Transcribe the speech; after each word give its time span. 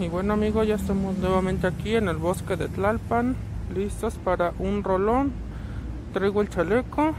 Y 0.00 0.08
bueno 0.08 0.32
amigos, 0.32 0.66
ya 0.66 0.76
estamos 0.76 1.18
nuevamente 1.18 1.66
aquí 1.66 1.94
en 1.94 2.08
el 2.08 2.16
bosque 2.16 2.56
de 2.56 2.68
Tlalpan, 2.68 3.36
listos 3.74 4.14
para 4.14 4.54
un 4.58 4.82
rolón. 4.82 5.30
Traigo 6.14 6.40
el 6.40 6.48
chaleco. 6.48 7.14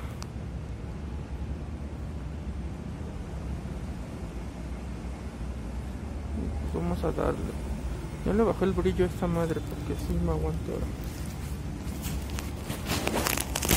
Vamos 6.73 7.03
a 7.03 7.11
darle. 7.11 7.37
Ya 8.25 8.33
le 8.33 8.41
bajé 8.41 8.65
el 8.65 8.71
brillo 8.71 9.05
a 9.05 9.09
esta 9.09 9.27
madre 9.27 9.61
porque 9.61 9.93
sí 10.01 10.17
me 10.25 10.31
aguanto 10.31 10.71
ahora. 10.71 10.87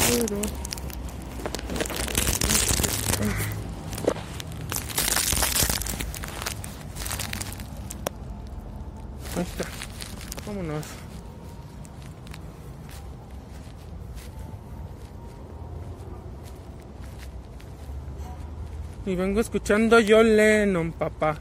Pero... 0.09 0.41
Ahí 9.37 9.43
está. 9.43 9.65
Vámonos. 10.47 10.85
Y 19.07 19.17
vengo 19.17 19.41
escuchando 19.41 20.01
yo 20.01 20.23
Lennon, 20.23 20.93
papá. 20.93 21.39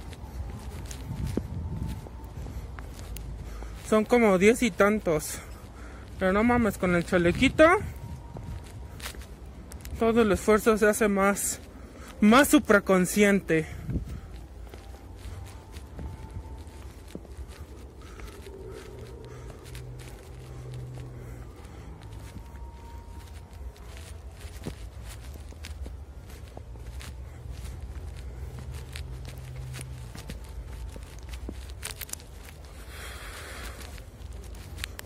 Son 3.89 4.05
como 4.05 4.37
diez 4.37 4.63
y 4.63 4.71
tantos. 4.71 5.39
Pero 6.19 6.33
no 6.33 6.43
mames, 6.43 6.77
con 6.77 6.95
el 6.95 7.05
chalequito. 7.05 7.65
Todo 9.99 10.23
el 10.23 10.31
esfuerzo 10.31 10.77
se 10.77 10.89
hace 10.89 11.07
más. 11.07 11.59
Más 12.19 12.47
supraconsciente. 12.49 13.67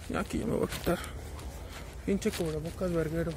Ya 0.09 0.21
aquí 0.21 0.39
ya 0.39 0.45
me 0.45 0.55
voy 0.55 0.65
a 0.65 0.67
quitar. 0.67 0.99
Pinche 2.27 2.43
cubrebocas 2.43 2.91
verguero. 2.91 3.31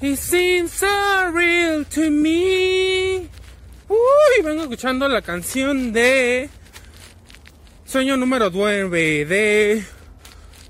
It 0.00 0.16
seems 0.16 0.72
so 0.72 1.30
real 1.32 1.84
to 1.86 2.10
me. 2.10 3.28
Uy, 3.88 4.42
vengo 4.44 4.62
escuchando 4.62 5.08
la 5.08 5.22
canción 5.22 5.92
de 5.92 6.48
Sueño 7.86 8.16
número 8.16 8.50
9 8.50 9.24
de 9.24 9.84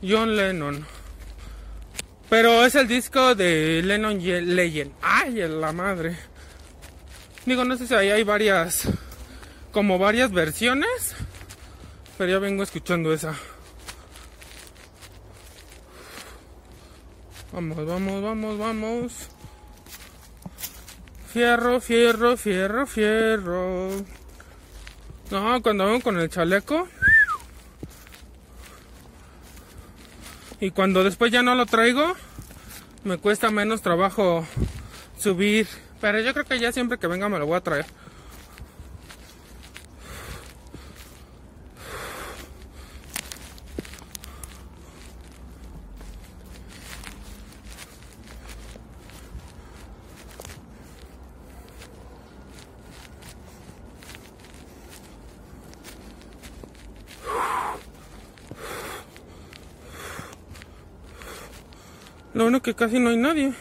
John 0.03 0.37
Lennon. 0.37 0.87
Pero 2.31 2.65
es 2.65 2.75
el 2.77 2.89
disco 2.89 3.35
de 3.35 3.83
Lennon 3.85 4.19
Legend. 4.55 4.93
Ay, 5.03 5.35
la 5.35 5.73
madre. 5.73 6.17
Digo, 7.47 7.65
no 7.65 7.77
sé 7.77 7.87
si 7.87 7.95
ahí 7.95 8.11
hay 8.11 8.25
varias, 8.25 8.89
como 9.71 9.99
varias 9.99 10.33
versiones. 10.33 11.15
Pero 12.19 12.33
ya 12.33 12.39
vengo 12.41 12.65
escuchando 12.65 13.13
esa. 13.13 13.35
Vamos, 17.53 17.87
vamos, 17.87 18.23
vamos, 18.23 18.59
vamos. 18.59 19.13
Fierro, 21.33 21.81
fierro, 21.81 22.37
fierro, 22.37 22.87
fierro. 22.87 23.91
No, 25.31 25.63
cuando 25.63 25.87
vengo 25.87 26.01
con 26.01 26.19
el 26.19 26.29
chaleco. 26.29 26.89
Y 30.61 30.71
cuando 30.73 31.05
después 31.05 31.31
ya 31.31 31.43
no 31.43 31.55
lo 31.55 31.67
traigo, 31.67 32.15
me 33.05 33.19
cuesta 33.19 33.51
menos 33.51 33.83
trabajo 33.83 34.45
subir. 35.19 35.69
Pero 36.01 36.21
yo 36.21 36.33
creo 36.33 36.45
que 36.45 36.59
ya 36.59 36.73
siempre 36.73 36.99
que 36.99 37.07
venga 37.07 37.29
me 37.29 37.39
lo 37.39 37.47
voy 37.47 37.57
a 37.57 37.61
traer. 37.61 37.87
Lo 62.35 62.45
bueno 62.45 62.61
que 62.61 62.75
casi 62.75 63.01
no 63.01 63.09
hay 63.09 63.17
nadie. 63.17 63.55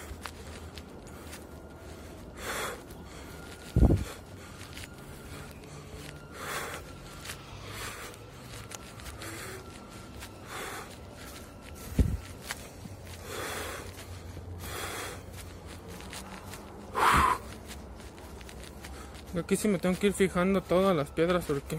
Aquí 19.46 19.58
sí 19.58 19.68
me 19.68 19.78
tengo 19.78 19.96
que 20.00 20.08
ir 20.08 20.14
fijando 20.14 20.60
todas 20.62 20.96
las 20.96 21.12
piedras 21.12 21.46
porque 21.46 21.78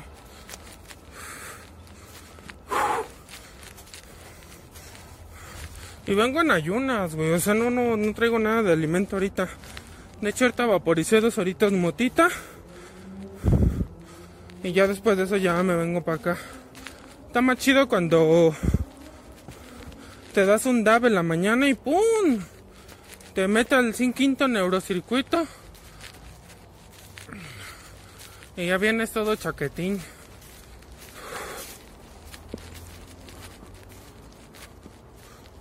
Y 6.07 6.15
vengo 6.15 6.41
en 6.41 6.53
ayunas, 6.53 7.17
güey. 7.17 7.33
O 7.33 7.41
sea, 7.41 7.55
no, 7.55 7.69
no, 7.69 7.97
no 7.97 8.15
traigo 8.15 8.39
nada 8.39 8.63
de 8.63 8.73
alimento 8.73 9.17
ahorita. 9.17 9.49
De 10.21 10.31
hecho, 10.31 10.45
ahorita 10.45 10.67
vaporicé 10.67 11.21
dos 11.21 11.39
horitas 11.39 11.73
motita. 11.73 12.29
Y 14.63 14.71
ya 14.71 14.87
después 14.87 15.17
de 15.17 15.25
eso 15.25 15.37
ya 15.37 15.61
me 15.65 15.75
vengo 15.75 16.05
para 16.05 16.19
acá. 16.19 16.39
Está 17.27 17.41
más 17.41 17.59
chido 17.59 17.89
cuando 17.89 18.55
te 20.33 20.47
das 20.47 20.67
un 20.67 20.85
dab 20.85 21.07
en 21.07 21.17
la 21.17 21.25
mañana 21.25 21.69
y 21.69 21.75
¡pum! 21.75 22.39
Te 23.35 23.49
mete 23.49 23.75
al 23.75 23.93
sin 23.93 24.13
quinto 24.13 24.47
neurocircuito. 24.47 25.49
Y 28.57 28.67
ya 28.67 28.79
vienes 28.79 29.11
todo 29.11 29.37
chaquetín. 29.37 30.01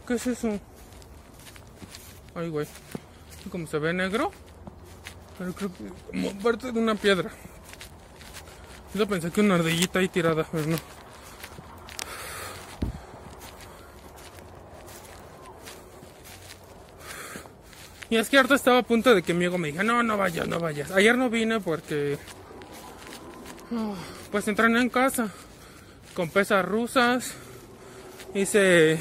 ¿Qué 0.07 0.13
es 0.13 0.27
eso? 0.27 0.59
Ay, 2.35 2.49
güey. 2.49 2.67
Como 3.51 3.67
se 3.67 3.79
ve 3.79 3.93
negro. 3.93 4.31
Pero 5.37 5.53
creo 5.53 5.71
que 5.73 5.83
como 6.11 6.39
parte 6.39 6.71
de 6.71 6.79
una 6.79 6.95
piedra. 6.95 7.31
Yo 8.93 9.05
pensé 9.07 9.29
que 9.29 9.41
una 9.41 9.55
ardillita 9.55 9.99
ahí 9.99 10.07
tirada, 10.07 10.47
pero 10.49 10.65
no. 10.65 10.77
Y 18.09 18.17
es 18.17 18.29
que 18.29 18.37
harto 18.37 18.53
estaba 18.55 18.79
a 18.79 18.83
punto 18.83 19.13
de 19.13 19.21
que 19.23 19.33
mi 19.33 19.45
amigo 19.45 19.57
me 19.57 19.69
diga, 19.69 19.83
no, 19.83 20.01
no 20.01 20.15
vayas, 20.15 20.47
no 20.47 20.59
vayas. 20.59 20.91
Ayer 20.91 21.17
no 21.17 21.29
vine 21.29 21.59
porque... 21.59 22.17
Pues 24.31 24.47
entrené 24.47 24.81
en 24.81 24.89
casa. 24.89 25.29
Con 26.13 26.29
pesas 26.29 26.65
rusas. 26.65 27.33
Hice 28.33 28.99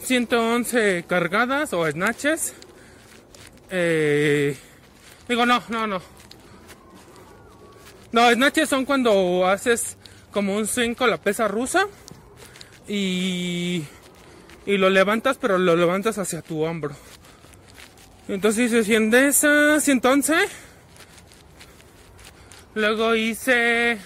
111 0.00 1.04
cargadas 1.08 1.72
o 1.72 1.90
snatches. 1.90 2.54
Eh, 3.70 4.56
digo, 5.28 5.46
no, 5.46 5.62
no, 5.68 5.86
no. 5.86 6.00
No, 8.12 8.30
snatches 8.30 8.68
son 8.68 8.84
cuando 8.84 9.46
haces 9.46 9.96
como 10.30 10.56
un 10.56 10.66
swing 10.66 10.94
con 10.94 11.10
la 11.10 11.16
pesa 11.16 11.48
rusa 11.48 11.86
y, 12.86 13.84
y 14.66 14.76
lo 14.76 14.90
levantas, 14.90 15.38
pero 15.38 15.58
lo 15.58 15.74
levantas 15.74 16.18
hacia 16.18 16.42
tu 16.42 16.62
hombro. 16.62 16.94
Entonces 18.28 18.66
hice 18.66 18.84
100 18.84 19.10
de 19.10 19.28
esas, 19.28 19.82
111. 19.82 20.34
Luego 22.74 23.14
hice 23.14 23.98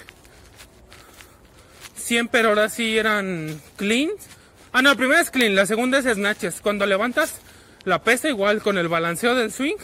100, 1.97 2.29
pero 2.29 2.51
ahora 2.51 2.69
sí 2.69 2.99
eran 2.99 3.61
clean. 3.77 4.11
Ah, 4.73 4.83
no, 4.83 4.91
la 4.91 4.97
primera 4.97 5.21
es 5.21 5.31
clean, 5.31 5.55
la 5.55 5.67
segunda 5.67 5.99
es 5.99 6.05
snatches. 6.05 6.61
Cuando 6.61 6.85
levantas 6.85 7.41
la 7.85 8.03
pesa 8.03 8.29
igual 8.29 8.63
con 8.63 8.77
el 8.77 8.89
balanceo 8.89 9.35
del 9.35 9.53
swing, 9.53 9.77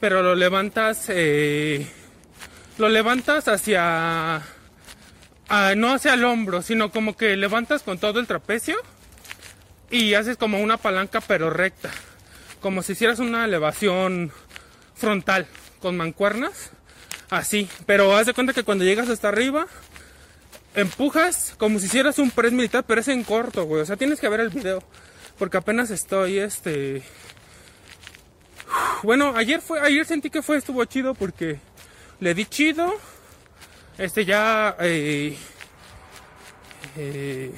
pero 0.00 0.22
lo 0.22 0.34
levantas, 0.36 1.06
eh, 1.08 1.86
lo 2.78 2.88
levantas 2.88 3.48
hacia, 3.48 4.42
ah, 5.48 5.74
no 5.76 5.92
hacia 5.92 6.14
el 6.14 6.24
hombro, 6.24 6.62
sino 6.62 6.90
como 6.90 7.16
que 7.16 7.36
levantas 7.36 7.82
con 7.82 7.98
todo 7.98 8.20
el 8.20 8.28
trapecio 8.28 8.76
y 9.90 10.14
haces 10.14 10.36
como 10.36 10.60
una 10.60 10.76
palanca 10.76 11.20
pero 11.20 11.50
recta, 11.50 11.90
como 12.60 12.82
si 12.82 12.92
hicieras 12.92 13.18
una 13.18 13.44
elevación 13.44 14.30
frontal 14.94 15.46
con 15.80 15.96
mancuernas, 15.96 16.70
así, 17.30 17.68
pero 17.86 18.16
haz 18.16 18.26
de 18.26 18.34
cuenta 18.34 18.52
que 18.52 18.62
cuando 18.62 18.84
llegas 18.84 19.08
hasta 19.08 19.28
arriba, 19.28 19.66
empujas 20.74 21.54
como 21.58 21.78
si 21.78 21.86
hicieras 21.86 22.18
un 22.18 22.30
press 22.30 22.52
militar, 22.52 22.84
pero 22.86 23.00
es 23.00 23.08
en 23.08 23.24
corto, 23.24 23.64
güey, 23.64 23.82
o 23.82 23.86
sea, 23.86 23.96
tienes 23.96 24.20
que 24.20 24.28
ver 24.28 24.40
el 24.40 24.50
video, 24.50 24.82
porque 25.38 25.56
apenas 25.56 25.90
estoy, 25.90 26.38
este... 26.38 27.02
Bueno, 29.02 29.34
ayer 29.36 29.60
fue, 29.60 29.80
ayer 29.80 30.04
sentí 30.04 30.28
que 30.28 30.42
fue, 30.42 30.56
estuvo 30.56 30.84
chido 30.84 31.14
porque 31.14 31.58
le 32.20 32.34
di 32.34 32.44
chido, 32.44 32.94
este 33.96 34.24
ya... 34.24 34.76
Eh, 34.80 35.36
eh, 36.96 37.54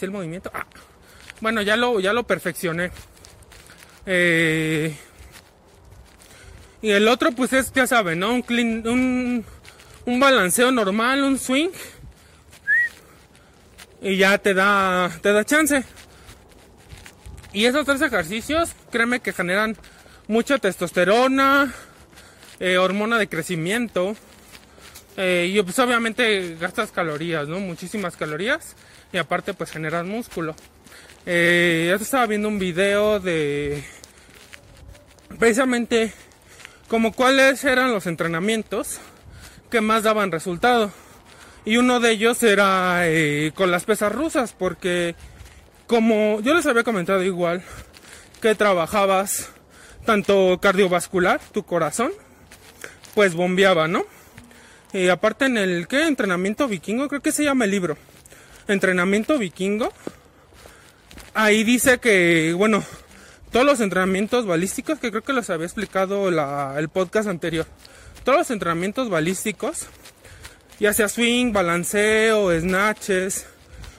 el 0.00 0.10
movimiento. 0.10 0.50
Ah, 0.52 0.66
bueno, 1.40 1.62
ya 1.62 1.76
lo, 1.76 2.00
ya 2.00 2.12
lo 2.12 2.24
perfeccioné. 2.24 2.90
Eh, 4.06 4.94
y 6.84 6.90
el 6.90 7.08
otro, 7.08 7.32
pues 7.32 7.50
es, 7.54 7.72
ya 7.72 7.86
saben, 7.86 8.18
¿no? 8.18 8.34
Un, 8.34 8.42
clean, 8.42 8.86
un, 8.86 9.42
un 10.04 10.20
balanceo 10.20 10.70
normal, 10.70 11.24
un 11.24 11.38
swing. 11.38 11.70
Y 14.02 14.18
ya 14.18 14.36
te 14.36 14.52
da, 14.52 15.10
te 15.22 15.32
da 15.32 15.46
chance. 15.46 15.82
Y 17.54 17.64
esos 17.64 17.86
tres 17.86 18.02
ejercicios, 18.02 18.72
créeme 18.90 19.20
que 19.20 19.32
generan 19.32 19.78
mucha 20.28 20.58
testosterona, 20.58 21.72
eh, 22.60 22.76
hormona 22.76 23.16
de 23.16 23.30
crecimiento. 23.30 24.14
Eh, 25.16 25.50
y 25.54 25.62
pues 25.62 25.78
obviamente 25.78 26.54
gastas 26.60 26.92
calorías, 26.92 27.48
¿no? 27.48 27.60
Muchísimas 27.60 28.14
calorías. 28.14 28.76
Y 29.10 29.16
aparte 29.16 29.54
pues 29.54 29.70
generas 29.70 30.04
músculo. 30.04 30.54
Eh, 31.24 31.86
yo 31.88 31.96
estaba 31.96 32.26
viendo 32.26 32.48
un 32.48 32.58
video 32.58 33.20
de 33.20 33.82
precisamente 35.38 36.12
como 36.88 37.12
cuáles 37.12 37.64
eran 37.64 37.92
los 37.92 38.06
entrenamientos 38.06 38.98
que 39.70 39.80
más 39.80 40.02
daban 40.02 40.32
resultado. 40.32 40.92
Y 41.64 41.78
uno 41.78 42.00
de 42.00 42.10
ellos 42.10 42.42
era 42.42 43.08
eh, 43.08 43.52
con 43.54 43.70
las 43.70 43.84
pesas 43.84 44.12
rusas, 44.12 44.52
porque 44.52 45.14
como 45.86 46.40
yo 46.40 46.54
les 46.54 46.66
había 46.66 46.84
comentado 46.84 47.22
igual, 47.22 47.62
que 48.42 48.54
trabajabas 48.54 49.50
tanto 50.04 50.58
cardiovascular, 50.60 51.40
tu 51.52 51.64
corazón, 51.64 52.12
pues 53.14 53.34
bombeaba, 53.34 53.88
¿no? 53.88 54.04
Y 54.92 55.08
aparte 55.08 55.46
en 55.46 55.56
el, 55.56 55.88
¿qué? 55.88 56.06
Entrenamiento 56.06 56.68
vikingo, 56.68 57.08
creo 57.08 57.22
que 57.22 57.32
se 57.32 57.44
llama 57.44 57.64
el 57.64 57.70
libro. 57.70 57.96
Entrenamiento 58.68 59.38
vikingo 59.38 59.92
ahí 61.34 61.64
dice 61.64 61.98
que, 61.98 62.54
bueno, 62.56 62.82
todos 63.54 63.64
los 63.64 63.78
entrenamientos 63.78 64.46
balísticos, 64.46 64.98
que 64.98 65.10
creo 65.12 65.22
que 65.22 65.32
los 65.32 65.48
había 65.48 65.66
explicado 65.66 66.32
la, 66.32 66.74
el 66.76 66.88
podcast 66.88 67.28
anterior, 67.28 67.66
todos 68.24 68.36
los 68.36 68.50
entrenamientos 68.50 69.08
balísticos, 69.08 69.86
ya 70.80 70.92
sea 70.92 71.08
swing, 71.08 71.52
balanceo, 71.52 72.50
snatches, 72.50 73.46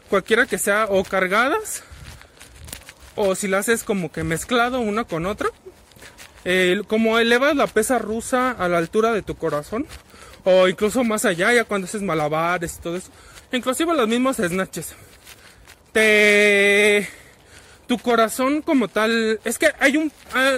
cualquiera 0.09 0.45
que 0.45 0.57
sea, 0.57 0.87
o 0.89 1.05
cargadas, 1.05 1.83
o 3.15 3.33
si 3.33 3.47
lo 3.47 3.55
haces 3.55 3.85
como 3.85 4.11
que 4.11 4.25
mezclado 4.25 4.81
uno 4.81 5.07
con 5.07 5.25
otro, 5.25 5.53
como 6.87 7.17
elevas 7.17 7.55
la 7.55 7.67
pesa 7.67 7.97
rusa 7.97 8.51
a 8.51 8.67
la 8.67 8.77
altura 8.77 9.13
de 9.13 9.21
tu 9.21 9.35
corazón, 9.35 9.87
o 10.43 10.67
incluso 10.67 11.01
más 11.05 11.23
allá, 11.23 11.53
ya 11.53 11.63
cuando 11.63 11.85
haces 11.85 12.01
malabares 12.01 12.75
y 12.75 12.81
todo 12.81 12.97
eso, 12.97 13.09
inclusive 13.53 13.93
los 13.93 14.09
mismos 14.09 14.35
snatches, 14.35 14.95
te 15.93 17.07
tu 17.87 17.97
corazón 17.99 18.61
como 18.61 18.87
tal, 18.87 19.39
es 19.43 19.57
que 19.57 19.71
hay 19.79 19.97
un, 19.97 20.11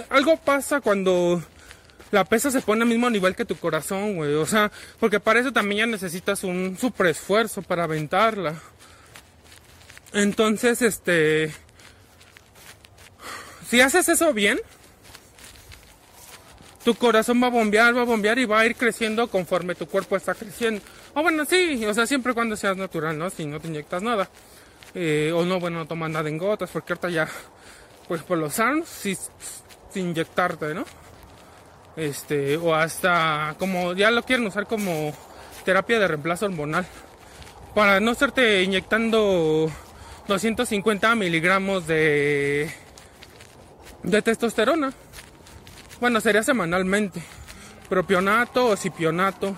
algo 0.09 0.37
pasa 0.37 0.81
cuando 0.81 1.41
la 2.11 2.23
pesa 2.25 2.51
se 2.51 2.61
pone 2.61 2.83
al 2.83 2.89
mismo 2.89 3.09
nivel 3.09 3.35
que 3.35 3.45
tu 3.45 3.57
corazón, 3.57 4.15
güey. 4.15 4.33
O 4.35 4.45
sea, 4.45 4.71
porque 4.99 5.19
para 5.19 5.39
eso 5.39 5.51
también 5.51 5.79
ya 5.79 5.85
necesitas 5.87 6.43
un 6.43 6.77
super 6.79 7.07
esfuerzo 7.07 7.61
para 7.61 7.83
aventarla. 7.83 8.55
Entonces, 10.13 10.81
este, 10.81 11.51
si 13.69 13.81
haces 13.81 14.07
eso 14.07 14.33
bien, 14.33 14.59
tu 16.85 16.95
corazón 16.95 17.43
va 17.43 17.47
a 17.47 17.51
bombear, 17.51 17.95
va 17.95 18.01
a 18.01 18.05
bombear 18.05 18.39
y 18.39 18.45
va 18.45 18.61
a 18.61 18.65
ir 18.65 18.75
creciendo 18.75 19.27
conforme 19.27 19.75
tu 19.75 19.87
cuerpo 19.87 20.15
está 20.15 20.33
creciendo. 20.33 20.81
O 21.13 21.21
bueno, 21.21 21.43
sí, 21.43 21.85
o 21.85 21.93
sea, 21.93 22.07
siempre 22.07 22.33
cuando 22.33 22.55
seas 22.55 22.77
natural, 22.77 23.17
¿no? 23.17 23.29
Si 23.29 23.45
no 23.45 23.59
te 23.59 23.67
inyectas 23.67 24.01
nada. 24.01 24.29
Eh, 24.93 25.31
o 25.33 25.45
no, 25.45 25.59
bueno, 25.59 25.79
no 25.79 25.85
toman 25.87 26.11
nada 26.11 26.29
en 26.29 26.37
gotas, 26.37 26.69
porque 26.71 26.93
ahorita 26.93 27.09
ya, 27.09 27.27
pues 28.07 28.23
por 28.23 28.37
los 28.37 28.59
arms, 28.59 28.87
sin, 28.87 29.17
inyectarte, 29.95 30.73
¿no? 30.73 30.85
Este, 31.95 32.57
o 32.57 32.75
hasta 32.75 33.55
como 33.57 33.93
ya 33.93 34.11
lo 34.11 34.21
quieren 34.23 34.45
usar 34.45 34.67
como 34.67 35.13
terapia 35.65 35.99
de 35.99 36.07
reemplazo 36.07 36.45
hormonal. 36.45 36.85
Para 37.73 37.99
no 37.99 38.11
estarte 38.11 38.63
inyectando 38.63 39.71
250 40.27 41.15
miligramos 41.15 41.87
de, 41.87 42.71
de 44.03 44.21
testosterona. 44.21 44.93
Bueno, 45.99 46.21
sería 46.21 46.43
semanalmente. 46.43 47.21
Propionato 47.89 48.67
o 48.67 48.75
cipionato. 48.75 49.55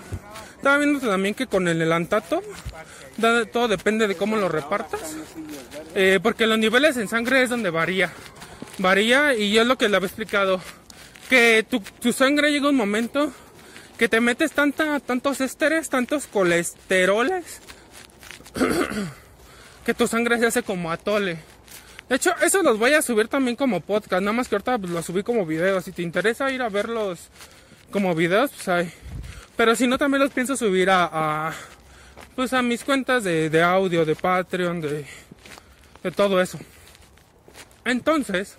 Estaba 0.56 0.78
viendo 0.78 1.00
también 1.00 1.34
que 1.34 1.46
con 1.46 1.68
el 1.68 1.80
elantato 1.82 2.42
todo 3.20 3.68
depende 3.68 4.08
de 4.08 4.16
cómo 4.16 4.36
lo 4.36 4.48
repartas. 4.48 5.16
Eh, 5.94 6.20
porque 6.22 6.46
los 6.46 6.58
niveles 6.58 6.96
en 6.96 7.08
sangre 7.08 7.42
es 7.42 7.50
donde 7.50 7.70
varía. 7.70 8.12
Varía 8.78 9.34
y 9.34 9.52
yo 9.52 9.62
es 9.62 9.68
lo 9.68 9.76
que 9.76 9.88
le 9.88 9.96
había 9.96 10.06
explicado. 10.06 10.60
Que 11.28 11.64
tu, 11.68 11.80
tu 11.80 12.12
sangre 12.12 12.50
llega 12.50 12.68
un 12.68 12.76
momento 12.76 13.32
que 14.00 14.08
te 14.08 14.22
metes 14.22 14.52
tanta, 14.52 14.98
tantos 15.00 15.42
ésteres, 15.42 15.90
tantos 15.90 16.26
colesteroles, 16.26 17.60
que 19.84 19.92
tu 19.92 20.06
sangre 20.06 20.38
se 20.38 20.46
hace 20.46 20.62
como 20.62 20.90
atole. 20.90 21.38
De 22.08 22.16
hecho, 22.16 22.32
eso 22.42 22.62
los 22.62 22.78
voy 22.78 22.94
a 22.94 23.02
subir 23.02 23.28
también 23.28 23.56
como 23.56 23.82
podcast, 23.82 24.22
nada 24.22 24.32
más 24.32 24.48
que 24.48 24.54
ahorita 24.54 24.78
los 24.78 25.04
subí 25.04 25.22
como 25.22 25.44
videos. 25.44 25.84
Si 25.84 25.92
te 25.92 26.00
interesa 26.00 26.50
ir 26.50 26.62
a 26.62 26.70
verlos 26.70 27.28
como 27.90 28.14
videos, 28.14 28.50
pues 28.52 28.68
hay. 28.68 28.92
Pero 29.54 29.76
si 29.76 29.86
no, 29.86 29.98
también 29.98 30.22
los 30.22 30.32
pienso 30.32 30.56
subir 30.56 30.88
a 30.90 31.52
pues 32.40 32.54
a 32.54 32.62
mis 32.62 32.84
cuentas 32.84 33.22
de, 33.22 33.62
audio, 33.62 34.06
de 34.06 34.16
Patreon, 34.16 34.80
de, 34.80 35.04
de 36.02 36.10
todo 36.10 36.40
eso. 36.40 36.58
Entonces, 37.84 38.56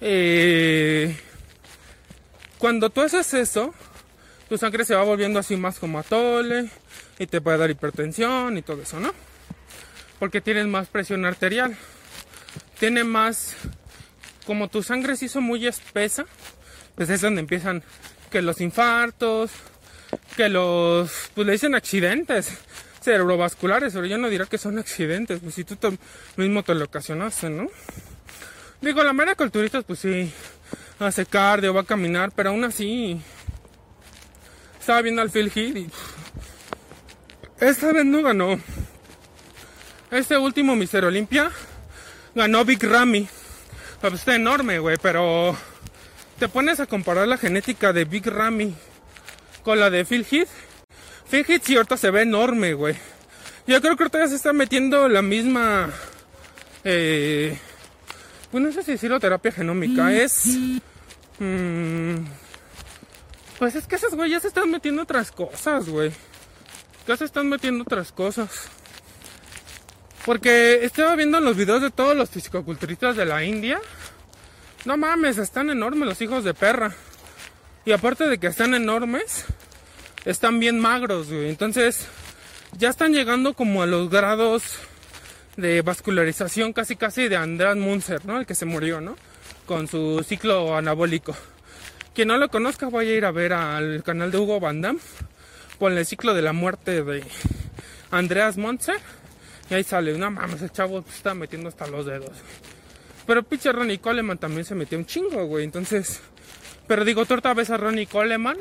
eh, 0.00 1.14
cuando 2.56 2.88
tú 2.88 3.02
haces 3.02 3.34
eso, 3.34 3.74
tu 4.48 4.56
sangre 4.56 4.86
se 4.86 4.94
va 4.94 5.02
volviendo 5.02 5.38
así 5.38 5.58
más 5.58 5.78
como 5.78 5.98
atole 5.98 6.70
y 7.18 7.26
te 7.26 7.42
puede 7.42 7.58
dar 7.58 7.70
hipertensión 7.70 8.56
y 8.56 8.62
todo 8.62 8.80
eso, 8.80 8.98
¿no? 8.98 9.12
Porque 10.18 10.40
tienes 10.40 10.66
más 10.66 10.88
presión 10.88 11.26
arterial. 11.26 11.76
Tiene 12.78 13.04
más, 13.04 13.56
como 14.46 14.68
tu 14.68 14.82
sangre 14.82 15.16
se 15.16 15.26
hizo 15.26 15.42
muy 15.42 15.66
espesa, 15.66 16.24
pues 16.94 17.10
es 17.10 17.20
donde 17.20 17.42
empiezan 17.42 17.82
que 18.30 18.40
los 18.40 18.62
infartos, 18.62 19.50
que 20.36 20.48
los, 20.48 21.30
pues 21.34 21.46
le 21.46 21.52
dicen 21.52 21.74
accidentes 21.74 22.52
cerebrovasculares, 23.00 23.92
pero 23.92 24.06
yo 24.06 24.16
no 24.18 24.28
diría 24.28 24.46
que 24.46 24.58
son 24.58 24.78
accidentes, 24.78 25.40
pues 25.40 25.54
si 25.54 25.64
tú 25.64 25.76
mismo 26.36 26.62
te 26.62 26.74
lo 26.74 26.86
ocasionaste, 26.86 27.50
¿no? 27.50 27.68
Digo, 28.80 29.02
la 29.02 29.12
mera 29.12 29.34
culturista, 29.34 29.82
pues 29.82 29.98
sí, 29.98 30.32
hace 30.98 31.26
cardio, 31.26 31.74
va 31.74 31.82
a 31.82 31.84
caminar, 31.84 32.32
pero 32.34 32.50
aún 32.50 32.64
así, 32.64 33.20
estaba 34.80 35.02
viendo 35.02 35.22
al 35.22 35.30
Phil 35.30 35.52
Hill 35.54 35.78
y 35.78 35.90
esta 37.60 37.92
vez 37.92 38.04
no 38.04 38.22
ganó. 38.22 38.58
Este 40.10 40.36
último 40.36 40.76
Mister 40.76 41.04
Olimpia 41.04 41.50
ganó 42.34 42.64
Big 42.64 42.82
Ramy. 42.82 43.28
Pues 44.00 44.14
está 44.14 44.34
enorme, 44.34 44.78
güey, 44.78 44.96
pero 45.00 45.56
te 46.38 46.48
pones 46.48 46.80
a 46.80 46.86
comparar 46.86 47.26
la 47.26 47.38
genética 47.38 47.92
de 47.92 48.04
Big 48.04 48.26
Ramy 48.26 48.74
con 49.64 49.80
la 49.80 49.90
de 49.90 50.04
Phil 50.04 50.24
Heath. 50.30 50.48
Phil 51.28 51.44
Heath 51.48 51.62
sí 51.64 51.74
ahorita 51.74 51.96
se 51.96 52.10
ve 52.10 52.22
enorme, 52.22 52.74
güey. 52.74 52.94
Yo 53.66 53.80
creo 53.80 53.96
que 53.96 54.04
ahorita 54.04 54.18
ya 54.20 54.28
se 54.28 54.36
está 54.36 54.52
metiendo 54.52 55.08
la 55.08 55.22
misma... 55.22 55.90
Eh, 56.84 57.58
bueno, 58.52 58.68
no 58.68 58.74
sé 58.74 58.82
si 58.82 58.92
decirlo 58.92 59.18
terapia 59.18 59.50
genómica. 59.50 60.12
Es... 60.12 60.46
Mm, 61.38 62.26
pues 63.58 63.74
es 63.74 63.86
que 63.86 63.96
esos 63.96 64.14
güey 64.14 64.30
ya 64.30 64.38
se 64.38 64.48
están 64.48 64.70
metiendo 64.70 65.02
otras 65.02 65.32
cosas, 65.32 65.88
güey. 65.88 66.12
Ya 67.08 67.16
se 67.16 67.24
están 67.24 67.48
metiendo 67.48 67.82
otras 67.82 68.12
cosas. 68.12 68.68
Porque 70.26 70.84
estaba 70.84 71.16
viendo 71.16 71.40
los 71.40 71.56
videos 71.56 71.82
de 71.82 71.90
todos 71.90 72.16
los 72.16 72.30
fisicoculturistas 72.30 73.16
de 73.16 73.24
la 73.24 73.42
India. 73.44 73.80
No 74.84 74.96
mames, 74.96 75.38
están 75.38 75.70
enormes 75.70 76.06
los 76.06 76.20
hijos 76.20 76.44
de 76.44 76.52
perra. 76.52 76.94
Y 77.86 77.92
aparte 77.92 78.26
de 78.26 78.38
que 78.38 78.46
están 78.46 78.74
enormes, 78.74 79.44
están 80.24 80.58
bien 80.58 80.80
magros, 80.80 81.30
güey. 81.30 81.50
Entonces, 81.50 82.06
ya 82.78 82.88
están 82.88 83.12
llegando 83.12 83.54
como 83.54 83.82
a 83.82 83.86
los 83.86 84.08
grados 84.08 84.62
de 85.56 85.82
vascularización 85.82 86.72
casi 86.72 86.96
casi 86.96 87.28
de 87.28 87.36
András 87.36 87.76
Munzer, 87.76 88.24
¿no? 88.24 88.38
El 88.38 88.46
que 88.46 88.54
se 88.54 88.64
murió, 88.64 89.00
¿no? 89.00 89.16
Con 89.66 89.86
su 89.86 90.24
ciclo 90.26 90.74
anabólico. 90.76 91.36
Quien 92.14 92.28
no 92.28 92.38
lo 92.38 92.48
conozca, 92.48 92.88
vaya 92.88 93.10
a 93.10 93.14
ir 93.14 93.24
a 93.24 93.32
ver 93.32 93.52
al 93.52 94.02
canal 94.02 94.30
de 94.30 94.38
Hugo 94.38 94.60
Van 94.60 94.80
Damme 94.80 95.00
con 95.78 95.96
el 95.98 96.06
ciclo 96.06 96.32
de 96.32 96.42
la 96.42 96.52
muerte 96.52 97.02
de 97.02 97.22
Andreas 98.10 98.56
Munzer. 98.56 99.00
Y 99.68 99.74
ahí 99.74 99.84
sale, 99.84 100.16
no 100.16 100.30
mames, 100.30 100.62
el 100.62 100.72
chavo 100.72 101.04
está 101.08 101.34
metiendo 101.34 101.68
hasta 101.68 101.86
los 101.86 102.06
dedos. 102.06 102.32
Pero 103.26 103.42
pinche 103.42 103.72
Ronnie 103.72 103.98
Coleman 103.98 104.38
también 104.38 104.64
se 104.64 104.74
metió 104.74 104.96
un 104.96 105.06
chingo, 105.06 105.44
güey. 105.46 105.64
Entonces, 105.64 106.20
pero 106.86 107.04
digo, 107.04 107.24
tú 107.24 107.34
ahorita 107.34 107.54
ves 107.54 107.70
a 107.70 107.76
Ronnie 107.76 108.06
Coleman. 108.06 108.58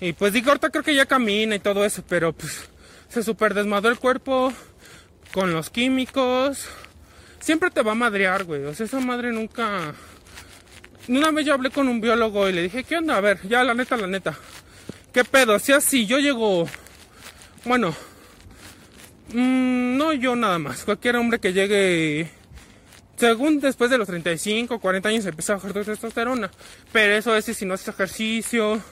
Y 0.00 0.12
pues 0.14 0.32
digo, 0.32 0.48
ahorita 0.48 0.70
creo 0.70 0.82
que 0.82 0.94
ya 0.94 1.06
camina 1.06 1.54
y 1.54 1.60
todo 1.60 1.84
eso. 1.84 2.02
Pero 2.08 2.32
pues 2.32 2.68
se 3.08 3.22
super 3.22 3.54
desmadró 3.54 3.90
el 3.90 3.98
cuerpo 3.98 4.52
con 5.32 5.52
los 5.52 5.70
químicos. 5.70 6.68
Siempre 7.40 7.70
te 7.70 7.82
va 7.82 7.92
a 7.92 7.96
madrear, 7.96 8.44
güey. 8.44 8.64
O 8.64 8.74
sea, 8.74 8.86
esa 8.86 9.00
madre 9.00 9.32
nunca. 9.32 9.94
Una 11.08 11.30
vez 11.30 11.46
yo 11.46 11.54
hablé 11.54 11.70
con 11.70 11.88
un 11.88 12.00
biólogo 12.00 12.48
y 12.48 12.52
le 12.52 12.62
dije, 12.62 12.84
¿qué 12.84 12.96
onda? 12.96 13.16
A 13.16 13.20
ver, 13.20 13.40
ya 13.48 13.64
la 13.64 13.74
neta, 13.74 13.96
la 13.96 14.06
neta. 14.06 14.36
¿Qué 15.12 15.24
pedo? 15.24 15.58
Si 15.58 15.72
así 15.72 16.06
yo 16.06 16.18
llego. 16.18 16.68
Bueno. 17.64 17.94
Mmm, 19.32 19.96
no 19.96 20.12
yo 20.12 20.36
nada 20.36 20.58
más. 20.58 20.84
Cualquier 20.84 21.16
hombre 21.16 21.38
que 21.38 21.52
llegue 21.52 22.30
según 23.22 23.60
después 23.60 23.88
de 23.88 23.98
los 23.98 24.08
35, 24.08 24.80
40 24.80 25.08
años 25.08 25.26
empieza 25.26 25.52
a 25.52 25.56
bajar 25.56 25.72
tu 25.72 25.84
testosterona. 25.84 26.50
Pero 26.90 27.14
eso 27.14 27.36
es 27.36 27.44
si 27.44 27.64
no 27.64 27.74
haces 27.74 27.86
ejercicio, 27.86 28.82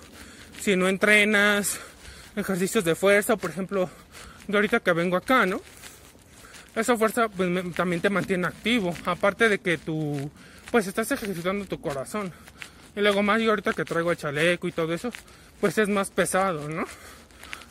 si 0.60 0.76
no 0.76 0.88
entrenas, 0.88 1.80
ejercicios 2.37 2.84
de 2.84 2.94
fuerza, 2.94 3.37
por 3.37 3.50
ejemplo, 3.50 3.90
de 4.46 4.56
ahorita 4.56 4.78
que 4.78 4.92
vengo 4.92 5.16
acá, 5.16 5.46
¿no? 5.46 5.60
Esa 6.76 6.96
fuerza 6.96 7.28
pues, 7.28 7.50
también 7.75 8.00
te 8.00 8.08
mantiene 8.08 8.46
activo, 8.46 8.94
aparte 9.04 9.49
de 9.49 9.58
que 9.58 9.78
tú 9.78 10.30
pues 10.70 10.87
estás 10.87 11.10
ejercitando 11.10 11.64
tu 11.64 11.80
corazón. 11.80 12.32
Y 12.94 13.00
luego 13.00 13.25
más 13.25 13.42
yo 13.42 13.50
ahorita 13.50 13.72
que 13.72 13.84
traigo 13.84 14.12
el 14.12 14.16
chaleco 14.16 14.68
y 14.68 14.72
todo 14.72 14.94
eso, 14.94 15.10
pues 15.60 15.76
es 15.76 15.88
más 15.88 16.10
pesado, 16.10 16.68
¿no? 16.68 16.84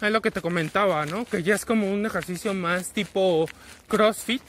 Es 0.02 0.12
lo 0.12 0.22
que 0.22 0.30
te 0.30 0.42
comentaba, 0.42 1.06
¿no? 1.06 1.24
Que 1.24 1.42
ya 1.42 1.56
es 1.56 1.64
como 1.64 1.90
un 1.90 2.06
ejercicio 2.06 2.54
más 2.54 2.92
tipo 2.92 3.48
CrossFit, 3.88 4.42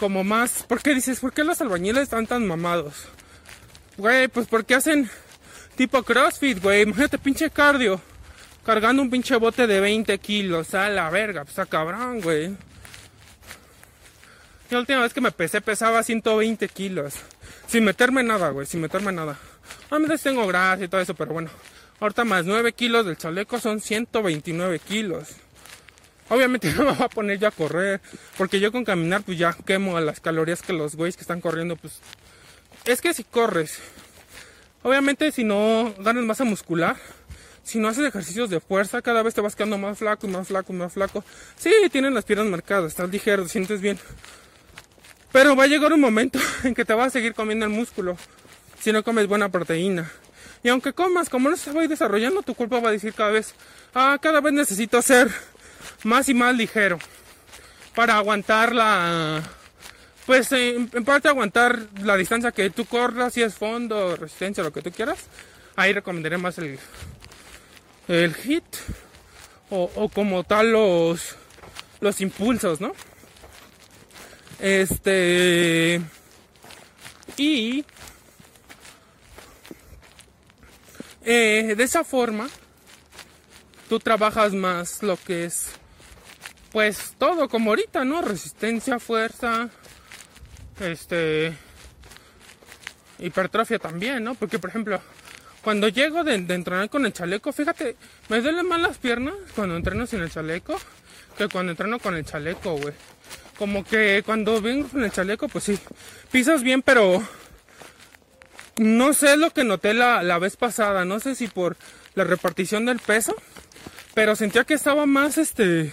como 0.00 0.24
más... 0.24 0.64
¿Por 0.64 0.80
qué 0.80 0.94
dices? 0.94 1.20
¿Por 1.20 1.32
qué 1.32 1.44
los 1.44 1.60
albañiles 1.60 2.04
están 2.04 2.26
tan 2.26 2.46
mamados? 2.46 3.04
Güey, 3.98 4.28
pues 4.28 4.46
porque 4.48 4.74
hacen 4.74 5.10
tipo 5.76 6.02
CrossFit, 6.02 6.60
güey. 6.62 6.82
Imagínate 6.82 7.18
pinche 7.18 7.50
cardio. 7.50 8.00
Cargando 8.64 9.02
un 9.02 9.10
pinche 9.10 9.36
bote 9.36 9.66
de 9.66 9.78
20 9.78 10.18
kilos. 10.18 10.74
A 10.74 10.88
la 10.88 11.10
verga, 11.10 11.44
pues 11.44 11.58
a 11.58 11.66
cabrón, 11.66 12.22
güey. 12.22 12.56
La 14.70 14.78
última 14.78 15.00
vez 15.02 15.12
que 15.12 15.20
me 15.20 15.32
pesé 15.32 15.60
pesaba 15.60 16.02
120 16.02 16.66
kilos. 16.68 17.14
Sin 17.66 17.84
meterme 17.84 18.22
nada, 18.22 18.48
güey. 18.50 18.66
Sin 18.66 18.80
meterme 18.80 19.12
nada. 19.12 19.36
A 19.90 19.98
veces 19.98 20.22
tengo 20.22 20.46
grasa 20.46 20.84
y 20.84 20.88
todo 20.88 21.02
eso, 21.02 21.14
pero 21.14 21.34
bueno. 21.34 21.50
Ahorita 22.00 22.24
más 22.24 22.46
9 22.46 22.72
kilos 22.72 23.04
del 23.04 23.18
chaleco 23.18 23.60
son 23.60 23.80
129 23.80 24.78
kilos. 24.78 25.28
Obviamente 26.30 26.72
no 26.76 26.84
me 26.84 26.92
voy 26.92 27.04
a 27.04 27.08
poner 27.08 27.38
ya 27.38 27.48
a 27.48 27.50
correr, 27.50 28.00
porque 28.38 28.58
yo 28.58 28.72
con 28.72 28.84
caminar 28.84 29.22
pues 29.22 29.36
ya 29.36 29.52
quemo 29.52 30.00
las 30.00 30.20
calorías 30.20 30.62
que 30.62 30.72
los 30.72 30.96
güeyes 30.96 31.16
que 31.16 31.22
están 31.22 31.40
corriendo, 31.42 31.76
pues 31.76 32.00
es 32.86 33.02
que 33.02 33.12
si 33.12 33.24
corres, 33.24 33.78
obviamente 34.82 35.30
si 35.32 35.44
no 35.44 35.92
ganas 35.98 36.24
masa 36.24 36.44
muscular, 36.44 36.96
si 37.62 37.78
no 37.78 37.88
haces 37.88 38.06
ejercicios 38.06 38.48
de 38.48 38.60
fuerza, 38.60 39.02
cada 39.02 39.22
vez 39.22 39.34
te 39.34 39.40
vas 39.40 39.54
quedando 39.54 39.76
más 39.76 39.98
flaco 39.98 40.26
y 40.26 40.30
más 40.30 40.48
flaco 40.48 40.72
y 40.72 40.76
más 40.76 40.92
flaco. 40.94 41.22
Sí, 41.56 41.70
tienes 41.92 42.12
las 42.12 42.24
piernas 42.24 42.46
marcadas, 42.46 42.92
estás 42.92 43.10
ligero, 43.10 43.42
te 43.42 43.50
sientes 43.50 43.80
bien. 43.80 43.98
Pero 45.30 45.54
va 45.54 45.64
a 45.64 45.66
llegar 45.66 45.92
un 45.92 46.00
momento 46.00 46.38
en 46.64 46.74
que 46.74 46.84
te 46.84 46.94
vas 46.94 47.08
a 47.08 47.10
seguir 47.10 47.34
comiendo 47.34 47.66
el 47.66 47.70
músculo 47.70 48.16
si 48.80 48.92
no 48.92 49.04
comes 49.04 49.26
buena 49.26 49.50
proteína. 49.50 50.10
Y 50.62 50.68
aunque 50.68 50.92
comas, 50.92 51.28
como 51.28 51.48
no 51.48 51.56
se 51.56 51.72
va 51.72 51.80
a 51.80 51.84
ir 51.84 51.90
desarrollando, 51.90 52.42
tu 52.42 52.54
cuerpo 52.54 52.80
va 52.80 52.88
a 52.88 52.92
decir 52.92 53.14
cada 53.14 53.30
vez, 53.30 53.54
ah, 53.94 54.18
cada 54.20 54.40
vez 54.40 54.52
necesito 54.52 54.98
hacer 54.98 55.30
más 56.04 56.28
y 56.28 56.34
más 56.34 56.54
ligero 56.54 56.98
para 57.94 58.16
aguantar 58.16 58.74
la 58.74 59.42
pues 60.26 60.52
en, 60.52 60.88
parte 61.04 61.28
aguantar 61.28 61.86
la 62.02 62.16
distancia 62.16 62.52
que 62.52 62.70
tú 62.70 62.84
corras 62.84 63.34
si 63.34 63.42
es 63.42 63.54
fondo 63.54 64.16
resistencia 64.16 64.62
lo 64.62 64.72
que 64.72 64.82
tú 64.82 64.90
quieras 64.90 65.18
ahí 65.76 65.92
recomendaré 65.92 66.38
más 66.38 66.58
el 66.58 66.78
el 68.08 68.34
hit 68.34 68.64
o, 69.70 69.90
o 69.94 70.08
como 70.08 70.44
tal 70.44 70.72
los 70.72 71.36
los 72.00 72.20
impulsos 72.20 72.80
no 72.80 72.92
este 74.60 76.00
y 77.36 77.84
eh, 81.24 81.74
de 81.76 81.84
esa 81.84 82.04
forma 82.04 82.48
tú 83.88 83.98
trabajas 83.98 84.52
más 84.52 85.02
lo 85.02 85.16
que 85.16 85.44
es 85.46 85.79
pues 86.72 87.14
todo 87.18 87.48
como 87.48 87.70
ahorita, 87.70 88.04
¿no? 88.04 88.22
Resistencia, 88.22 88.98
fuerza, 88.98 89.68
este, 90.80 91.52
hipertrofia 93.18 93.78
también, 93.78 94.24
¿no? 94.24 94.34
Porque, 94.34 94.58
por 94.58 94.70
ejemplo, 94.70 95.00
cuando 95.62 95.88
llego 95.88 96.24
de, 96.24 96.34
entrenar 96.34 96.88
con 96.88 97.04
el 97.06 97.12
chaleco, 97.12 97.52
fíjate, 97.52 97.96
me 98.28 98.40
duelen 98.40 98.66
más 98.66 98.80
las 98.80 98.98
piernas 98.98 99.34
cuando 99.54 99.76
entreno 99.76 100.06
sin 100.06 100.20
el 100.20 100.30
chaleco 100.30 100.78
que 101.36 101.48
cuando 101.48 101.72
entreno 101.72 101.98
con 101.98 102.16
el 102.16 102.24
chaleco, 102.24 102.76
güey. 102.76 102.94
Como 103.58 103.84
que 103.84 104.22
cuando 104.24 104.60
vengo 104.60 104.88
con 104.88 105.04
el 105.04 105.12
chaleco, 105.12 105.48
pues 105.48 105.64
sí, 105.64 105.78
pisas 106.30 106.62
bien, 106.62 106.82
pero 106.82 107.22
no 108.76 109.12
sé 109.12 109.36
lo 109.36 109.50
que 109.50 109.64
noté 109.64 109.92
la, 109.92 110.22
la 110.22 110.38
vez 110.38 110.56
pasada, 110.56 111.04
no 111.04 111.20
sé 111.20 111.34
si 111.34 111.46
por 111.46 111.76
la 112.14 112.24
repartición 112.24 112.86
del 112.86 112.98
peso, 112.98 113.34
pero 114.14 114.34
sentía 114.34 114.64
que 114.64 114.74
estaba 114.74 115.04
más, 115.06 115.36
este, 115.36 115.92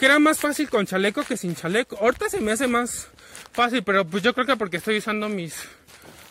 que 0.00 0.06
era 0.06 0.18
más 0.18 0.40
fácil 0.40 0.70
con 0.70 0.86
chaleco 0.86 1.22
que 1.24 1.36
sin 1.36 1.54
chaleco. 1.54 1.98
Ahorita 2.00 2.30
se 2.30 2.40
me 2.40 2.52
hace 2.52 2.66
más 2.66 3.08
fácil, 3.52 3.84
pero 3.84 4.06
pues 4.06 4.22
yo 4.22 4.32
creo 4.32 4.46
que 4.46 4.56
porque 4.56 4.78
estoy 4.78 4.96
usando 4.96 5.28
mis 5.28 5.54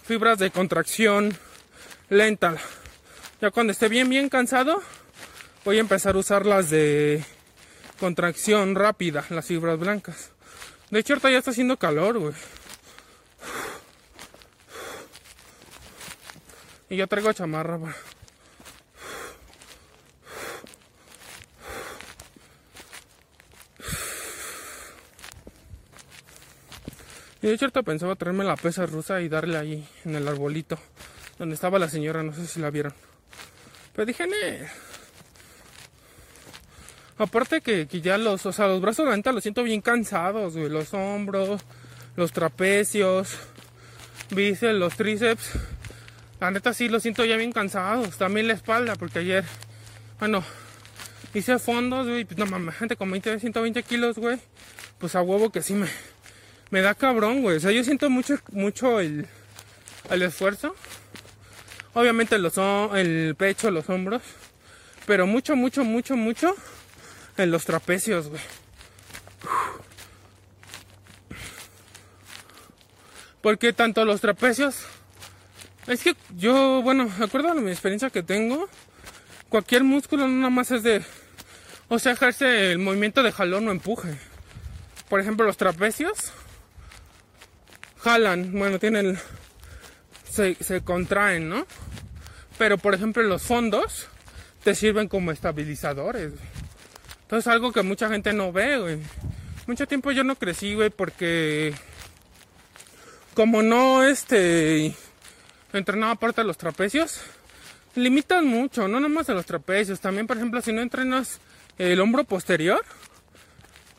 fibras 0.04 0.40
de 0.40 0.50
contracción 0.50 1.38
lenta. 2.10 2.56
Ya 3.40 3.52
cuando 3.52 3.72
esté 3.72 3.88
bien, 3.88 4.10
bien 4.10 4.28
cansado, 4.28 4.82
voy 5.64 5.78
a 5.78 5.82
empezar 5.82 6.16
a 6.16 6.18
usar 6.18 6.48
las 6.48 6.72
de 6.72 7.24
contracción 8.00 8.74
rápida, 8.74 9.24
las 9.30 9.46
fibras 9.46 9.78
blancas. 9.78 10.32
De 10.90 11.02
hecho, 11.02 11.14
ahorita 11.14 11.30
ya 11.30 11.38
está 11.38 11.52
haciendo 11.52 11.78
calor, 11.78 12.18
güey. 12.18 12.34
Y 16.90 16.98
ya 16.98 17.06
traigo 17.06 17.32
chamarra, 17.34 17.76
güey. 17.76 17.94
Y 27.42 27.48
de 27.48 27.54
hecho 27.54 27.70
pensaba 27.72 28.16
traerme 28.16 28.44
la 28.44 28.56
pesa 28.58 28.86
rusa 28.86 29.22
y 29.22 29.30
darle 29.30 29.58
ahí 29.58 29.88
en 30.06 30.16
el 30.16 30.28
arbolito 30.28 30.78
donde 31.40 31.56
estaba 31.56 31.80
la 31.80 31.90
señora, 31.90 32.22
no 32.22 32.34
sé 32.34 32.46
si 32.46 32.60
la 32.60 32.70
vieron. 32.70 32.94
Pero 33.96 34.06
dije, 34.06 34.28
ne. 34.28 34.68
Aparte 37.18 37.62
que, 37.62 37.88
ya 37.88 38.18
los, 38.18 38.46
o 38.46 38.52
sea, 38.52 38.68
los 38.68 38.82
brazos 38.82 39.08
la 39.08 39.32
los 39.32 39.42
siento 39.42 39.64
bien 39.64 39.82
cansados, 39.82 40.56
güey. 40.56 40.70
Los 40.70 40.94
hombros, 40.94 41.62
los 42.18 42.34
trapecios, 42.34 43.38
bíceps, 44.32 44.78
los 44.78 44.96
tríceps. 44.96 45.52
La 46.42 46.52
neta 46.52 46.74
sí 46.74 46.88
los 46.90 47.02
siento 47.02 47.26
ya 47.26 47.38
bien 47.38 47.54
cansados. 47.54 48.18
También 48.18 48.48
la 48.48 48.54
espalda, 48.54 48.96
porque 48.96 49.20
ayer, 49.20 49.46
bueno, 50.20 50.44
hice 51.34 51.58
fondos, 51.58 52.08
güey. 52.08 52.26
Pues 52.26 52.38
no 52.38 52.46
mames, 52.46 52.76
gente 52.76 52.98
con 52.98 53.10
20, 53.10 53.40
120 53.40 53.84
kilos, 53.84 54.18
güey. 54.18 54.40
Pues 54.98 55.16
a 55.16 55.22
huevo 55.22 55.52
que 55.52 55.62
sí 55.62 55.74
me, 55.74 55.88
me 56.72 56.82
da 56.82 56.94
cabrón, 56.94 57.42
güey. 57.42 57.58
O 57.58 57.60
sea, 57.60 57.72
yo 57.72 57.84
siento 57.84 58.10
mucho, 58.10 58.36
mucho 58.52 59.00
el, 59.00 59.28
el 60.10 60.22
esfuerzo. 60.22 60.76
Obviamente 61.94 62.38
los, 62.38 62.58
el 62.96 63.36
pecho, 63.36 63.72
los 63.72 63.90
hombros. 63.90 64.22
Pero 65.06 65.26
mucho, 65.26 65.56
mucho, 65.56 65.84
mucho, 65.84 66.16
mucho 66.16 66.56
en 67.38 67.52
los 67.52 67.66
trapecios, 67.66 68.28
güey. 68.28 68.42
Porque 73.42 73.74
tanto 73.74 74.06
los 74.06 74.22
trapecios... 74.22 74.76
Es 75.88 76.04
que 76.04 76.16
yo, 76.38 76.84
bueno, 76.84 77.10
acuerdo 77.20 77.56
de 77.56 77.62
mi 77.62 77.72
experiencia 77.72 78.12
que 78.12 78.22
tengo, 78.22 78.70
cualquier 79.48 79.84
músculo 79.84 80.28
no 80.28 80.36
nada 80.36 80.50
más 80.52 80.70
es 80.70 80.84
de... 80.84 81.04
O 81.88 81.98
sea, 81.98 82.12
ejerce 82.12 82.74
el 82.74 82.78
movimiento 82.78 83.24
de 83.24 83.32
jalón 83.32 83.68
o 83.68 83.72
empuje. 83.72 84.20
Por 85.10 85.20
ejemplo, 85.20 85.48
los 85.48 85.58
trapecios 85.58 86.32
jalan, 88.00 88.52
bueno, 88.52 88.80
tienen, 88.80 89.18
se, 90.30 90.56
se 90.56 90.82
contraen, 90.82 91.50
¿no? 91.50 91.66
Pero 92.58 92.78
por 92.78 92.94
ejemplo 92.94 93.24
los 93.24 93.42
fondos 93.42 94.08
te 94.64 94.76
sirven 94.76 95.08
como 95.08 95.32
estabilizadores. 95.32 96.34
Entonces 97.22 97.48
algo 97.48 97.72
que 97.72 97.84
mucha 97.84 98.10
gente 98.10 98.34
no 98.34 98.52
ve, 98.52 98.78
güey. 98.78 99.00
mucho 99.68 99.88
tiempo 99.88 100.12
yo 100.12 100.24
no 100.24 100.36
crecí, 100.36 100.76
güey, 100.76 100.90
porque 100.90 101.74
como 103.36 103.62
no, 103.62 104.04
este, 104.04 104.96
entrenaba 105.72 106.16
parte 106.16 106.42
de 106.42 106.48
los 106.48 106.58
trapecios, 106.58 107.22
limitan 107.96 108.46
mucho, 108.46 108.88
no 108.88 109.00
nomás 109.00 109.30
en 109.30 109.36
los 109.36 109.46
trapecios, 109.46 110.00
también, 110.00 110.28
por 110.28 110.38
ejemplo, 110.38 110.62
si 110.62 110.74
no 110.74 110.82
entrenas 110.82 111.40
el 111.78 112.02
hombro 112.02 112.24
posterior, 112.24 112.84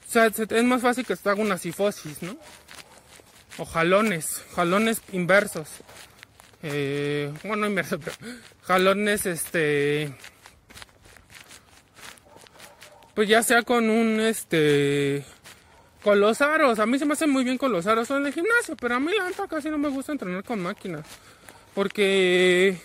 o 0.07 0.13
sea, 0.13 0.27
es 0.27 0.65
más 0.65 0.83
fácil 0.83 1.07
que 1.07 1.17
te 1.17 1.31
haga 1.31 1.41
una 1.41 1.57
sifosis, 1.57 2.21
¿no? 2.23 2.37
O 3.59 3.65
jalones, 3.65 4.45
jalones 4.55 5.03
inversos. 5.13 5.69
Eh, 6.63 7.33
bueno, 7.45 7.67
inversos, 7.67 8.01
pero 8.03 8.17
jalones, 8.63 9.27
este, 9.27 10.13
pues 13.15 13.29
ya 13.29 13.43
sea 13.43 13.63
con 13.63 13.91
un, 13.91 14.21
este, 14.21 15.25
con 16.03 16.21
los 16.21 16.41
aros. 16.41 16.79
A 16.79 16.87
mí 16.87 16.99
se 16.99 17.07
me 17.07 17.15
hace 17.15 17.27
muy 17.27 17.45
bien 17.45 17.59
con 17.59 17.73
los 17.73 17.87
aros 17.87 18.11
en 18.11 18.27
el 18.27 18.33
gimnasio, 18.33 18.77
pero 18.77 18.97
a 18.97 19.01
mí 19.01 19.11
la 19.17 19.29
neta 19.29 19.49
casi 19.49 19.71
no 19.71 19.79
me 19.79 19.89
gusta 19.89 20.13
entrenar 20.13 20.45
con 20.45 20.61
máquinas. 20.63 21.07
Porque, 21.75 22.79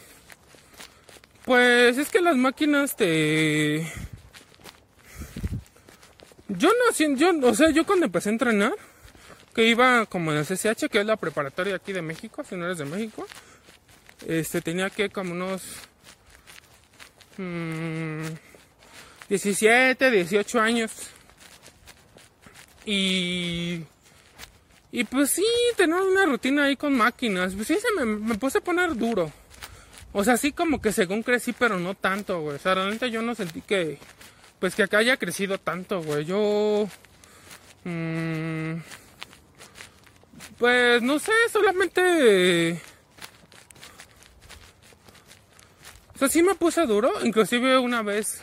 pues 1.44 1.98
es 1.98 2.10
que 2.10 2.22
las 2.22 2.36
máquinas 2.36 2.96
te 2.96 3.92
yo 6.48 6.70
no, 6.70 7.16
yo, 7.16 7.32
o 7.48 7.54
sea, 7.54 7.70
yo 7.72 7.86
cuando 7.86 8.06
empecé 8.06 8.30
a 8.30 8.34
entrenar, 8.34 8.74
que 9.56 9.66
iba 9.66 10.06
como 10.06 10.34
en 10.34 10.40
el 10.40 10.46
CCH, 10.46 10.90
que 10.90 11.00
es 11.00 11.06
la 11.06 11.16
preparatoria 11.16 11.78
aquí 11.78 11.94
de 11.94 12.02
México, 12.02 12.44
si 12.44 12.58
no 12.58 12.66
eres 12.66 12.78
de 12.78 12.86
México, 12.86 13.26
este, 14.28 14.62
tenía 14.62 14.90
que 14.90 15.10
como 15.10 15.32
unos 15.32 15.64
17, 19.30 20.10
mm, 20.10 20.12
18 20.12 20.60
años. 20.60 20.92
Y, 22.86 23.82
y 24.92 25.04
pues 25.06 25.32
sí, 25.32 25.46
tener 25.78 26.02
una 26.02 26.26
rutina 26.26 26.66
ahí 26.66 26.76
con 26.76 26.96
máquinas, 26.96 27.56
pues 27.56 27.68
sí 27.68 27.78
se 27.80 27.94
me, 27.98 28.06
me 28.06 28.36
puse 28.36 28.58
a 28.58 28.62
poner 28.62 28.94
duro. 28.96 29.32
O 30.12 30.24
sea, 30.26 30.36
sí 30.36 30.52
como 30.52 30.82
que 30.82 30.92
según 30.92 31.24
crecí, 31.24 31.54
pero 31.54 31.80
no 31.80 31.96
tanto, 31.96 32.42
güey. 32.42 32.58
O 32.58 32.60
sea, 32.60 32.76
realmente 32.76 33.10
yo 33.10 33.22
no 33.22 33.36
sentí 33.36 33.62
que, 33.62 34.00
pues 34.60 34.76
que 34.76 34.84
acá 34.84 34.98
haya 34.98 35.16
crecido 35.16 35.58
tanto, 35.58 36.02
güey. 36.02 36.26
Yo... 36.26 36.90
Mmm, 37.86 38.76
pues 40.58 41.02
no 41.02 41.20
sé, 41.20 41.32
solamente... 41.52 42.82
O 46.16 46.18
sea, 46.18 46.30
sí 46.30 46.42
me 46.42 46.56
puse 46.56 46.86
duro. 46.86 47.12
Inclusive 47.24 47.78
una 47.78 48.02
vez 48.02 48.42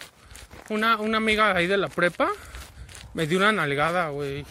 una, 0.69 0.99
una 0.99 1.17
amiga 1.19 1.57
ahí 1.57 1.67
de 1.67 1.77
la 1.77 1.89
prepa 1.89 2.29
me 3.15 3.27
dio 3.27 3.39
una 3.39 3.53
nalgada, 3.53 4.09
güey. 4.09 4.45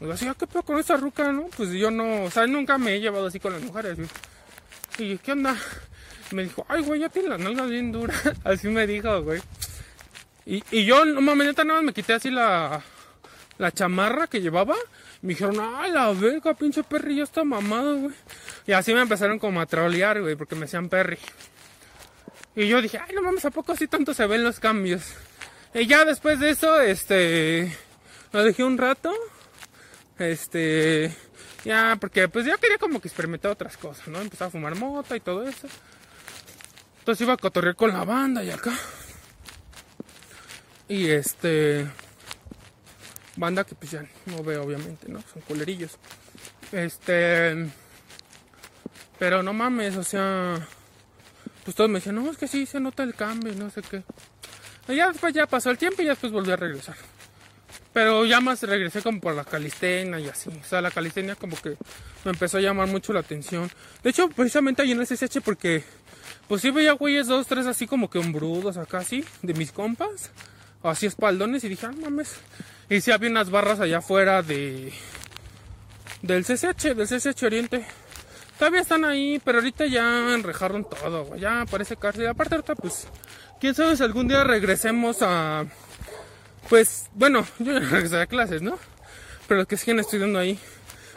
Y 0.00 0.10
así, 0.10 0.28
¿qué 0.38 0.46
pedo 0.46 0.62
con 0.62 0.78
esa 0.78 0.96
ruca, 0.96 1.32
no? 1.32 1.46
Pues 1.56 1.70
yo 1.70 1.90
no, 1.90 2.24
o 2.24 2.30
sea, 2.30 2.46
nunca 2.46 2.78
me 2.78 2.94
he 2.94 3.00
llevado 3.00 3.26
así 3.26 3.40
con 3.40 3.52
las 3.52 3.62
mujeres. 3.62 3.98
Y, 4.98 5.18
¿qué 5.18 5.32
onda? 5.32 5.56
Me 6.30 6.44
dijo, 6.44 6.64
ay, 6.68 6.82
güey, 6.82 7.00
ya 7.00 7.08
tienes 7.08 7.30
las 7.30 7.40
nalgas 7.40 7.68
bien 7.68 7.92
duras. 7.92 8.20
así 8.44 8.68
me 8.68 8.86
dijo, 8.86 9.22
güey. 9.22 9.40
Y, 10.46 10.62
y 10.70 10.84
yo, 10.84 11.04
no 11.04 11.20
mames, 11.20 11.48
neta, 11.48 11.64
nada 11.64 11.80
más 11.80 11.86
me 11.86 11.92
quité 11.92 12.14
así 12.14 12.30
la, 12.30 12.82
la 13.58 13.72
chamarra 13.72 14.26
que 14.26 14.40
llevaba. 14.40 14.74
Me 15.24 15.30
dijeron, 15.30 15.56
ay, 15.58 15.90
la 15.90 16.12
verga, 16.12 16.52
pinche 16.52 16.84
Perry, 16.84 17.16
ya 17.16 17.22
está 17.22 17.44
mamado, 17.44 17.96
güey. 17.96 18.14
Y 18.66 18.72
así 18.72 18.92
me 18.92 19.00
empezaron 19.00 19.38
como 19.38 19.58
a 19.58 19.64
trolear, 19.64 20.20
güey, 20.20 20.36
porque 20.36 20.54
me 20.54 20.66
decían 20.66 20.90
Perry. 20.90 21.16
Y 22.54 22.68
yo 22.68 22.82
dije, 22.82 22.98
ay, 22.98 23.14
no 23.14 23.22
mames, 23.22 23.42
¿a 23.46 23.50
poco 23.50 23.72
así 23.72 23.88
tanto 23.88 24.12
se 24.12 24.26
ven 24.26 24.44
los 24.44 24.60
cambios? 24.60 25.14
Y 25.72 25.86
ya 25.86 26.04
después 26.04 26.40
de 26.40 26.50
eso, 26.50 26.78
este, 26.78 27.74
lo 28.32 28.44
dejé 28.44 28.64
un 28.64 28.76
rato. 28.76 29.14
Este, 30.18 31.16
ya, 31.64 31.96
porque 31.98 32.28
pues 32.28 32.44
ya 32.44 32.58
quería 32.58 32.76
como 32.76 33.00
que 33.00 33.08
experimentar 33.08 33.50
otras 33.50 33.78
cosas, 33.78 34.06
¿no? 34.08 34.20
Empezaba 34.20 34.50
a 34.50 34.52
fumar 34.52 34.74
mota 34.74 35.16
y 35.16 35.20
todo 35.20 35.48
eso. 35.48 35.68
Entonces 36.98 37.22
iba 37.22 37.32
a 37.32 37.38
cotorrear 37.38 37.76
con 37.76 37.94
la 37.94 38.04
banda 38.04 38.44
y 38.44 38.50
acá. 38.50 38.74
Y 40.86 41.08
este. 41.08 41.86
Banda 43.36 43.64
que 43.64 43.74
pues 43.74 43.90
ya 43.90 44.06
no 44.26 44.42
veo, 44.42 44.62
obviamente, 44.62 45.08
¿no? 45.08 45.22
Son 45.32 45.42
culerillos. 45.42 45.92
Este. 46.72 47.68
Pero 49.18 49.42
no 49.42 49.52
mames, 49.52 49.96
o 49.96 50.04
sea. 50.04 50.66
Pues 51.64 51.74
todos 51.76 51.88
me 51.88 51.98
decían, 51.98 52.16
no, 52.16 52.30
es 52.30 52.36
que 52.36 52.46
sí 52.46 52.66
se 52.66 52.78
nota 52.78 53.02
el 53.02 53.14
cambio 53.14 53.54
no 53.54 53.70
sé 53.70 53.80
qué. 53.82 54.02
Y 54.86 54.96
ya 54.96 55.10
después 55.10 55.32
ya 55.32 55.46
pasó 55.46 55.70
el 55.70 55.78
tiempo 55.78 56.02
y 56.02 56.04
ya 56.04 56.10
después 56.10 56.30
volví 56.30 56.52
a 56.52 56.56
regresar. 56.56 56.94
Pero 57.94 58.26
ya 58.26 58.40
más 58.40 58.62
regresé 58.62 59.00
como 59.00 59.20
por 59.20 59.34
la 59.34 59.44
calistenia 59.44 60.20
y 60.20 60.28
así. 60.28 60.50
O 60.50 60.64
sea, 60.64 60.82
la 60.82 60.90
calistenia 60.90 61.36
como 61.36 61.56
que 61.56 61.76
me 62.24 62.32
empezó 62.32 62.58
a 62.58 62.60
llamar 62.60 62.88
mucho 62.88 63.12
la 63.14 63.20
atención. 63.20 63.70
De 64.02 64.10
hecho, 64.10 64.28
precisamente 64.28 64.82
ahí 64.82 64.92
en 64.92 65.00
el 65.00 65.06
SSH 65.06 65.40
porque 65.42 65.84
pues 66.48 66.60
sí 66.60 66.70
veía 66.70 66.92
güeyes 66.92 67.28
dos, 67.28 67.46
tres 67.46 67.66
así 67.66 67.86
como 67.86 68.10
que 68.10 68.18
hombrudos 68.18 68.76
acá 68.76 68.98
así, 68.98 69.24
de 69.42 69.54
mis 69.54 69.72
compas 69.72 70.30
así 70.90 71.06
espaldones 71.06 71.64
y 71.64 71.68
dije, 71.68 71.86
ah, 71.86 71.92
mames. 72.00 72.34
Y 72.88 73.00
si 73.00 73.10
había 73.10 73.30
unas 73.30 73.50
barras 73.50 73.80
allá 73.80 73.98
afuera 73.98 74.42
de 74.42 74.92
del 76.22 76.44
CCH, 76.44 76.94
del 76.94 77.06
CCH 77.06 77.42
Oriente. 77.44 77.84
Todavía 78.58 78.80
están 78.80 79.04
ahí, 79.04 79.40
pero 79.44 79.58
ahorita 79.58 79.86
ya 79.86 80.34
enrejaron 80.34 80.88
todo, 80.88 81.36
Ya 81.36 81.64
parece 81.70 81.96
cárcel. 81.96 82.28
Aparte 82.28 82.54
ahorita 82.54 82.74
pues, 82.76 83.08
quién 83.60 83.74
sabe 83.74 83.96
si 83.96 84.02
algún 84.02 84.28
día 84.28 84.44
regresemos 84.44 85.18
a 85.20 85.66
pues, 86.68 87.10
bueno, 87.14 87.46
yo 87.58 87.72
ya 87.72 87.80
regresé 87.80 88.20
a 88.20 88.26
clases, 88.26 88.62
¿no? 88.62 88.78
Pero 89.48 89.60
los 89.60 89.68
que 89.68 89.76
siguen 89.76 90.00
estudiando 90.00 90.38
ahí. 90.38 90.58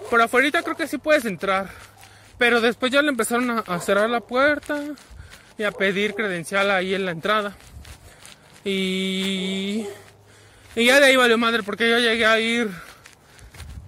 Por 0.10 0.22
afuera 0.22 0.62
creo 0.62 0.76
que 0.76 0.88
sí 0.88 0.98
puedes 0.98 1.26
entrar. 1.26 1.70
Pero 2.38 2.62
después 2.62 2.92
ya 2.92 3.02
le 3.02 3.10
empezaron 3.10 3.64
a 3.66 3.80
cerrar 3.80 4.10
la 4.10 4.22
puerta 4.22 4.80
y 5.58 5.64
a 5.64 5.72
pedir 5.72 6.14
credencial 6.14 6.70
ahí 6.70 6.94
en 6.94 7.06
la 7.06 7.12
entrada. 7.12 7.56
Y, 8.64 9.88
y 10.78 10.86
ya 10.86 11.00
de 11.00 11.08
ahí 11.08 11.16
valió 11.16 11.40
madre 11.40 11.64
porque 11.64 11.90
yo 11.90 11.98
llegué 11.98 12.26
a 12.26 12.40
ir 12.40 12.70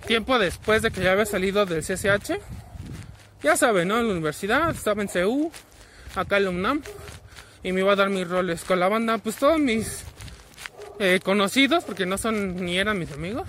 tiempo 0.08 0.39
después 0.39 0.82
de 0.82 0.89
que 0.89 1.02
ya 1.02 1.12
había 1.12 1.28
salido 1.28 1.67
del 1.67 1.84
CCH. 1.84 2.39
Ya 3.43 3.56
saben, 3.56 3.89
¿no? 3.89 3.99
En 3.99 4.08
la 4.08 4.13
universidad, 4.13 4.71
estaba 4.71 5.04
en 5.04 5.08
CU, 5.08 5.52
acá 6.15 6.38
en 6.38 6.45
la 6.45 6.49
UNAM. 6.49 6.82
Y 7.62 7.73
me 7.73 7.82
iba 7.82 7.93
a 7.93 7.95
dar 7.95 8.10
mis 8.10 8.28
roles 8.28 8.63
con 8.63 8.80
la 8.80 8.89
banda. 8.89 9.19
Pues 9.19 9.36
todos 9.36 9.60
mis 9.60 10.04
eh, 10.97 11.19
conocidos, 11.23 11.84
porque 11.84 12.08
no 12.08 12.17
son 12.17 12.56
ni 12.65 12.80
eran 12.80 12.97
mis 12.97 13.12
amigos, 13.12 13.47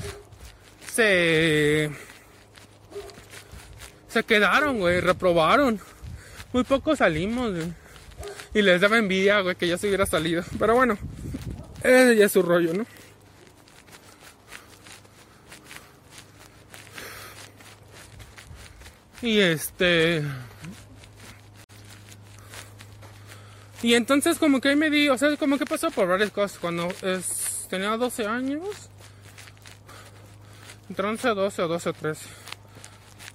se, 0.92 1.90
se 4.09 4.22
quedaron, 4.24 4.81
güey, 4.81 5.00
reprobaron. 5.00 5.81
Muy 6.53 6.64
pocos 6.64 6.98
salimos, 6.98 7.53
güey. 7.53 7.72
Y 8.53 8.61
les 8.61 8.83
daba 8.83 8.98
envidia, 8.98 9.40
güey, 9.40 9.57
que 9.57 9.66
ya 9.66 9.79
se 9.79 9.87
hubiera 9.87 10.05
salido. 10.05 10.44
Pero 10.59 10.74
bueno, 10.74 10.98
ese 11.83 12.16
ya 12.16 12.26
es 12.26 12.33
su 12.33 12.42
rollo, 12.42 12.74
¿no? 12.74 12.85
Y 19.22 19.38
este... 19.40 20.22
Y 23.83 23.94
entonces 23.94 24.38
como 24.38 24.61
que 24.61 24.68
ahí 24.68 24.76
me 24.76 24.90
di, 24.90 25.09
o 25.09 25.16
sea, 25.16 25.35
como 25.37 25.59
que 25.59 25.64
pasó 25.64 25.90
por 25.90 26.06
varias 26.06 26.30
cosas. 26.30 26.59
Cuando 26.59 26.88
tenía 27.70 27.96
12 27.96 28.26
años, 28.26 28.90
entre 30.90 31.06
11, 31.06 31.28
12 31.28 31.62
o 31.62 31.68
12 31.68 31.88
o 31.88 31.92
13, 31.94 32.26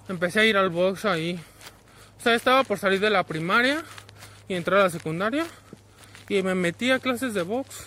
empecé 0.08 0.40
a 0.40 0.44
ir 0.44 0.56
al 0.56 0.70
box 0.70 1.04
ahí. 1.04 1.40
O 2.18 2.22
sea, 2.22 2.34
estaba 2.34 2.62
por 2.62 2.78
salir 2.78 3.00
de 3.00 3.10
la 3.10 3.24
primaria 3.24 3.82
y 4.46 4.54
entrar 4.54 4.80
a 4.80 4.84
la 4.84 4.90
secundaria. 4.90 5.46
Y 6.28 6.42
me 6.42 6.54
metí 6.54 6.90
a 6.90 6.98
clases 6.98 7.34
de 7.34 7.42
box. 7.42 7.84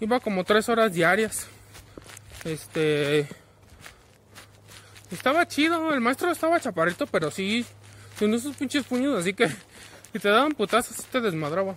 Iba 0.00 0.20
como 0.20 0.44
tres 0.44 0.68
horas 0.68 0.92
diarias. 0.92 1.46
Este. 2.44 3.28
Estaba 5.12 5.46
chido, 5.46 5.92
el 5.92 6.00
maestro 6.00 6.30
estaba 6.30 6.58
chaparrito, 6.58 7.06
pero 7.06 7.30
sí. 7.30 7.64
Tiene 8.18 8.36
esos 8.36 8.56
pinches 8.56 8.84
puños, 8.84 9.18
así 9.18 9.34
que. 9.34 9.48
Si 9.48 10.18
te 10.18 10.28
daban 10.28 10.52
putazos, 10.52 11.04
te 11.06 11.20
desmadraba. 11.20 11.76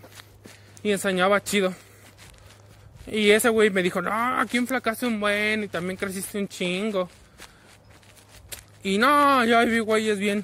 Y 0.83 0.91
enseñaba 0.91 1.43
chido. 1.43 1.73
Y 3.07 3.29
ese 3.29 3.49
güey 3.49 3.69
me 3.69 3.83
dijo, 3.83 4.01
no, 4.01 4.39
aquí 4.39 4.57
enflacaste 4.57 5.05
un 5.05 5.19
buen 5.19 5.63
y 5.63 5.67
también 5.67 5.97
creciste 5.97 6.37
un 6.37 6.47
chingo. 6.47 7.09
Y 8.83 8.97
no, 8.97 9.43
ya 9.45 9.63
vi 9.63 9.79
güeyes 9.79 10.19
bien 10.19 10.43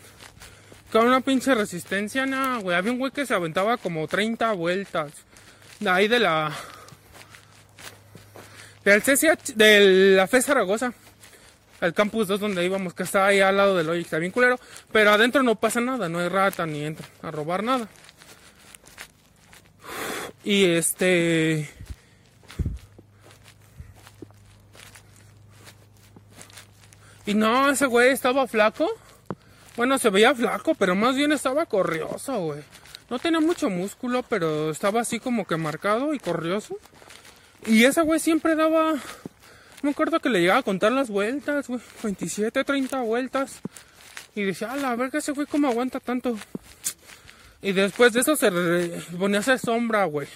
con 0.91 1.07
una 1.07 1.21
pinche 1.21 1.55
resistencia, 1.55 2.25
no, 2.25 2.61
güey. 2.61 2.75
Había 2.75 2.91
un 2.91 2.99
güey 2.99 3.11
que 3.11 3.25
se 3.25 3.33
aventaba 3.33 3.77
como 3.77 4.07
30 4.07 4.51
vueltas. 4.53 5.11
De 5.79 5.89
ahí 5.89 6.07
de 6.07 6.19
la. 6.19 6.51
Del 8.83 9.01
CCH, 9.01 9.53
de 9.55 10.15
la 10.15 10.27
FE 10.27 10.41
Zaragoza. 10.41 10.93
El 11.81 11.93
campus 11.93 12.27
2 12.27 12.39
donde 12.39 12.63
íbamos, 12.63 12.93
que 12.93 13.03
está 13.03 13.25
ahí 13.25 13.39
al 13.39 13.57
lado 13.57 13.75
del 13.75 13.89
hoy, 13.89 14.01
está 14.01 14.19
bien 14.19 14.31
culero. 14.31 14.59
Pero 14.91 15.11
adentro 15.11 15.41
no 15.41 15.55
pasa 15.55 15.81
nada, 15.81 16.07
no 16.07 16.19
hay 16.19 16.29
rata 16.29 16.65
ni 16.65 16.83
entra 16.83 17.07
a 17.23 17.31
robar 17.31 17.63
nada. 17.63 17.87
Y 20.43 20.65
este. 20.65 21.69
Y 27.25 27.33
no, 27.33 27.69
ese 27.69 27.85
güey 27.87 28.11
estaba 28.11 28.47
flaco. 28.47 28.89
Bueno, 29.75 29.97
se 29.97 30.09
veía 30.09 30.35
flaco, 30.35 30.75
pero 30.75 30.95
más 30.95 31.15
bien 31.15 31.31
estaba 31.31 31.65
corrioso, 31.65 32.39
güey. 32.39 32.63
No 33.09 33.19
tenía 33.19 33.39
mucho 33.39 33.69
músculo, 33.69 34.23
pero 34.23 34.69
estaba 34.69 35.01
así 35.01 35.19
como 35.19 35.45
que 35.45 35.57
marcado 35.57 36.13
y 36.13 36.19
corrioso. 36.19 36.77
Y 37.65 37.85
ese 37.85 38.01
güey 38.01 38.19
siempre 38.19 38.55
daba... 38.55 38.95
Me 39.81 39.91
acuerdo 39.91 40.19
que 40.19 40.29
le 40.29 40.41
llegaba 40.41 40.59
a 40.59 40.63
contar 40.63 40.91
las 40.91 41.09
vueltas, 41.09 41.67
güey. 41.67 41.81
27, 42.03 42.63
30 42.63 43.01
vueltas. 43.01 43.59
Y 44.35 44.43
decía, 44.43 44.71
a 44.71 44.77
la 44.77 44.95
verga, 44.95 45.19
ese 45.19 45.31
güey 45.31 45.47
cómo 45.47 45.67
aguanta 45.67 45.99
tanto. 45.99 46.37
Y 47.61 47.73
después 47.73 48.13
de 48.13 48.21
eso 48.21 48.35
se 48.35 48.51
ponía 49.17 49.37
a 49.37 49.41
hacer 49.41 49.59
sombra, 49.59 50.05
güey. 50.05 50.27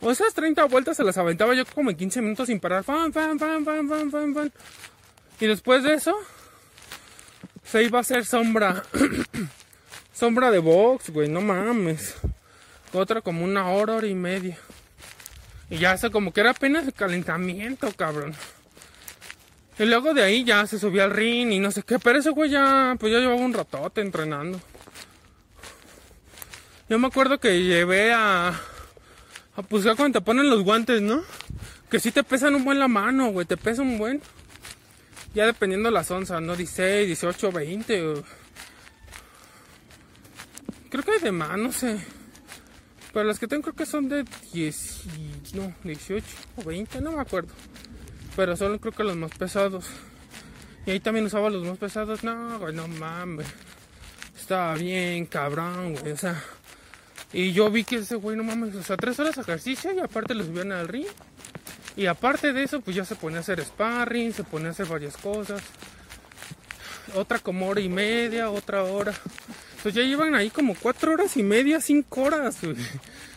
O 0.00 0.10
esas 0.10 0.34
30 0.34 0.64
vueltas 0.66 0.96
se 0.96 1.04
las 1.04 1.18
aventaba 1.18 1.54
yo 1.54 1.64
como 1.66 1.90
en 1.90 1.96
15 1.96 2.22
minutos 2.22 2.46
sin 2.46 2.60
parar. 2.60 2.84
Fan, 2.84 3.12
fan, 3.12 3.38
fan, 3.38 3.64
fan, 3.64 3.88
fan, 3.88 4.10
fan, 4.10 4.34
fan. 4.34 4.52
Y 5.40 5.46
después 5.46 5.82
de 5.82 5.94
eso, 5.94 6.16
se 7.64 7.82
iba 7.82 7.98
a 7.98 8.00
hacer 8.02 8.24
sombra. 8.24 8.82
sombra 10.12 10.50
de 10.50 10.58
box, 10.58 11.10
güey, 11.10 11.28
no 11.28 11.40
mames. 11.40 12.16
Otra 12.92 13.20
como 13.20 13.44
una 13.44 13.68
hora, 13.70 13.94
hora 13.94 14.06
y 14.06 14.14
media. 14.14 14.58
Y 15.70 15.78
ya 15.78 15.96
se 15.96 16.10
como 16.10 16.32
que 16.32 16.40
era 16.40 16.50
apenas 16.50 16.86
el 16.86 16.94
calentamiento, 16.94 17.92
cabrón. 17.92 18.34
Y 19.78 19.84
luego 19.84 20.12
de 20.12 20.24
ahí 20.24 20.44
ya 20.44 20.66
se 20.66 20.78
subía 20.78 21.04
al 21.04 21.12
ring 21.12 21.52
y 21.52 21.60
no 21.60 21.70
sé 21.70 21.82
qué. 21.82 21.98
Pero 21.98 22.18
ese 22.18 22.30
güey 22.30 22.50
ya, 22.50 22.96
pues 22.98 23.12
ya 23.12 23.18
llevaba 23.18 23.40
un 23.40 23.52
ratote 23.52 24.00
entrenando. 24.00 24.60
Yo 26.88 26.98
me 26.98 27.06
acuerdo 27.06 27.38
que 27.38 27.62
llevé 27.62 28.12
a. 28.12 28.48
a 28.48 29.62
pues 29.62 29.84
ya 29.84 29.94
cuando 29.94 30.18
te 30.18 30.24
ponen 30.24 30.50
los 30.50 30.64
guantes, 30.64 31.02
¿no? 31.02 31.22
Que 31.90 32.00
sí 32.00 32.10
te 32.10 32.24
pesan 32.24 32.54
un 32.54 32.64
buen 32.64 32.78
la 32.78 32.88
mano, 32.88 33.30
güey. 33.30 33.46
Te 33.46 33.56
pesa 33.56 33.82
un 33.82 33.98
buen. 33.98 34.20
Ya 35.34 35.46
dependiendo 35.46 35.90
las 35.90 36.10
onzas, 36.10 36.42
¿no? 36.42 36.56
16, 36.56 37.06
18, 37.06 37.52
20. 37.52 38.14
Creo 40.90 41.04
que 41.04 41.10
hay 41.10 41.20
de 41.20 41.32
más, 41.32 41.58
no 41.58 41.70
sé. 41.70 41.98
Pero 43.18 43.26
las 43.26 43.40
que 43.40 43.48
tengo 43.48 43.64
creo 43.64 43.74
que 43.74 43.84
son 43.84 44.08
de 44.08 44.24
10, 44.52 45.02
no, 45.54 45.74
18 45.82 46.24
o 46.54 46.62
20, 46.62 47.00
no 47.00 47.10
me 47.10 47.20
acuerdo. 47.20 47.52
Pero 48.36 48.56
son 48.56 48.78
creo 48.78 48.92
que 48.92 49.02
los 49.02 49.16
más 49.16 49.32
pesados. 49.32 49.86
Y 50.86 50.92
ahí 50.92 51.00
también 51.00 51.26
usaba 51.26 51.50
los 51.50 51.66
más 51.66 51.78
pesados. 51.78 52.22
No, 52.22 52.60
güey, 52.60 52.72
no 52.76 52.86
mames. 52.86 53.48
Estaba 54.38 54.76
bien 54.76 55.26
cabrón, 55.26 55.94
güey. 55.94 56.12
O 56.12 56.16
sea. 56.16 56.40
Y 57.32 57.50
yo 57.50 57.68
vi 57.72 57.82
que 57.82 57.96
ese 57.96 58.14
güey, 58.14 58.36
no 58.36 58.44
mames, 58.44 58.76
o 58.76 58.84
sea, 58.84 58.96
tres 58.96 59.18
horas 59.18 59.34
de 59.34 59.42
ejercicio 59.42 59.92
y 59.92 59.98
aparte 59.98 60.32
lo 60.32 60.44
subían 60.44 60.70
al 60.70 60.86
ring. 60.86 61.08
Y 61.96 62.06
aparte 62.06 62.52
de 62.52 62.62
eso, 62.62 62.80
pues 62.82 62.94
ya 62.94 63.04
se 63.04 63.16
ponía 63.16 63.38
a 63.38 63.40
hacer 63.40 63.60
sparring, 63.64 64.32
se 64.32 64.44
ponía 64.44 64.68
a 64.68 64.70
hacer 64.70 64.86
varias 64.86 65.16
cosas. 65.16 65.60
Otra 67.16 67.40
como 67.40 67.66
hora 67.66 67.80
y 67.80 67.88
media, 67.88 68.48
otra 68.48 68.84
hora. 68.84 69.12
Pues 69.82 69.94
ya 69.94 70.02
llevan 70.02 70.34
ahí 70.34 70.50
como 70.50 70.74
cuatro 70.74 71.12
horas 71.12 71.36
y 71.36 71.42
media, 71.42 71.80
cinco 71.80 72.22
horas 72.22 72.58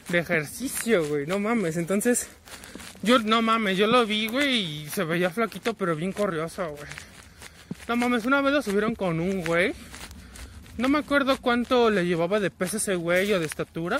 de 0.10 0.20
ejercicio, 0.20 1.06
güey. 1.06 1.26
No 1.28 1.40
mames. 1.40 1.78
Entonces, 1.78 2.28
yo, 3.04 3.20
no 3.20 3.42
mames, 3.42 3.78
yo 3.78 3.88
lo 3.88 4.06
vi, 4.06 4.28
güey, 4.28 4.84
y 4.84 4.90
se 4.90 5.04
veía 5.04 5.30
flaquito, 5.30 5.74
pero 5.74 5.96
bien 5.96 6.12
corrioso, 6.12 6.68
güey. 6.70 6.90
No 7.88 7.96
mames, 7.96 8.26
una 8.26 8.42
vez 8.42 8.54
lo 8.54 8.62
subieron 8.62 8.96
con 8.96 9.20
un 9.20 9.44
güey. 9.44 9.74
No 10.78 10.90
me 10.90 11.00
acuerdo 11.00 11.38
cuánto 11.38 11.90
le 11.90 12.06
llevaba 12.06 12.40
de 12.40 12.50
peso 12.50 12.78
ese 12.78 12.96
güey 12.96 13.32
o 13.34 13.40
de 13.40 13.46
estatura. 13.46 14.00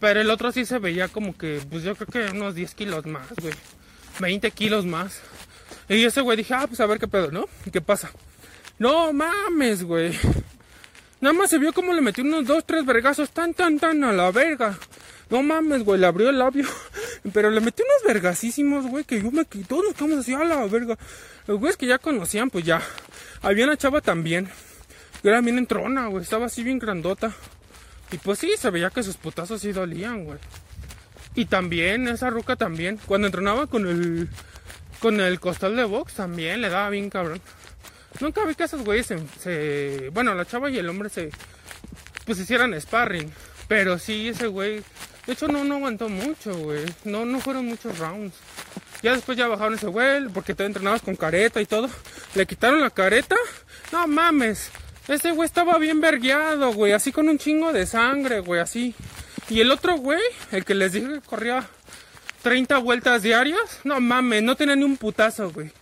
Pero 0.00 0.20
el 0.20 0.30
otro 0.30 0.50
sí 0.50 0.64
se 0.64 0.78
veía 0.78 1.08
como 1.08 1.36
que, 1.36 1.60
pues 1.70 1.84
yo 1.84 1.94
creo 1.94 2.08
que 2.08 2.36
unos 2.36 2.54
10 2.54 2.74
kilos 2.74 3.06
más, 3.06 3.28
güey. 3.40 3.54
20 4.18 4.50
kilos 4.50 4.84
más. 4.84 5.20
Y 5.88 6.04
ese 6.04 6.20
güey 6.20 6.36
dije, 6.36 6.54
ah, 6.54 6.66
pues 6.66 6.80
a 6.80 6.86
ver 6.86 6.98
qué 6.98 7.08
pedo, 7.08 7.30
¿no? 7.30 7.46
¿Qué 7.72 7.80
pasa? 7.80 8.10
No 8.78 9.12
mames, 9.12 9.84
güey. 9.84 10.18
Nada 11.22 11.34
más 11.34 11.50
se 11.50 11.58
vio 11.58 11.72
como 11.72 11.92
le 11.92 12.00
metió 12.00 12.24
unos 12.24 12.44
dos, 12.46 12.66
tres 12.66 12.84
vergazos 12.84 13.30
tan, 13.30 13.54
tan, 13.54 13.78
tan 13.78 14.02
a 14.02 14.12
la 14.12 14.32
verga. 14.32 14.76
No 15.30 15.40
mames, 15.44 15.84
güey, 15.84 16.00
le 16.00 16.06
abrió 16.08 16.28
el 16.30 16.38
labio. 16.38 16.66
Pero 17.32 17.48
le 17.48 17.60
metió 17.60 17.84
unos 17.84 18.12
vergasísimos, 18.12 18.86
güey, 18.88 19.04
que 19.04 19.22
yo 19.22 19.30
me. 19.30 19.44
Todos 19.44 19.84
nos 19.84 19.94
quedamos 19.94 20.18
así 20.18 20.34
a 20.34 20.42
la 20.42 20.66
verga. 20.66 20.98
Los 21.46 21.60
güeyes 21.60 21.76
que 21.76 21.86
ya 21.86 21.98
conocían, 21.98 22.50
pues 22.50 22.64
ya. 22.64 22.82
Había 23.40 23.66
una 23.66 23.76
chava 23.76 24.00
también. 24.00 24.48
Que 25.22 25.28
era 25.28 25.40
bien 25.40 25.58
entrona, 25.58 26.08
güey. 26.08 26.24
Estaba 26.24 26.46
así 26.46 26.64
bien 26.64 26.80
grandota. 26.80 27.32
Y 28.10 28.18
pues 28.18 28.40
sí, 28.40 28.50
se 28.58 28.70
veía 28.70 28.90
que 28.90 29.04
sus 29.04 29.16
putazos 29.16 29.60
sí 29.60 29.70
dolían, 29.70 30.24
güey. 30.24 30.40
Y 31.36 31.44
también, 31.44 32.08
esa 32.08 32.30
ruca 32.30 32.56
también, 32.56 32.98
cuando 33.06 33.28
entrenaba 33.28 33.68
con 33.68 33.86
el 33.86 34.28
con 34.98 35.20
el 35.20 35.40
costal 35.40 35.74
de 35.74 35.84
box 35.84 36.14
también 36.14 36.60
le 36.60 36.68
daba 36.68 36.90
bien 36.90 37.10
cabrón. 37.10 37.40
Nunca 38.20 38.44
vi 38.44 38.54
que 38.54 38.64
esos 38.64 38.82
güeyes 38.84 39.12
se, 39.40 40.10
bueno, 40.12 40.34
la 40.34 40.44
chava 40.44 40.70
y 40.70 40.78
el 40.78 40.88
hombre 40.88 41.08
se 41.08 41.30
pues 42.24 42.38
hicieran 42.38 42.78
sparring, 42.80 43.32
pero 43.68 43.98
sí 43.98 44.28
ese 44.28 44.46
güey, 44.46 44.82
de 45.26 45.32
hecho 45.32 45.48
no 45.48 45.64
no 45.64 45.76
aguantó 45.76 46.08
mucho, 46.08 46.54
güey. 46.56 46.84
No 47.04 47.24
no 47.24 47.40
fueron 47.40 47.66
muchos 47.66 47.98
rounds. 47.98 48.34
Ya 49.02 49.12
después 49.12 49.36
ya 49.36 49.48
bajaron 49.48 49.74
ese 49.74 49.88
güey 49.88 50.28
porque 50.28 50.54
te 50.54 50.64
entrenabas 50.64 51.02
con 51.02 51.16
careta 51.16 51.60
y 51.60 51.66
todo. 51.66 51.88
Le 52.34 52.46
quitaron 52.46 52.80
la 52.80 52.90
careta. 52.90 53.36
No 53.90 54.06
mames. 54.06 54.70
Ese 55.08 55.32
güey 55.32 55.46
estaba 55.46 55.78
bien 55.78 56.00
vergueado, 56.00 56.72
güey, 56.72 56.92
así 56.92 57.10
con 57.10 57.28
un 57.28 57.36
chingo 57.36 57.72
de 57.72 57.86
sangre, 57.86 58.38
güey, 58.38 58.60
así. 58.60 58.94
Y 59.50 59.60
el 59.60 59.72
otro 59.72 59.96
güey, 59.96 60.22
el 60.52 60.64
que 60.64 60.74
les 60.74 60.92
dije 60.92 61.08
que 61.08 61.20
corría 61.20 61.68
30 62.42 62.78
vueltas 62.78 63.22
diarias, 63.22 63.80
no 63.82 64.00
mames, 64.00 64.44
no 64.44 64.54
tenía 64.54 64.76
ni 64.76 64.84
un 64.84 64.96
putazo, 64.96 65.50
güey. 65.50 65.72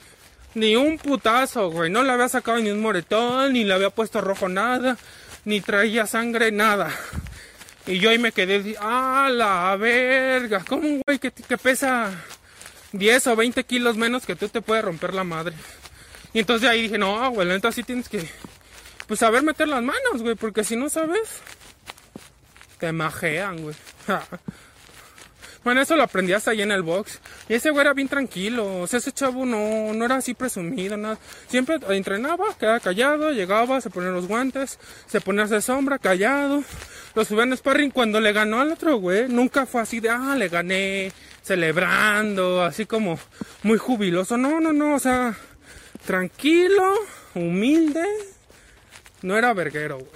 Ni 0.54 0.76
un 0.76 0.98
putazo, 0.98 1.70
güey. 1.70 1.90
No 1.90 2.02
le 2.02 2.12
había 2.12 2.28
sacado 2.28 2.58
ni 2.58 2.70
un 2.70 2.80
moretón, 2.80 3.52
ni 3.52 3.64
le 3.64 3.74
había 3.74 3.90
puesto 3.90 4.20
rojo 4.20 4.48
nada, 4.48 4.96
ni 5.44 5.60
traía 5.60 6.06
sangre, 6.06 6.50
nada. 6.50 6.90
Y 7.86 7.98
yo 7.98 8.10
ahí 8.10 8.18
me 8.18 8.32
quedé, 8.32 8.76
ah, 8.80 9.28
la 9.32 9.76
verga, 9.76 10.64
como 10.68 10.86
un 10.86 11.02
güey 11.06 11.18
que, 11.18 11.30
que 11.30 11.56
pesa 11.56 12.10
10 12.92 13.26
o 13.28 13.36
20 13.36 13.64
kilos 13.64 13.96
menos 13.96 14.26
que 14.26 14.36
tú 14.36 14.48
te 14.48 14.60
puede 14.60 14.82
romper 14.82 15.14
la 15.14 15.24
madre. 15.24 15.54
Y 16.32 16.40
entonces 16.40 16.68
ahí 16.68 16.82
dije, 16.82 16.98
no, 16.98 17.30
güey, 17.30 17.50
entonces 17.50 17.76
sí 17.76 17.82
tienes 17.82 18.08
que 18.08 18.28
pues 19.06 19.18
saber 19.18 19.42
meter 19.42 19.66
las 19.66 19.82
manos, 19.82 20.22
güey, 20.22 20.36
porque 20.36 20.62
si 20.62 20.76
no 20.76 20.88
sabes, 20.88 21.28
te 22.78 22.92
majean, 22.92 23.62
güey. 23.62 23.74
bueno, 25.62 25.82
eso 25.82 25.94
lo 25.96 26.02
aprendí 26.02 26.32
hasta 26.32 26.52
ahí 26.52 26.62
en 26.62 26.72
el 26.72 26.82
box. 26.82 27.20
Y 27.48 27.54
ese 27.54 27.70
güey 27.70 27.82
era 27.82 27.92
bien 27.92 28.08
tranquilo, 28.08 28.80
o 28.80 28.86
sea, 28.86 28.98
ese 28.98 29.12
chavo 29.12 29.44
no, 29.44 29.92
no 29.92 30.04
era 30.04 30.16
así 30.16 30.34
presumido, 30.34 30.96
nada. 30.96 31.18
Siempre 31.48 31.78
entrenaba, 31.90 32.56
quedaba 32.58 32.80
callado, 32.80 33.30
llegaba, 33.32 33.80
se 33.80 33.90
ponía 33.90 34.10
los 34.10 34.26
guantes, 34.26 34.78
se 35.06 35.20
ponía 35.20 35.44
de 35.46 35.60
sombra, 35.60 35.98
callado. 35.98 36.62
Lo 37.14 37.24
subía 37.24 37.44
en 37.44 37.56
sparring 37.56 37.90
cuando 37.90 38.20
le 38.20 38.32
ganó 38.32 38.60
al 38.60 38.72
otro 38.72 38.96
güey. 38.96 39.28
Nunca 39.28 39.66
fue 39.66 39.82
así 39.82 40.00
de, 40.00 40.10
ah, 40.10 40.34
le 40.36 40.48
gané, 40.48 41.12
celebrando, 41.42 42.62
así 42.62 42.86
como 42.86 43.18
muy 43.62 43.78
jubiloso. 43.78 44.36
No, 44.36 44.60
no, 44.60 44.72
no, 44.72 44.94
o 44.94 44.98
sea, 44.98 45.34
tranquilo, 46.06 46.94
humilde 47.34 48.04
no 49.22 49.36
era 49.36 49.52
verguero, 49.52 49.98
güey. 49.98 50.10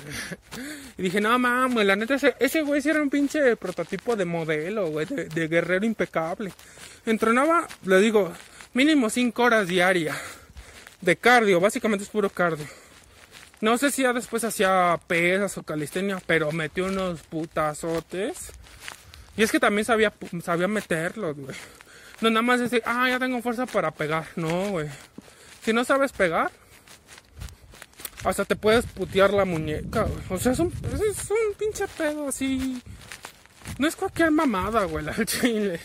Y 0.97 1.03
dije, 1.03 1.21
no 1.21 1.37
mames, 1.39 1.85
la 1.87 1.97
neta, 1.97 2.15
ese, 2.15 2.63
güey 2.63 2.81
sí 2.81 2.89
era 2.89 3.03
un 3.03 3.11
pinche 3.11 3.57
prototipo 3.57 4.17
de 4.17 4.25
modelo, 4.25 4.89
güey, 4.89 5.07
de, 5.07 5.49
guerrero 5.49 5.85
impecable. 5.85 6.53
Entrenaba, 7.05 7.67
le 7.85 7.99
digo, 7.99 8.33
mínimo 8.73 9.11
5 9.11 9.43
horas 9.43 9.69
diarias 9.69 10.17
de 11.01 11.17
cardio, 11.17 11.61
básicamente 11.61 12.05
es 12.05 12.11
puro 12.11 12.31
cardio. 12.31 12.67
No 13.61 13.79
sé 13.79 13.91
si 13.91 14.03
ya 14.03 14.13
después 14.13 14.45
hacía 14.45 14.99
pesas 15.07 15.57
o 15.59 15.63
calistenia, 15.63 16.21
pero 16.27 16.53
metió 16.53 16.87
unos 16.87 17.23
putazotes. 17.23 18.53
Y 19.37 19.43
es 19.43 19.51
que 19.51 19.59
también 19.59 19.85
sabía, 19.85 20.13
sabía 20.43 20.69
meterlos, 20.69 21.37
güey. 21.37 21.57
No 22.21 22.31
nada 22.31 22.43
más 22.43 22.61
decir, 22.61 22.83
ah, 22.87 23.09
ya 23.09 23.19
tengo 23.19 23.43
fuerza 23.43 23.67
para 23.67 23.91
pegar. 23.91 24.27
No, 24.37 24.71
güey. 24.71 24.89
Si 25.65 25.73
no 25.73 25.85
sabes 25.85 26.13
pegar, 26.13 26.53
hasta 28.25 28.45
te 28.45 28.57
puedes 28.57 28.87
putear 28.87 29.33
la 29.33 29.45
muñeca. 29.45 30.07
O 30.31 30.39
sea, 30.39 30.53
es 30.53 30.59
un, 30.59 30.73
es 30.73 31.31
un 31.31 31.55
pinche 31.59 31.87
pedo 31.89 32.29
así. 32.29 32.83
No 33.79 33.87
es 33.87 33.97
cualquier 33.97 34.31
mamada, 34.31 34.85
güey, 34.85 35.05
la 35.05 35.15
chile. 35.25 35.81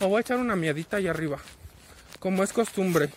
O 0.00 0.08
voy 0.08 0.18
a 0.18 0.20
echar 0.22 0.38
una 0.38 0.56
miedita 0.56 0.96
ahí 0.96 1.06
arriba. 1.06 1.38
Como 2.18 2.42
es 2.42 2.52
costumbre. 2.52 3.10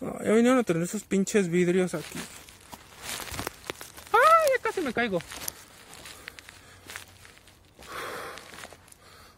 Ya 0.00 0.32
vinieron 0.32 0.58
a 0.58 0.62
tener 0.62 0.82
esos 0.82 1.04
pinches 1.04 1.48
vidrios 1.48 1.94
aquí. 1.94 2.18
¡Ay! 4.12 4.50
Ya 4.56 4.62
casi 4.62 4.80
me 4.80 4.92
caigo. 4.92 5.20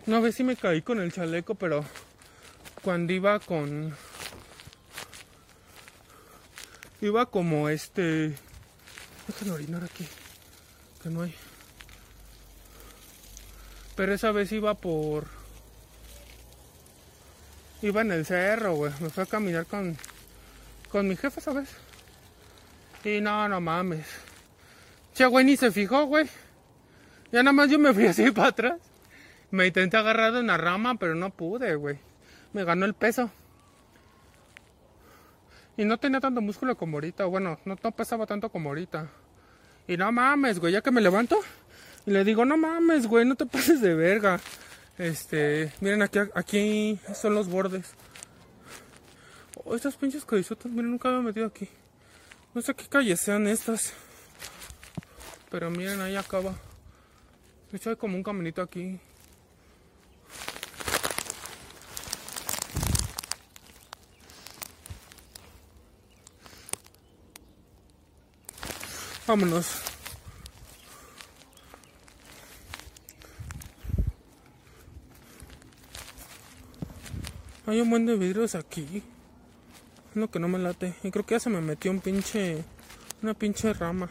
Una 0.06 0.20
vez 0.20 0.34
sí 0.34 0.44
me 0.44 0.56
caí 0.56 0.82
con 0.82 1.00
el 1.00 1.12
chaleco, 1.12 1.54
pero 1.54 1.84
cuando 2.82 3.12
iba 3.12 3.38
con 3.40 3.94
iba 7.00 7.26
como 7.26 7.68
este. 7.68 8.34
Déjenme 9.26 9.54
orinar 9.54 9.84
aquí. 9.84 10.06
Que 11.02 11.10
no 11.10 11.22
hay. 11.22 11.34
Pero 13.96 14.14
esa 14.14 14.32
vez 14.32 14.50
iba 14.52 14.74
por. 14.74 15.26
Iba 17.82 18.00
en 18.00 18.12
el 18.12 18.26
cerro, 18.26 18.74
güey. 18.74 18.92
Me 19.00 19.10
fui 19.10 19.22
a 19.22 19.26
caminar 19.26 19.66
con. 19.66 19.96
Con 20.90 21.08
mi 21.08 21.16
jefe, 21.16 21.40
¿sabes? 21.40 21.68
Y 23.04 23.20
no, 23.20 23.48
no 23.48 23.60
mames. 23.60 24.06
Che, 25.14 25.26
güey, 25.26 25.44
ni 25.44 25.56
se 25.56 25.70
fijó, 25.70 26.04
güey. 26.04 26.28
Ya 27.30 27.42
nada 27.42 27.52
más 27.52 27.70
yo 27.70 27.78
me 27.78 27.92
fui 27.92 28.06
así 28.06 28.30
para 28.32 28.48
atrás. 28.48 28.80
Me 29.50 29.66
intenté 29.66 29.96
agarrar 29.96 30.32
de 30.32 30.40
una 30.40 30.56
rama, 30.56 30.96
pero 30.96 31.14
no 31.14 31.30
pude, 31.30 31.74
güey. 31.74 31.98
Me 32.52 32.64
ganó 32.64 32.86
el 32.86 32.94
peso. 32.94 33.30
Y 35.76 35.84
no 35.84 35.98
tenía 35.98 36.20
tanto 36.20 36.40
músculo 36.40 36.76
como 36.76 36.96
ahorita. 36.96 37.24
Bueno, 37.26 37.58
no, 37.64 37.76
no 37.82 37.90
pesaba 37.92 38.26
tanto 38.26 38.50
como 38.50 38.70
ahorita. 38.70 39.08
Y 39.86 39.96
no 39.96 40.10
mames, 40.12 40.58
güey, 40.58 40.72
ya 40.72 40.82
que 40.82 40.90
me 40.90 41.00
levanto. 41.00 41.38
Y 42.04 42.10
le 42.10 42.24
digo, 42.24 42.44
no 42.44 42.56
mames, 42.56 43.06
güey, 43.06 43.24
no 43.24 43.36
te 43.36 43.46
pases 43.46 43.80
de 43.80 43.94
verga. 43.94 44.40
Este, 44.98 45.72
miren 45.80 46.02
aquí, 46.02 46.18
aquí 46.34 46.98
son 47.14 47.34
los 47.34 47.48
bordes. 47.48 47.94
Oh, 49.70 49.76
estas 49.76 49.96
pinches 49.96 50.24
callesotas, 50.24 50.72
miren, 50.72 50.92
nunca 50.92 51.10
he 51.10 51.20
metido 51.20 51.46
aquí. 51.46 51.68
No 52.54 52.62
sé 52.62 52.74
qué 52.74 52.88
calles 52.88 53.20
sean 53.20 53.46
estas. 53.46 53.92
Pero 55.50 55.70
miren, 55.70 56.00
ahí 56.00 56.16
acaba. 56.16 56.54
De 57.70 57.76
hecho, 57.76 57.90
hay 57.90 57.96
como 57.96 58.16
un 58.16 58.22
caminito 58.22 58.62
aquí. 58.62 58.98
Vámonos. 69.26 69.66
Hay 77.66 77.82
un 77.82 77.90
buen 77.90 78.06
de 78.06 78.16
vidrios 78.16 78.54
aquí. 78.54 79.02
Lo 80.14 80.30
que 80.30 80.38
no 80.38 80.48
me 80.48 80.58
late. 80.58 80.94
Y 81.02 81.10
creo 81.10 81.24
que 81.24 81.34
ya 81.34 81.40
se 81.40 81.50
me 81.50 81.60
metió 81.60 81.90
un 81.90 82.00
pinche. 82.00 82.64
Una 83.22 83.34
pinche 83.34 83.72
rama. 83.72 84.08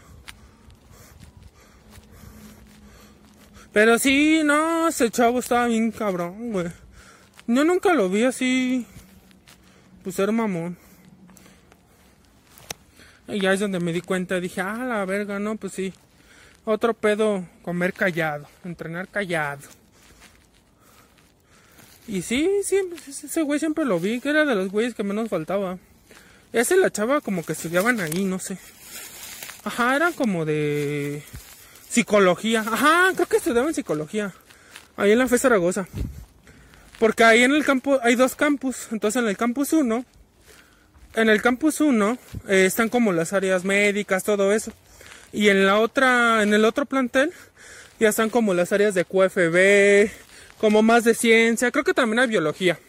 Pero 3.73 3.99
sí, 3.99 4.41
no, 4.43 4.87
ese 4.87 5.09
chavo 5.11 5.39
estaba 5.39 5.67
bien 5.67 5.91
cabrón, 5.91 6.51
güey. 6.51 6.67
Yo 7.45 7.63
nunca 7.63 7.93
lo 7.93 8.09
vi 8.09 8.23
así. 8.23 8.85
Pues 10.03 10.15
ser 10.15 10.31
mamón. 10.31 10.77
Y 13.27 13.41
ya 13.41 13.53
es 13.53 13.59
donde 13.59 13.79
me 13.79 13.91
di 13.93 14.01
cuenta, 14.01 14.39
dije, 14.39 14.61
ah, 14.61 14.85
la 14.85 15.05
verga, 15.05 15.37
no, 15.37 15.57
pues 15.57 15.73
sí. 15.73 15.93
Otro 16.65 16.93
pedo, 16.93 17.45
comer 17.61 17.93
callado, 17.93 18.47
entrenar 18.63 19.09
callado. 19.09 19.61
Y 22.07 22.21
sí, 22.21 22.49
sí, 22.63 22.79
ese 23.07 23.41
güey 23.41 23.59
siempre 23.59 23.85
lo 23.85 23.99
vi, 23.99 24.19
que 24.19 24.29
era 24.29 24.45
de 24.45 24.55
los 24.55 24.69
güeyes 24.71 24.95
que 24.95 25.03
menos 25.03 25.29
faltaba. 25.29 25.77
Ese 26.53 26.75
y 26.75 26.79
la 26.79 26.89
chava 26.89 27.21
como 27.21 27.43
que 27.43 27.53
estudiaban 27.53 27.99
ahí, 27.99 28.23
no 28.23 28.39
sé. 28.39 28.57
Ajá, 29.63 29.95
eran 29.95 30.13
como 30.13 30.45
de 30.45 31.21
psicología. 31.89 32.61
Ajá, 32.61 33.11
creo 33.13 33.27
que 33.27 33.37
estudiaban 33.37 33.73
psicología. 33.73 34.33
Ahí 34.95 35.11
en 35.11 35.19
la 35.19 35.27
FE 35.27 35.37
Zaragoza. 35.37 35.87
Porque 36.99 37.23
ahí 37.23 37.43
en 37.43 37.53
el 37.53 37.65
campo 37.65 37.99
hay 38.01 38.15
dos 38.15 38.35
campus. 38.35 38.87
Entonces 38.91 39.21
en 39.21 39.27
el 39.27 39.35
campus 39.35 39.73
1 39.73 40.05
en 41.17 41.29
el 41.29 41.41
campus 41.41 41.81
1 41.81 42.17
eh, 42.47 42.65
están 42.65 42.89
como 42.89 43.11
las 43.11 43.33
áreas 43.33 43.63
médicas, 43.63 44.23
todo 44.23 44.53
eso. 44.53 44.71
Y 45.33 45.49
en 45.49 45.65
la 45.65 45.79
otra, 45.79 46.43
en 46.43 46.53
el 46.53 46.63
otro 46.63 46.85
plantel, 46.85 47.33
ya 47.99 48.09
están 48.09 48.29
como 48.29 48.53
las 48.53 48.71
áreas 48.71 48.93
de 48.93 49.03
QFB, 49.03 50.11
como 50.59 50.81
más 50.81 51.03
de 51.03 51.13
ciencia, 51.13 51.71
creo 51.71 51.83
que 51.83 51.93
también 51.93 52.19
hay 52.19 52.27
biología. 52.27 52.79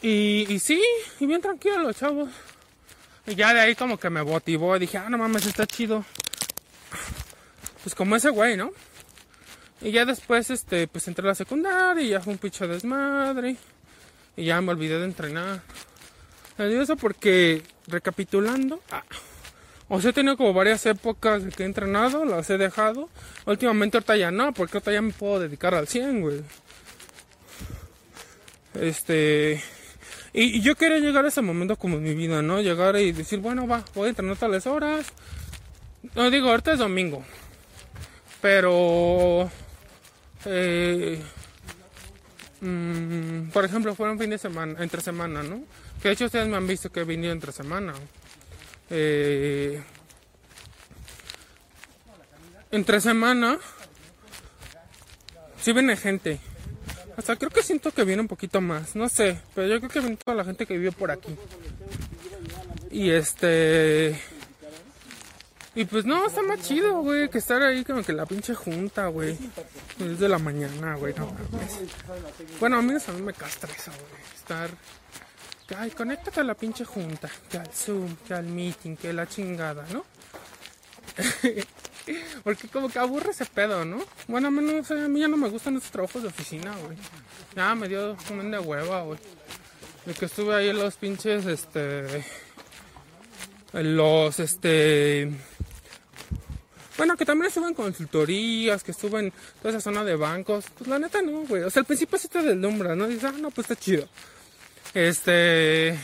Y, 0.00 0.46
y 0.48 0.58
sí, 0.58 0.82
y 1.20 1.26
bien 1.26 1.40
tranquilo 1.40 1.92
chavos. 1.92 2.28
Y 3.26 3.34
ya 3.34 3.54
de 3.54 3.60
ahí 3.60 3.74
como 3.74 3.98
que 3.98 4.10
me 4.10 4.22
motivó, 4.22 4.78
dije, 4.78 4.98
ah, 4.98 5.08
no 5.08 5.18
mames, 5.18 5.46
está 5.46 5.66
chido. 5.66 6.04
Pues 7.82 7.94
como 7.94 8.16
ese 8.16 8.30
güey, 8.30 8.56
¿no? 8.56 8.72
Y 9.80 9.90
ya 9.90 10.04
después, 10.04 10.50
este, 10.50 10.88
pues 10.88 11.06
entré 11.08 11.24
a 11.26 11.28
la 11.28 11.34
secundaria 11.34 12.02
y 12.02 12.10
ya 12.10 12.20
fue 12.20 12.32
un 12.32 12.38
picho 12.38 12.66
desmadre. 12.66 13.56
Y 14.36 14.44
ya 14.44 14.60
me 14.60 14.72
olvidé 14.72 14.98
de 14.98 15.04
entrenar. 15.04 15.62
Digo 16.58 16.82
eso 16.82 16.96
porque, 16.96 17.62
recapitulando, 17.88 18.80
ah, 18.90 19.02
o 19.94 20.00
sea, 20.00 20.08
he 20.08 20.14
tenido 20.14 20.38
como 20.38 20.54
varias 20.54 20.86
épocas 20.86 21.42
que 21.54 21.64
he 21.64 21.66
entrenado, 21.66 22.24
las 22.24 22.48
he 22.48 22.56
dejado. 22.56 23.10
Últimamente 23.44 23.98
ahorita 23.98 24.16
ya 24.16 24.30
no, 24.30 24.54
porque 24.54 24.78
ahorita 24.78 24.90
ya 24.90 25.02
me 25.02 25.12
puedo 25.12 25.38
dedicar 25.38 25.74
al 25.74 25.86
100, 25.86 26.20
güey. 26.22 26.40
Este... 28.72 29.62
Y, 30.32 30.62
yo 30.62 30.76
quería 30.76 30.96
llegar 30.96 31.26
a 31.26 31.28
ese 31.28 31.42
momento 31.42 31.76
como 31.76 31.98
en 31.98 32.04
mi 32.04 32.14
vida, 32.14 32.40
¿no? 32.40 32.62
Llegar 32.62 32.96
y 32.96 33.12
decir, 33.12 33.40
bueno, 33.40 33.68
va, 33.68 33.84
voy 33.94 34.06
a 34.06 34.08
entrenar 34.08 34.38
tales 34.38 34.66
horas. 34.66 35.08
No 36.14 36.30
digo, 36.30 36.48
ahorita 36.48 36.72
es 36.72 36.78
domingo. 36.78 37.22
Pero... 38.40 39.50
Eh, 40.46 41.20
mm, 42.62 43.50
por 43.50 43.66
ejemplo, 43.66 43.94
fue 43.94 44.10
un 44.10 44.18
fin 44.18 44.30
de 44.30 44.38
semana, 44.38 44.82
entre 44.82 45.02
semana, 45.02 45.42
¿no? 45.42 45.64
Que 46.00 46.08
de 46.08 46.14
hecho 46.14 46.24
ustedes 46.24 46.48
me 46.48 46.56
han 46.56 46.66
visto 46.66 46.90
que 46.90 47.00
he 47.00 47.04
venido 47.04 47.30
entre 47.30 47.52
semana. 47.52 47.92
Eh, 48.94 49.82
entre 52.70 53.00
semana 53.00 53.58
sí 55.58 55.72
viene 55.72 55.96
gente. 55.96 56.38
Hasta 57.16 57.36
creo 57.36 57.50
que 57.50 57.62
siento 57.62 57.90
que 57.90 58.04
viene 58.04 58.20
un 58.20 58.28
poquito 58.28 58.60
más. 58.60 58.94
No 58.94 59.08
sé. 59.08 59.40
Pero 59.54 59.66
yo 59.66 59.78
creo 59.78 59.90
que 59.90 60.00
viene 60.00 60.16
toda 60.16 60.36
la 60.36 60.44
gente 60.44 60.66
que 60.66 60.76
vive 60.76 60.92
por 60.92 61.10
aquí. 61.10 61.34
Y 62.90 63.10
este. 63.10 64.20
Y 65.74 65.86
pues 65.86 66.04
no, 66.04 66.26
está 66.26 66.42
más 66.42 66.60
chido, 66.60 67.00
güey, 67.00 67.30
que 67.30 67.38
estar 67.38 67.62
ahí 67.62 67.82
como 67.82 68.02
que 68.02 68.12
la 68.12 68.26
pinche 68.26 68.54
junta, 68.54 69.06
güey. 69.06 69.38
Desde 69.96 70.28
la 70.28 70.38
mañana, 70.38 70.96
güey, 70.96 71.14
no 71.14 71.34
Bueno, 72.60 72.76
a 72.76 72.82
mí, 72.82 72.92
a 72.92 73.12
mí 73.12 73.22
me 73.22 73.32
castra 73.32 73.72
eso, 73.72 73.90
güey. 73.90 74.22
Estar 74.34 74.68
ay, 75.74 75.90
conéctate 75.90 76.40
a 76.40 76.44
la 76.44 76.54
pinche 76.54 76.84
junta, 76.84 77.30
que 77.50 77.58
al 77.58 77.68
Zoom, 77.68 78.16
que 78.26 78.34
al 78.34 78.44
meeting, 78.46 78.96
que 78.96 79.12
la 79.12 79.26
chingada, 79.26 79.84
¿no? 79.92 80.04
Porque 82.44 82.68
como 82.68 82.88
que 82.88 82.98
aburre 82.98 83.30
ese 83.30 83.46
pedo, 83.46 83.84
¿no? 83.84 84.04
Bueno, 84.26 84.48
a 84.48 84.50
mí, 84.50 84.58
a 84.60 85.08
mí 85.08 85.20
ya 85.20 85.28
no 85.28 85.36
me 85.36 85.48
gustan 85.48 85.76
esos 85.76 85.90
trabajos 85.90 86.22
de 86.22 86.28
oficina, 86.28 86.74
güey. 86.84 86.96
Ya 87.54 87.74
me 87.74 87.88
dio 87.88 88.16
un 88.30 88.50
de 88.50 88.58
hueva, 88.58 89.02
güey. 89.02 89.18
De 90.04 90.14
que 90.14 90.24
estuve 90.24 90.54
ahí 90.54 90.68
en 90.68 90.78
los 90.78 90.96
pinches, 90.96 91.46
este... 91.46 92.24
Los, 93.72 94.40
este... 94.40 95.30
Bueno, 96.96 97.16
que 97.16 97.24
también 97.24 97.48
estuve 97.48 97.68
en 97.68 97.74
consultorías, 97.74 98.82
que 98.82 98.90
estuve 98.90 99.20
en 99.20 99.32
toda 99.60 99.70
esa 99.70 99.80
zona 99.80 100.04
de 100.04 100.16
bancos. 100.16 100.66
Pues 100.76 100.88
la 100.88 100.98
neta 100.98 101.22
no, 101.22 101.44
güey. 101.46 101.62
O 101.62 101.70
sea, 101.70 101.80
al 101.80 101.86
principio 101.86 102.18
sí 102.18 102.28
te 102.28 102.42
deslumbra, 102.42 102.94
¿no? 102.94 103.06
Dices, 103.06 103.24
ah, 103.24 103.32
no, 103.38 103.50
pues 103.50 103.70
está 103.70 103.82
chido. 103.82 104.08
Este. 104.94 105.98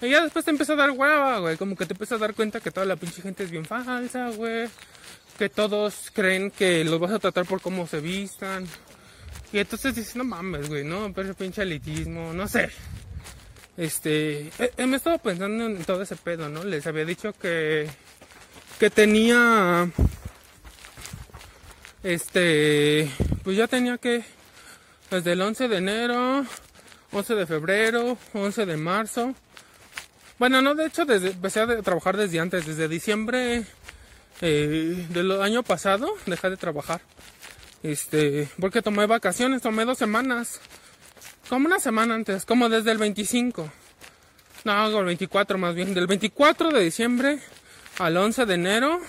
Y 0.00 0.10
ya 0.10 0.22
después 0.22 0.44
te 0.44 0.50
empieza 0.50 0.74
a 0.74 0.76
dar 0.76 0.90
hueva, 0.90 1.38
güey. 1.40 1.56
Como 1.56 1.76
que 1.76 1.86
te 1.86 1.92
empieza 1.92 2.14
a 2.14 2.18
dar 2.18 2.34
cuenta 2.34 2.60
que 2.60 2.70
toda 2.70 2.86
la 2.86 2.96
pinche 2.96 3.20
gente 3.20 3.44
es 3.44 3.50
bien 3.50 3.64
falsa, 3.64 4.30
güey. 4.30 4.68
Que 5.36 5.48
todos 5.48 6.10
creen 6.12 6.50
que 6.50 6.84
los 6.84 7.00
vas 7.00 7.12
a 7.12 7.18
tratar 7.18 7.46
por 7.46 7.60
cómo 7.60 7.86
se 7.86 8.00
vistan. 8.00 8.66
Y 9.52 9.58
entonces 9.58 9.94
dices, 9.94 10.16
no 10.16 10.24
mames, 10.24 10.68
güey, 10.68 10.84
¿no? 10.84 11.12
Pero 11.12 11.34
pinche 11.34 11.62
elitismo, 11.62 12.32
no 12.32 12.46
sé. 12.48 12.70
Este. 13.76 14.50
me 14.76 14.84
he 14.84 14.96
estado 14.96 15.18
pensando 15.18 15.66
en 15.66 15.84
todo 15.84 16.02
ese 16.02 16.16
pedo, 16.16 16.48
¿no? 16.48 16.64
Les 16.64 16.86
había 16.86 17.04
dicho 17.04 17.32
que. 17.32 17.88
Que 18.78 18.90
tenía. 18.90 19.90
Este. 22.02 23.10
Pues 23.42 23.56
ya 23.56 23.66
tenía 23.66 23.98
que. 23.98 24.24
Desde 25.10 25.32
el 25.32 25.40
11 25.40 25.68
de 25.68 25.76
enero 25.76 26.46
11 27.12 27.34
de 27.34 27.46
febrero, 27.46 28.18
11 28.34 28.66
de 28.66 28.76
marzo. 28.76 29.34
Bueno, 30.38 30.62
no, 30.62 30.74
de 30.74 30.86
hecho, 30.86 31.04
desde, 31.04 31.30
empecé 31.30 31.60
a 31.60 31.82
trabajar 31.82 32.16
desde 32.16 32.38
antes, 32.38 32.66
desde 32.66 32.88
diciembre 32.88 33.64
eh, 34.40 35.06
del 35.08 35.42
año 35.42 35.62
pasado, 35.62 36.14
dejé 36.26 36.50
de 36.50 36.56
trabajar. 36.56 37.00
Este, 37.82 38.48
porque 38.60 38.82
tomé 38.82 39.06
vacaciones, 39.06 39.62
tomé 39.62 39.84
dos 39.84 39.98
semanas. 39.98 40.60
Como 41.48 41.66
una 41.66 41.80
semana 41.80 42.14
antes, 42.14 42.44
como 42.44 42.68
desde 42.68 42.92
el 42.92 42.98
25. 42.98 43.70
No, 44.64 44.98
el 44.98 45.04
24 45.06 45.58
más 45.58 45.74
bien. 45.74 45.94
Del 45.94 46.06
24 46.06 46.70
de 46.70 46.82
diciembre 46.82 47.38
al 47.98 48.16
11 48.16 48.46
de 48.46 48.54
enero 48.54 49.00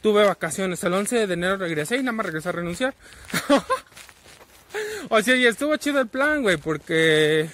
tuve 0.00 0.24
vacaciones. 0.24 0.82
El 0.84 0.94
11 0.94 1.26
de 1.26 1.34
enero 1.34 1.56
regresé 1.58 1.96
y 1.96 2.00
nada 2.00 2.12
más 2.12 2.26
regresé 2.26 2.48
a 2.48 2.52
renunciar. 2.52 2.94
O 5.08 5.20
sea, 5.22 5.36
y 5.36 5.46
estuvo 5.46 5.76
chido 5.76 6.00
el 6.00 6.08
plan, 6.08 6.42
güey, 6.42 6.56
porque 6.56 7.48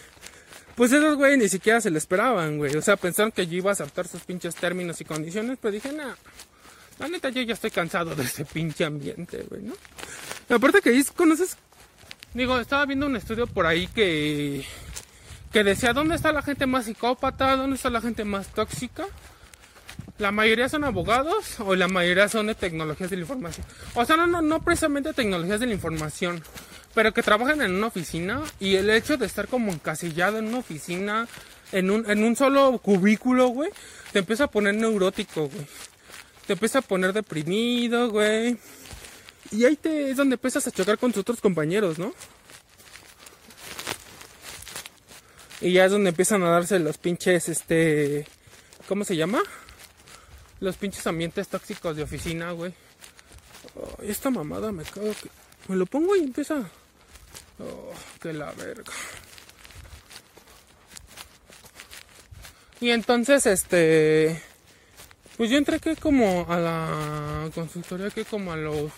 Pues 0.76 0.92
esos 0.92 1.16
güey 1.16 1.37
ni 1.37 1.48
siquiera 1.48 1.81
se 1.81 1.90
le 1.90 1.98
esperaban, 1.98 2.57
güey. 2.59 2.76
O 2.76 2.83
sea, 2.83 2.96
pensaron 2.96 3.33
que 3.33 3.46
yo 3.46 3.57
iba 3.57 3.70
a 3.70 3.72
aceptar 3.72 4.07
sus 4.07 4.20
pinches 4.22 4.54
términos 4.54 5.00
y 5.00 5.04
condiciones, 5.04 5.59
pero 5.61 5.72
dije, 5.72 5.92
nah. 5.92 6.14
La 6.98 7.09
neta, 7.09 7.28
yo 7.31 7.42
ya 7.42 7.54
estoy 7.54 7.70
cansado 7.70 8.14
de 8.14 8.22
ese 8.24 8.44
pinche 8.44 8.85
ambiente, 8.85 9.44
güey, 9.48 9.62
¿no? 9.62 9.74
aparte 10.54 10.81
que 10.81 10.90
ahí 10.90 11.02
conoces. 11.16 11.57
Digo, 12.35 12.59
estaba 12.59 12.87
viendo 12.87 13.07
un 13.07 13.16
estudio 13.16 13.46
por 13.46 13.66
ahí 13.66 13.87
que. 13.88 14.64
que 15.52 15.64
decía, 15.64 15.92
¿dónde 15.92 16.14
está 16.14 16.33
la 16.33 16.42
gente 16.42 16.66
más 16.66 16.85
psicópata? 16.87 17.57
¿Dónde 17.57 17.76
está 17.76 17.90
la 17.90 18.00
gente 18.00 18.24
más 18.24 18.48
tóxica? 18.48 19.07
La 20.18 20.33
mayoría 20.33 20.68
son 20.68 20.85
abogados 20.85 21.59
o 21.61 21.74
la 21.74 21.88
mayoría 21.88 22.28
son 22.28 22.46
de 22.48 22.54
tecnologías 22.54 23.11
de 23.11 23.16
la 23.16 23.22
información. 23.22 23.66
O 23.94 24.04
sea, 24.04 24.16
no, 24.16 24.26
no, 24.26 24.42
no 24.42 24.61
precisamente 24.62 25.12
tecnologías 25.12 25.61
de 25.61 25.66
la 25.66 25.74
información, 25.74 26.42
pero 26.98 27.14
que 27.14 27.22
trabajan 27.22 27.62
en 27.62 27.76
una 27.76 27.87
oficina 27.87 28.42
y 28.58 28.74
el 28.74 28.90
hecho 28.90 29.16
de 29.16 29.24
estar 29.24 29.46
como 29.46 29.70
encasillado 29.70 30.38
en 30.38 30.48
una 30.48 30.58
oficina, 30.58 31.28
en 31.70 31.92
un, 31.92 32.11
en 32.11 32.24
un 32.24 32.34
solo 32.34 32.76
cubículo, 32.78 33.46
güey, 33.50 33.70
te 34.11 34.18
empieza 34.18 34.42
a 34.42 34.50
poner 34.50 34.74
neurótico, 34.74 35.42
güey. 35.48 35.64
Te 36.48 36.54
empieza 36.54 36.80
a 36.80 36.82
poner 36.82 37.12
deprimido, 37.12 38.11
güey. 38.11 38.58
Y 39.52 39.64
ahí 39.64 39.76
te, 39.76 40.11
es 40.11 40.16
donde 40.16 40.34
empiezas 40.34 40.66
a 40.66 40.72
chocar 40.72 40.98
con 40.98 41.12
tus 41.12 41.20
otros 41.20 41.40
compañeros, 41.40 42.00
¿no? 42.00 42.12
Y 45.61 45.74
ya 45.74 45.84
es 45.84 45.92
donde 45.92 46.11
empiezan 46.11 46.42
a 46.42 46.50
darse 46.50 46.80
los 46.80 46.98
pinches, 46.98 47.48
este... 47.48 48.26
¿Cómo 48.88 49.04
se 49.04 49.14
llama? 49.14 49.40
Los 50.58 50.76
pinches 50.76 51.06
ambientes 51.06 51.46
tóxicos 51.46 51.94
de 51.94 52.02
oficina, 52.02 52.50
güey. 52.50 52.74
esta 54.02 54.30
mamada 54.30 54.72
me 54.72 54.82
cago 54.82 55.12
que... 55.22 55.30
Me 55.68 55.76
lo 55.76 55.87
pongo 55.87 56.16
y 56.16 56.24
empieza... 56.24 56.68
Oh, 57.59 57.92
que 58.21 58.33
la 58.33 58.53
verga. 58.53 58.92
Y 62.81 62.90
entonces, 62.90 63.47
este... 63.47 64.42
Pues 65.37 65.51
yo 65.51 65.59
entré 65.59 65.79
que 65.79 65.97
como 65.97 66.47
a 66.49 66.59
la 66.59 67.51
consultoría 67.55 68.11
que 68.11 68.25
como 68.25 68.53
a 68.53 68.57
los... 68.57 68.90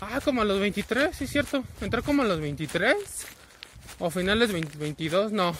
Ah, 0.00 0.20
como 0.24 0.42
a 0.42 0.44
los 0.44 0.60
23, 0.60 1.16
sí 1.16 1.26
cierto. 1.26 1.64
Entré 1.80 2.02
como 2.02 2.22
a 2.22 2.26
los 2.26 2.40
23. 2.40 2.96
O 4.00 4.10
finales 4.10 4.50
22, 4.52 5.32
no. 5.32 5.54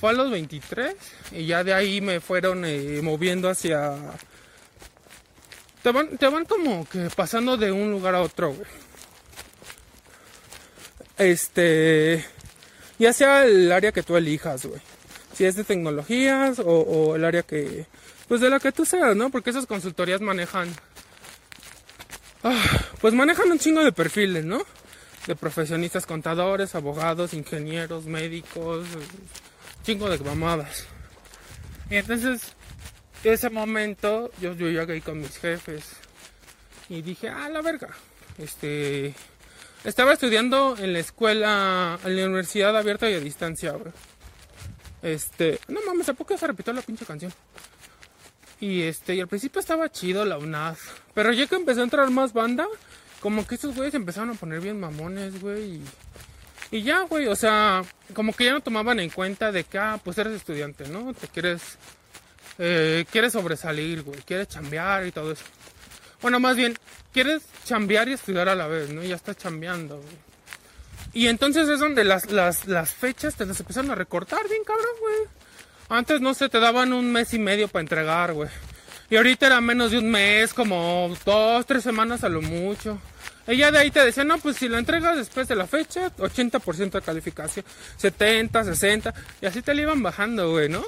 Fue 0.00 0.10
a 0.10 0.12
los 0.12 0.30
23 0.30 0.94
y 1.32 1.46
ya 1.46 1.64
de 1.64 1.74
ahí 1.74 2.00
me 2.00 2.20
fueron 2.20 2.64
eh, 2.64 3.00
moviendo 3.02 3.48
hacia 3.48 3.96
te 5.84 5.92
van, 5.92 6.16
te 6.16 6.26
van 6.28 6.46
como 6.46 6.88
que 6.88 7.10
pasando 7.14 7.58
de 7.58 7.70
un 7.70 7.90
lugar 7.90 8.14
a 8.14 8.22
otro, 8.22 8.54
güey. 8.54 8.66
Este. 11.18 12.24
Ya 12.98 13.12
sea 13.12 13.44
el 13.44 13.70
área 13.72 13.92
que 13.92 14.02
tú 14.02 14.16
elijas, 14.16 14.66
güey. 14.66 14.80
Si 15.34 15.44
es 15.44 15.56
de 15.56 15.64
tecnologías 15.64 16.60
o, 16.64 17.16
el 17.16 17.24
área 17.24 17.42
que. 17.42 17.86
Pues 18.28 18.40
de 18.40 18.50
la 18.50 18.60
que 18.60 18.72
tú 18.72 18.84
seas, 18.84 19.14
¿no? 19.14 19.30
Porque 19.30 19.50
esas 19.50 19.66
consultorías 19.66 20.20
manejan. 20.20 20.68
Ah, 22.42 22.62
pues 23.00 23.14
manejan 23.14 23.50
un 23.50 23.58
chingo 23.58 23.82
de 23.82 23.92
perfiles, 23.92 24.44
¿no? 24.44 24.62
De 25.26 25.34
profesionistas, 25.34 26.06
contadores, 26.06 26.74
abogados, 26.74 27.34
ingenieros, 27.34 28.04
médicos. 28.04 28.86
Chingo 29.82 30.08
de 30.08 30.18
mamadas. 30.18 30.86
Y 31.90 31.96
entonces 31.96 32.54
ese 33.24 33.50
momento 33.50 34.30
yo, 34.40 34.54
yo 34.54 34.68
llegué 34.68 35.00
con 35.00 35.20
mis 35.20 35.36
jefes 35.38 35.84
y 36.88 37.02
dije, 37.02 37.28
ah, 37.28 37.48
la 37.48 37.62
verga. 37.62 37.88
Este, 38.38 39.14
estaba 39.84 40.12
estudiando 40.12 40.76
en 40.78 40.92
la 40.92 40.98
escuela, 40.98 41.98
en 42.04 42.16
la 42.16 42.26
universidad 42.26 42.76
abierta 42.76 43.08
y 43.10 43.14
a 43.14 43.20
distancia, 43.20 43.72
güey. 43.72 43.92
Este, 45.02 45.60
no 45.68 45.80
mames, 45.86 46.08
¿a 46.08 46.14
poco 46.14 46.36
se 46.36 46.46
repitió 46.46 46.72
la 46.72 46.82
pinche 46.82 47.04
canción? 47.04 47.32
Y 48.60 48.82
este, 48.82 49.14
y 49.14 49.20
al 49.20 49.28
principio 49.28 49.60
estaba 49.60 49.90
chido 49.90 50.24
la 50.24 50.38
UNAD. 50.38 50.76
Pero 51.12 51.32
ya 51.32 51.46
que 51.46 51.56
empezó 51.56 51.80
a 51.80 51.84
entrar 51.84 52.10
más 52.10 52.32
banda, 52.32 52.66
como 53.20 53.46
que 53.46 53.56
estos 53.56 53.74
güeyes 53.74 53.94
empezaron 53.94 54.30
a 54.30 54.34
poner 54.34 54.60
bien 54.60 54.80
mamones, 54.80 55.40
güey. 55.40 55.74
Y, 55.74 55.84
y 56.70 56.82
ya, 56.82 57.02
güey, 57.02 57.26
o 57.26 57.36
sea, 57.36 57.84
como 58.14 58.32
que 58.32 58.46
ya 58.46 58.52
no 58.52 58.60
tomaban 58.60 58.98
en 59.00 59.10
cuenta 59.10 59.52
de 59.52 59.64
que, 59.64 59.78
ah, 59.78 60.00
pues 60.02 60.16
eres 60.16 60.34
estudiante, 60.34 60.88
¿no? 60.88 61.12
Te 61.12 61.28
quieres 61.28 61.78
eh, 62.58 63.04
quieres 63.10 63.32
sobresalir, 63.32 64.02
güey, 64.02 64.20
quieres 64.20 64.48
chambear 64.48 65.06
y 65.06 65.12
todo 65.12 65.32
eso. 65.32 65.44
Bueno, 66.20 66.40
más 66.40 66.56
bien, 66.56 66.78
quieres 67.12 67.42
chambear 67.64 68.08
y 68.08 68.12
estudiar 68.14 68.48
a 68.48 68.54
la 68.54 68.66
vez, 68.66 68.90
¿no? 68.90 69.02
Ya 69.02 69.16
estás 69.16 69.36
chambeando, 69.36 69.96
güey. 69.96 70.16
Y 71.12 71.28
entonces 71.28 71.68
es 71.68 71.78
donde 71.78 72.02
las, 72.02 72.30
las, 72.30 72.66
las 72.66 72.92
fechas 72.92 73.36
te 73.36 73.46
las 73.46 73.58
empezaron 73.60 73.90
a 73.90 73.94
recortar 73.94 74.48
bien 74.48 74.64
cabrón, 74.64 74.96
güey. 75.00 75.28
Antes, 75.88 76.20
no 76.20 76.34
sé, 76.34 76.48
te 76.48 76.58
daban 76.58 76.92
un 76.92 77.12
mes 77.12 77.32
y 77.34 77.38
medio 77.38 77.68
para 77.68 77.82
entregar, 77.82 78.32
güey. 78.32 78.48
Y 79.10 79.16
ahorita 79.16 79.46
era 79.46 79.60
menos 79.60 79.92
de 79.92 79.98
un 79.98 80.10
mes, 80.10 80.52
como 80.54 81.14
dos, 81.24 81.66
tres 81.66 81.84
semanas 81.84 82.24
a 82.24 82.28
lo 82.28 82.42
mucho. 82.42 82.98
Ella 83.46 83.70
de 83.70 83.78
ahí 83.78 83.90
te 83.90 84.04
decía, 84.04 84.24
no, 84.24 84.38
pues 84.38 84.56
si 84.56 84.68
lo 84.68 84.78
entregas 84.78 85.16
después 85.16 85.46
de 85.46 85.54
la 85.54 85.66
fecha, 85.66 86.10
80% 86.16 86.90
de 86.90 87.02
calificación, 87.02 87.64
70, 87.96 88.64
60, 88.64 89.14
y 89.42 89.46
así 89.46 89.60
te 89.60 89.74
le 89.74 89.82
iban 89.82 90.02
bajando, 90.02 90.50
güey, 90.50 90.68
¿no? 90.68 90.82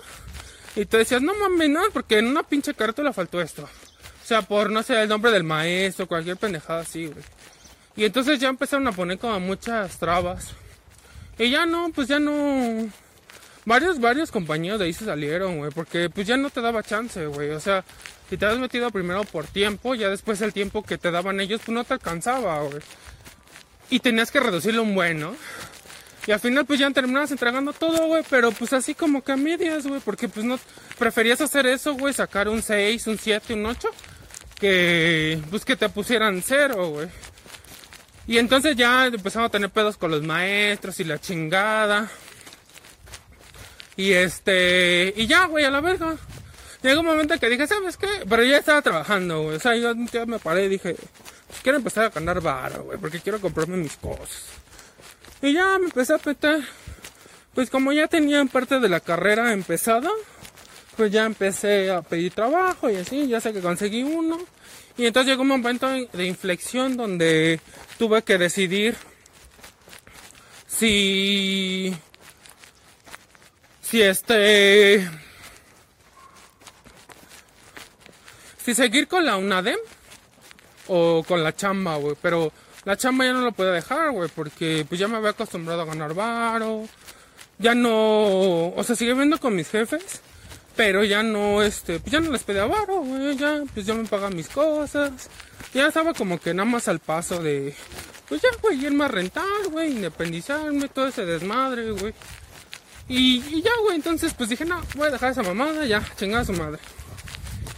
Y 0.74 0.86
tú 0.86 0.96
decías, 0.96 1.22
no 1.22 1.34
mames, 1.34 1.68
no, 1.68 1.82
porque 1.92 2.18
en 2.18 2.26
una 2.26 2.42
pinche 2.42 2.74
carta 2.74 3.12
faltó 3.12 3.40
esto. 3.40 3.68
O 4.26 4.28
sea, 4.28 4.42
por, 4.42 4.72
no 4.72 4.82
sé, 4.82 5.00
el 5.00 5.08
nombre 5.08 5.30
del 5.30 5.44
maestro, 5.44 6.08
cualquier 6.08 6.36
pendejada 6.36 6.80
así, 6.80 7.06
güey. 7.06 7.24
Y 7.94 8.04
entonces 8.06 8.40
ya 8.40 8.48
empezaron 8.48 8.88
a 8.88 8.90
poner 8.90 9.20
como 9.20 9.38
muchas 9.38 9.98
trabas. 9.98 10.48
Y 11.38 11.48
ya 11.48 11.64
no, 11.64 11.92
pues 11.94 12.08
ya 12.08 12.18
no... 12.18 12.90
Varios, 13.64 14.00
varios 14.00 14.32
compañeros 14.32 14.80
de 14.80 14.86
ahí 14.86 14.92
se 14.92 15.04
salieron, 15.04 15.58
güey, 15.58 15.70
porque 15.70 16.10
pues 16.10 16.26
ya 16.26 16.36
no 16.36 16.50
te 16.50 16.60
daba 16.60 16.82
chance, 16.82 17.24
güey. 17.26 17.50
O 17.50 17.60
sea, 17.60 17.84
si 18.28 18.36
te 18.36 18.44
habías 18.46 18.58
metido 18.58 18.90
primero 18.90 19.22
por 19.22 19.46
tiempo, 19.46 19.94
ya 19.94 20.08
después 20.08 20.40
el 20.40 20.52
tiempo 20.52 20.82
que 20.82 20.98
te 20.98 21.12
daban 21.12 21.38
ellos, 21.38 21.60
pues 21.64 21.76
no 21.76 21.84
te 21.84 21.94
alcanzaba, 21.94 22.62
güey. 22.62 22.82
Y 23.90 24.00
tenías 24.00 24.32
que 24.32 24.40
reducirlo 24.40 24.82
un 24.82 24.96
buen, 24.96 25.20
¿no? 25.20 25.36
Y 26.26 26.32
al 26.32 26.40
final 26.40 26.66
pues 26.66 26.80
ya 26.80 26.90
terminabas 26.90 27.30
entregando 27.30 27.72
todo, 27.72 28.08
güey, 28.08 28.24
pero 28.28 28.50
pues 28.50 28.72
así 28.72 28.96
como 28.96 29.22
que 29.22 29.30
a 29.30 29.36
medias, 29.36 29.86
güey, 29.86 30.00
porque 30.00 30.28
pues 30.28 30.44
no 30.44 30.58
preferías 30.98 31.40
hacer 31.40 31.66
eso, 31.66 31.94
güey, 31.94 32.12
sacar 32.12 32.48
un 32.48 32.60
6, 32.60 33.06
un 33.06 33.18
7, 33.18 33.54
un 33.54 33.66
8, 33.66 33.88
que 34.58 35.40
pues 35.50 35.64
que 35.64 35.76
te 35.76 35.88
pusieran 35.88 36.42
cero, 36.44 36.88
güey. 36.90 37.08
Y 38.26 38.38
entonces 38.38 38.76
ya 38.76 39.06
empezamos 39.06 39.48
a 39.48 39.52
tener 39.52 39.70
pedos 39.70 39.96
con 39.96 40.10
los 40.10 40.22
maestros 40.22 40.98
y 41.00 41.04
la 41.04 41.20
chingada. 41.20 42.10
Y 43.96 44.12
este, 44.12 45.14
y 45.16 45.26
ya, 45.26 45.46
güey, 45.46 45.64
a 45.64 45.70
la 45.70 45.80
verga. 45.80 46.16
Llegó 46.82 47.00
un 47.00 47.06
momento 47.06 47.38
que 47.38 47.48
dije, 47.48 47.66
¿sabes 47.66 47.96
qué? 47.96 48.08
Pero 48.28 48.44
ya 48.44 48.58
estaba 48.58 48.82
trabajando, 48.82 49.42
güey. 49.42 49.56
O 49.56 49.60
sea, 49.60 49.74
yo 49.76 49.94
ya 50.12 50.26
me 50.26 50.38
paré 50.38 50.66
y 50.66 50.68
dije, 50.68 50.96
pues 51.46 51.60
quiero 51.62 51.78
empezar 51.78 52.04
a 52.04 52.10
ganar 52.10 52.40
varo, 52.40 52.84
güey, 52.84 52.98
porque 52.98 53.20
quiero 53.20 53.40
comprarme 53.40 53.76
mis 53.76 53.96
cosas. 53.96 54.44
Y 55.40 55.52
ya 55.52 55.78
me 55.78 55.86
empecé 55.86 56.14
a 56.14 56.18
petar. 56.18 56.60
Pues 57.54 57.70
como 57.70 57.92
ya 57.92 58.06
tenía 58.06 58.44
parte 58.44 58.80
de 58.80 58.88
la 58.88 59.00
carrera 59.00 59.52
empezada, 59.52 60.10
pues 60.96 61.12
ya 61.12 61.24
empecé 61.24 61.90
a 61.90 62.02
pedir 62.02 62.32
trabajo 62.32 62.90
y 62.90 62.96
así, 62.96 63.28
ya 63.28 63.40
sé 63.40 63.52
que 63.52 63.60
conseguí 63.60 64.02
uno. 64.02 64.38
Y 64.96 65.06
entonces 65.06 65.30
llegó 65.30 65.42
un 65.42 65.48
momento 65.48 65.88
de 65.88 66.26
inflexión 66.26 66.96
donde 66.96 67.60
tuve 67.98 68.22
que 68.22 68.38
decidir 68.38 68.96
si 70.66 71.94
si 73.82 74.02
este 74.02 75.08
si 78.64 78.74
seguir 78.74 79.06
con 79.06 79.24
la 79.24 79.36
UNADEM 79.36 79.78
o 80.88 81.22
con 81.26 81.44
la 81.44 81.54
chamba, 81.54 81.96
güey, 81.96 82.16
pero 82.20 82.52
la 82.84 82.96
chamba 82.96 83.24
ya 83.24 83.32
no 83.32 83.40
lo 83.42 83.52
puedo 83.52 83.72
dejar, 83.72 84.10
güey, 84.12 84.30
porque 84.34 84.84
pues 84.88 84.98
ya 85.00 85.08
me 85.08 85.16
había 85.16 85.30
acostumbrado 85.30 85.82
a 85.82 85.86
ganar 85.86 86.14
varo. 86.14 86.88
Ya 87.58 87.74
no, 87.74 88.68
o 88.68 88.84
sea, 88.84 88.94
sigue 88.96 89.14
viendo 89.14 89.40
con 89.40 89.54
mis 89.56 89.70
jefes, 89.70 90.20
pero 90.76 91.02
ya 91.04 91.22
no, 91.22 91.62
este, 91.62 91.98
pues 91.98 92.12
ya 92.12 92.20
no 92.20 92.30
les 92.30 92.42
pedía 92.42 92.66
varo, 92.66 93.00
güey, 93.00 93.36
ya, 93.36 93.62
pues 93.72 93.86
ya 93.86 93.94
me 93.94 94.04
pagan 94.04 94.36
mis 94.36 94.48
cosas. 94.48 95.10
Ya 95.72 95.88
estaba 95.88 96.12
como 96.14 96.38
que 96.38 96.54
nada 96.54 96.68
más 96.68 96.86
al 96.86 97.00
paso 97.00 97.42
de, 97.42 97.74
pues 98.28 98.42
ya, 98.42 98.50
güey, 98.60 98.84
irme 98.84 99.04
a 99.04 99.08
rentar, 99.08 99.44
güey, 99.70 99.92
independizarme, 99.92 100.88
todo 100.88 101.08
ese 101.08 101.24
desmadre, 101.24 101.90
güey. 101.92 102.12
Y, 103.08 103.62
ya, 103.62 103.70
güey, 103.82 103.96
entonces 103.96 104.34
pues 104.34 104.50
dije, 104.50 104.64
no, 104.64 104.82
voy 104.94 105.08
a 105.08 105.10
dejar 105.10 105.32
esa 105.32 105.42
mamada, 105.42 105.86
ya, 105.86 106.02
chingada 106.16 106.44
su 106.44 106.52
madre. 106.52 106.78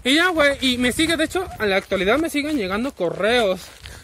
Y 0.03 0.15
ya, 0.15 0.29
güey, 0.29 0.57
y 0.61 0.79
me 0.79 0.93
sigue, 0.93 1.17
de 1.17 1.25
hecho, 1.25 1.47
a 1.59 1.67
la 1.67 1.77
actualidad 1.77 2.19
me 2.19 2.31
siguen 2.31 2.57
llegando 2.57 2.93
correos 2.93 3.61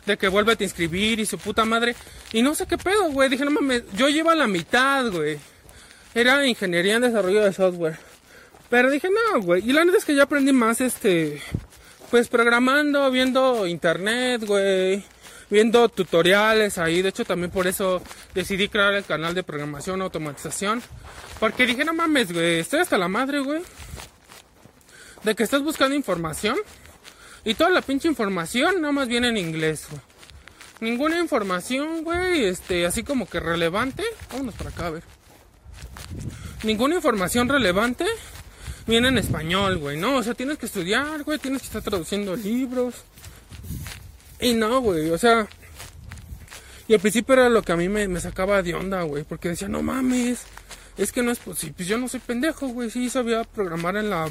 de 0.07 0.17
que 0.19 0.29
vuelve 0.29 0.57
a 0.59 0.63
inscribir 0.63 1.19
y 1.19 1.27
su 1.27 1.39
puta 1.39 1.65
madre. 1.65 1.97
Y 2.33 2.43
no 2.43 2.55
sé 2.55 2.67
qué 2.67 2.77
pedo, 2.77 3.11
güey. 3.11 3.29
Dije, 3.29 3.45
no 3.45 3.51
mames, 3.51 3.85
yo 3.97 4.09
llevo 4.09 4.31
a 4.31 4.35
la 4.35 4.47
mitad, 4.47 5.11
güey. 5.11 5.39
Era 6.15 6.47
ingeniería 6.47 6.97
en 6.97 7.03
desarrollo 7.03 7.43
de 7.43 7.53
software. 7.53 8.14
Pero 8.75 8.91
dije, 8.91 9.09
no, 9.09 9.41
güey. 9.41 9.63
Y 9.65 9.73
la 9.73 9.85
neta 9.85 9.99
es 9.99 10.05
que 10.05 10.17
ya 10.17 10.25
aprendí 10.25 10.53
más, 10.53 10.81
este, 10.81 11.41
pues 12.11 12.27
programando, 12.27 13.09
viendo 13.13 13.69
internet, 13.69 14.45
güey. 14.45 15.05
viendo 15.49 15.89
tutoriales 15.89 16.77
ahí. 16.79 17.01
De 17.01 17.11
hecho, 17.11 17.25
también 17.25 17.53
por 17.53 17.69
eso 17.69 18.03
decidí 18.35 18.69
crear 18.69 18.93
el 18.95 19.05
canal 19.05 19.33
de 19.33 19.45
programación 19.45 20.03
automatización. 20.03 20.83
Porque 21.39 21.67
dije, 21.67 21.85
no 21.85 21.95
mames, 21.95 22.33
güey, 22.33 22.59
estoy 22.59 22.81
hasta 22.81 22.99
la 22.99 23.07
madre, 23.07 23.39
güey. 23.39 23.63
De 25.23 25.37
que 25.37 25.45
estás 25.45 25.63
buscando 25.63 25.95
información. 25.95 26.57
Y 27.45 27.55
toda 27.55 27.71
la 27.71 27.81
pinche 27.81 28.09
información 28.09 28.81
nada 28.81 28.93
más 28.93 29.07
viene 29.07 29.29
en 29.29 29.37
inglés, 29.37 29.87
güey. 29.89 30.03
Ninguna 30.81 31.21
información, 31.21 32.03
güey, 32.03 32.47
este, 32.47 32.87
así 32.87 33.05
como 33.05 33.29
que 33.29 33.39
relevante. 33.39 34.03
Vámonos 34.33 34.57
para 34.57 34.71
acá, 34.71 34.87
a 34.89 34.91
ver. 34.91 35.05
Ninguna 36.65 36.97
información 36.97 37.49
relevante 37.49 38.05
viene 38.87 39.09
en 39.09 39.19
español, 39.19 39.79
güey, 39.79 39.97
¿no? 39.97 40.17
O 40.17 40.23
sea, 40.23 40.35
tienes 40.35 40.59
que 40.59 40.67
estudiar, 40.67 41.23
güey, 41.23 41.39
tienes 41.39 41.63
que 41.63 41.67
estar 41.67 41.83
traduciendo 41.83 42.37
libros. 42.37 42.95
Y 44.41 44.55
no, 44.55 44.81
güey, 44.81 45.11
o 45.11 45.19
sea... 45.19 45.49
Y 46.87 46.93
al 46.95 47.01
principio 47.01 47.33
era 47.33 47.49
lo 47.49 47.63
que 47.63 47.73
a 47.73 47.77
mí 47.77 47.89
me, 47.89 48.21
sacaba 48.21 48.63
de 48.63 48.75
onda, 48.75 49.03
güey, 49.03 49.25
porque 49.25 49.49
decía, 49.49 49.69
no 49.69 49.83
mames, 49.83 50.43
es 50.99 51.13
que 51.13 51.23
no 51.23 51.31
es 51.31 51.39
posible, 51.39 51.75
pues 51.79 51.89
yo 51.89 51.97
no 51.97 52.09
soy 52.09 52.21
pendejo, 52.21 52.69
güey, 52.69 52.91
sí 52.91 53.09
sabía 53.09 53.43
programar 53.45 53.97
en 53.97 54.11
la, 54.11 54.31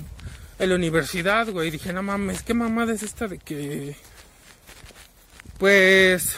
en 0.60 0.70
la 0.70 0.76
universidad, 0.76 1.50
güey, 1.50 1.72
dije, 1.72 1.92
no 1.94 2.04
mames, 2.04 2.44
¿qué 2.44 2.54
mamada 2.54 2.94
es 2.94 3.02
esta 3.02 3.28
de 3.28 3.40
que... 3.40 3.96
Pues 5.58 6.38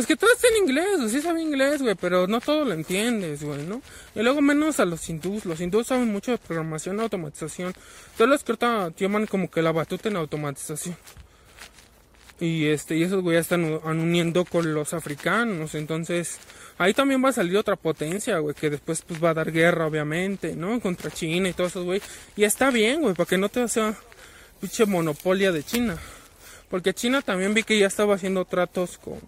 Pues 0.00 0.06
que 0.06 0.16
todo 0.16 0.32
está 0.32 0.48
en 0.48 0.62
inglés, 0.62 1.12
sí 1.12 1.20
sabe 1.20 1.42
inglés, 1.42 1.82
güey, 1.82 1.94
pero 1.94 2.26
no 2.26 2.40
todo 2.40 2.64
lo 2.64 2.72
entiendes, 2.72 3.42
güey, 3.42 3.66
¿no? 3.66 3.82
Y 4.14 4.22
luego 4.22 4.40
menos 4.40 4.80
a 4.80 4.86
los 4.86 5.06
hindús, 5.10 5.44
los 5.44 5.60
hindús 5.60 5.88
saben 5.88 6.10
mucho 6.10 6.30
de 6.30 6.38
programación 6.38 6.98
automatización. 7.00 7.74
Todos 8.16 8.30
los 8.30 8.42
que 8.42 8.52
ahorita 8.52 8.94
llaman 8.96 9.26
como 9.26 9.50
que 9.50 9.60
la 9.60 9.72
batuta 9.72 10.08
en 10.08 10.16
automatización. 10.16 10.96
Y 12.40 12.68
este, 12.68 12.96
y 12.96 13.02
esos 13.02 13.22
güey 13.22 13.34
ya 13.34 13.40
están 13.40 13.62
uniendo 13.62 14.46
con 14.46 14.72
los 14.72 14.94
africanos, 14.94 15.74
entonces 15.74 16.38
ahí 16.78 16.94
también 16.94 17.22
va 17.22 17.28
a 17.28 17.32
salir 17.32 17.58
otra 17.58 17.76
potencia, 17.76 18.38
güey, 18.38 18.54
que 18.54 18.70
después 18.70 19.02
pues 19.02 19.22
va 19.22 19.30
a 19.30 19.34
dar 19.34 19.52
guerra, 19.52 19.86
obviamente, 19.86 20.56
¿no? 20.56 20.80
Contra 20.80 21.10
China 21.10 21.50
y 21.50 21.52
todo 21.52 21.66
eso, 21.66 21.84
güey. 21.84 22.00
Y 22.36 22.44
está 22.44 22.70
bien, 22.70 23.02
güey, 23.02 23.12
para 23.12 23.28
que 23.28 23.36
no 23.36 23.50
te 23.50 23.68
sea 23.68 23.94
pinche 24.62 24.86
monopolia 24.86 25.52
de 25.52 25.62
China. 25.62 25.98
Porque 26.70 26.94
China 26.94 27.20
también 27.20 27.52
vi 27.52 27.64
que 27.64 27.78
ya 27.78 27.86
estaba 27.86 28.14
haciendo 28.14 28.46
tratos 28.46 28.96
con 28.96 29.20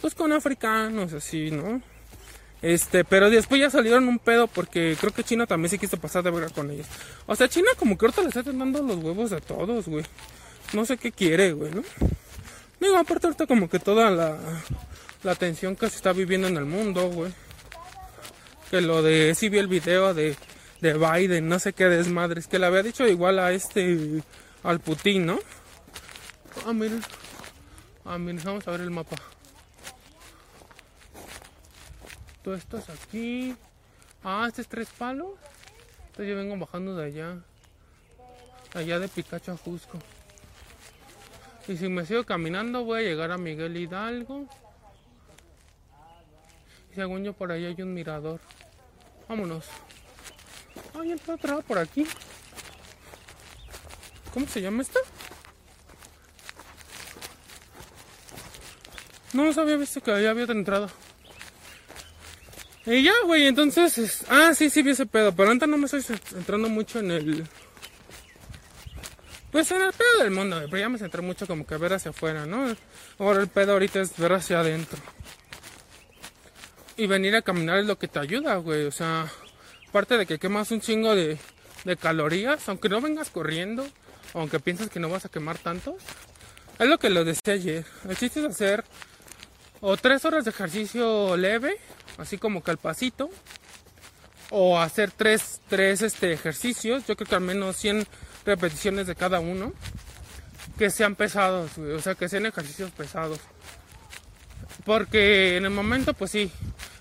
pues 0.00 0.14
con 0.14 0.32
africanos, 0.32 1.12
así, 1.12 1.50
¿no? 1.50 1.82
Este, 2.62 3.04
pero 3.04 3.30
después 3.30 3.60
ya 3.60 3.70
salieron 3.70 4.08
un 4.08 4.18
pedo 4.18 4.46
porque 4.46 4.96
creo 4.98 5.12
que 5.12 5.22
China 5.22 5.46
también 5.46 5.70
se 5.70 5.78
quiso 5.78 5.98
pasar 5.98 6.22
de 6.22 6.30
verga 6.30 6.48
con 6.48 6.70
ellos. 6.70 6.86
O 7.26 7.36
sea, 7.36 7.48
China 7.48 7.68
como 7.78 7.96
que 7.96 8.06
ahorita 8.06 8.22
le 8.22 8.28
está 8.28 8.42
dando 8.42 8.82
los 8.82 8.96
huevos 8.96 9.32
a 9.32 9.40
todos, 9.40 9.86
güey. 9.86 10.04
No 10.72 10.84
sé 10.84 10.96
qué 10.96 11.12
quiere, 11.12 11.52
güey, 11.52 11.72
¿no? 11.72 11.82
Digo, 12.80 12.96
aparte 12.96 13.26
ahorita 13.26 13.46
como 13.46 13.68
que 13.68 13.78
toda 13.78 14.10
la, 14.10 14.38
la 15.22 15.34
tensión 15.34 15.76
que 15.76 15.88
se 15.88 15.96
está 15.96 16.12
viviendo 16.12 16.48
en 16.48 16.56
el 16.56 16.64
mundo, 16.64 17.08
güey. 17.10 17.32
Que 18.70 18.80
lo 18.80 19.02
de, 19.02 19.34
sí 19.34 19.48
vi 19.48 19.58
el 19.58 19.68
video 19.68 20.12
de, 20.12 20.34
de 20.80 20.94
Biden, 20.94 21.48
no 21.48 21.58
sé 21.58 21.72
qué 21.72 21.84
desmadres, 21.84 22.48
que 22.48 22.58
le 22.58 22.66
había 22.66 22.82
dicho 22.82 23.06
igual 23.06 23.38
a 23.38 23.52
este, 23.52 24.22
al 24.62 24.80
Putin, 24.80 25.26
¿no? 25.26 25.38
Ah, 26.66 26.72
miren. 26.72 27.02
Ah, 28.04 28.18
miren, 28.18 28.42
vamos 28.44 28.66
a 28.66 28.72
ver 28.72 28.80
el 28.80 28.90
mapa. 28.90 29.16
Esto 32.54 32.78
es 32.78 32.88
aquí. 32.88 33.56
Ah, 34.22 34.44
este 34.48 34.62
es 34.62 34.68
tres 34.68 34.88
palos. 34.90 35.32
Entonces 36.06 36.28
yo 36.28 36.36
vengo 36.36 36.56
bajando 36.56 36.94
de 36.96 37.06
allá. 37.06 37.38
Allá 38.74 38.98
de 38.98 39.08
Picacho 39.08 39.52
a 39.52 39.56
Jusco. 39.56 39.98
Y 41.68 41.76
si 41.76 41.88
me 41.88 42.06
sigo 42.06 42.24
caminando 42.24 42.84
voy 42.84 43.00
a 43.00 43.02
llegar 43.02 43.32
a 43.32 43.38
Miguel 43.38 43.76
Hidalgo. 43.76 44.46
Y 46.92 46.94
según 46.94 47.24
yo 47.24 47.32
por 47.32 47.50
ahí 47.50 47.64
hay 47.64 47.82
un 47.82 47.92
mirador. 47.92 48.40
Vámonos. 49.28 49.66
Ay, 50.98 51.12
está 51.12 51.34
otra 51.34 51.60
por 51.60 51.78
aquí. 51.78 52.06
¿Cómo 54.32 54.46
se 54.46 54.60
llama 54.60 54.82
esta? 54.82 55.00
No 59.32 59.52
sabía 59.52 59.76
visto 59.76 60.00
que 60.00 60.12
había 60.12 60.44
otra 60.44 60.54
entrada. 60.54 60.88
Y 62.86 63.02
ya, 63.02 63.12
güey, 63.24 63.46
entonces. 63.46 64.24
ah, 64.28 64.52
sí, 64.54 64.70
sí 64.70 64.82
vi 64.82 64.92
ese 64.92 65.06
pedo. 65.06 65.32
Pero 65.32 65.48
ahorita 65.48 65.66
no 65.66 65.76
me 65.76 65.86
estoy 65.86 66.04
entrando 66.36 66.68
mucho 66.68 67.00
en 67.00 67.10
el. 67.10 67.44
Pues 69.50 69.70
en 69.72 69.82
el 69.82 69.92
pedo 69.92 70.22
del 70.22 70.30
mundo, 70.30 70.56
güey. 70.56 70.70
Pero 70.70 70.80
ya 70.80 70.88
me 70.88 70.98
centré 70.98 71.20
mucho 71.20 71.46
como 71.46 71.66
que 71.66 71.76
ver 71.76 71.94
hacia 71.94 72.10
afuera, 72.10 72.46
¿no? 72.46 72.76
Ahora 73.18 73.40
el 73.40 73.48
pedo 73.48 73.72
ahorita 73.72 74.00
es 74.00 74.16
ver 74.16 74.32
hacia 74.34 74.60
adentro. 74.60 74.98
Y 76.96 77.06
venir 77.06 77.34
a 77.34 77.42
caminar 77.42 77.78
es 77.78 77.86
lo 77.86 77.98
que 77.98 78.06
te 78.06 78.20
ayuda, 78.20 78.56
güey. 78.56 78.84
O 78.84 78.92
sea, 78.92 79.30
aparte 79.88 80.16
de 80.16 80.26
que 80.26 80.38
quemas 80.38 80.70
un 80.70 80.80
chingo 80.80 81.14
de, 81.14 81.38
de 81.84 81.96
calorías, 81.96 82.68
aunque 82.68 82.88
no 82.88 83.00
vengas 83.00 83.30
corriendo, 83.30 83.86
aunque 84.32 84.60
piensas 84.60 84.90
que 84.90 85.00
no 85.00 85.08
vas 85.08 85.24
a 85.24 85.28
quemar 85.28 85.58
tanto. 85.58 85.96
Es 86.78 86.86
lo 86.86 86.98
que 86.98 87.10
lo 87.10 87.24
decía 87.24 87.54
ayer. 87.54 87.84
El 88.08 88.16
chiste 88.16 88.40
es 88.40 88.46
hacer 88.46 88.84
o 89.80 89.96
tres 89.96 90.24
horas 90.24 90.44
de 90.44 90.50
ejercicio 90.50 91.36
leve 91.36 91.78
así 92.18 92.38
como 92.38 92.62
que 92.62 92.70
al 92.70 92.78
pasito. 92.78 93.30
O 94.50 94.78
hacer 94.78 95.10
tres, 95.10 95.60
tres 95.68 96.02
este, 96.02 96.32
ejercicios, 96.32 97.04
yo 97.06 97.16
creo 97.16 97.28
que 97.28 97.34
al 97.34 97.40
menos 97.40 97.76
100 97.76 98.06
repeticiones 98.44 99.06
de 99.06 99.16
cada 99.16 99.40
uno. 99.40 99.72
Que 100.78 100.90
sean 100.90 101.14
pesados, 101.16 101.78
o 101.78 102.00
sea, 102.00 102.14
que 102.14 102.28
sean 102.28 102.46
ejercicios 102.46 102.90
pesados. 102.90 103.40
Porque 104.84 105.56
en 105.56 105.64
el 105.64 105.70
momento, 105.70 106.12
pues 106.14 106.30
sí, 106.30 106.50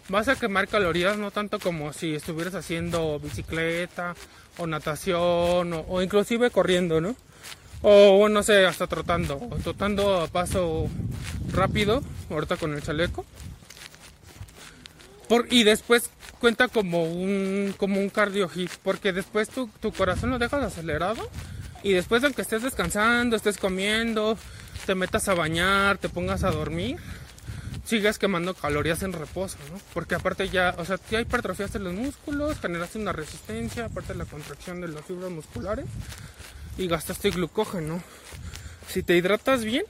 vas 0.09 0.27
a 0.27 0.35
quemar 0.35 0.67
calorías, 0.67 1.17
no 1.17 1.31
tanto 1.31 1.59
como 1.59 1.93
si 1.93 2.15
estuvieras 2.15 2.55
haciendo 2.55 3.19
bicicleta 3.19 4.15
o 4.57 4.65
natación 4.65 5.73
o, 5.73 5.85
o 5.87 6.01
inclusive 6.01 6.49
corriendo, 6.51 7.01
¿no? 7.01 7.15
O 7.81 8.29
no 8.29 8.41
sé, 8.41 8.65
hasta 8.65 8.87
trotando, 8.87 9.35
o 9.35 9.55
trotando 9.57 10.21
a 10.21 10.27
paso 10.27 10.87
rápido, 11.51 12.01
ahorita 12.29 12.57
con 12.57 12.73
el 12.73 12.81
chaleco 12.81 13.25
y 15.49 15.63
después 15.63 16.09
cuenta 16.39 16.67
como 16.67 17.03
un, 17.03 17.73
como 17.77 17.99
un 17.99 18.09
cardio 18.09 18.47
hit, 18.49 18.71
porque 18.83 19.13
después 19.13 19.49
tu, 19.49 19.67
tu 19.79 19.91
corazón 19.91 20.29
lo 20.29 20.39
dejas 20.39 20.63
acelerado 20.63 21.29
y 21.83 21.93
después 21.93 22.23
aunque 22.23 22.41
estés 22.41 22.63
descansando, 22.63 23.35
estés 23.35 23.57
comiendo, 23.57 24.37
te 24.85 24.95
metas 24.95 25.27
a 25.27 25.33
bañar, 25.33 25.97
te 25.97 26.09
pongas 26.09 26.43
a 26.43 26.51
dormir, 26.51 26.97
sigues 27.85 28.17
quemando 28.17 28.53
calorías 28.53 29.03
en 29.03 29.13
reposo, 29.13 29.57
¿no? 29.71 29.79
Porque 29.93 30.15
aparte 30.15 30.49
ya, 30.49 30.75
o 30.77 30.85
sea, 30.85 30.99
ya 31.09 31.21
hipertrofiaste 31.21 31.79
los 31.79 31.93
músculos, 31.93 32.59
generaste 32.59 32.99
una 32.99 33.11
resistencia, 33.11 33.85
aparte 33.85 34.13
de 34.13 34.19
la 34.19 34.25
contracción 34.25 34.81
de 34.81 34.87
las 34.87 35.05
fibras 35.05 35.31
musculares 35.31 35.85
y 36.77 36.87
gastaste 36.87 37.29
glucógeno. 37.29 38.01
Si 38.87 39.03
te 39.03 39.15
hidratas 39.15 39.63
bien, 39.63 39.85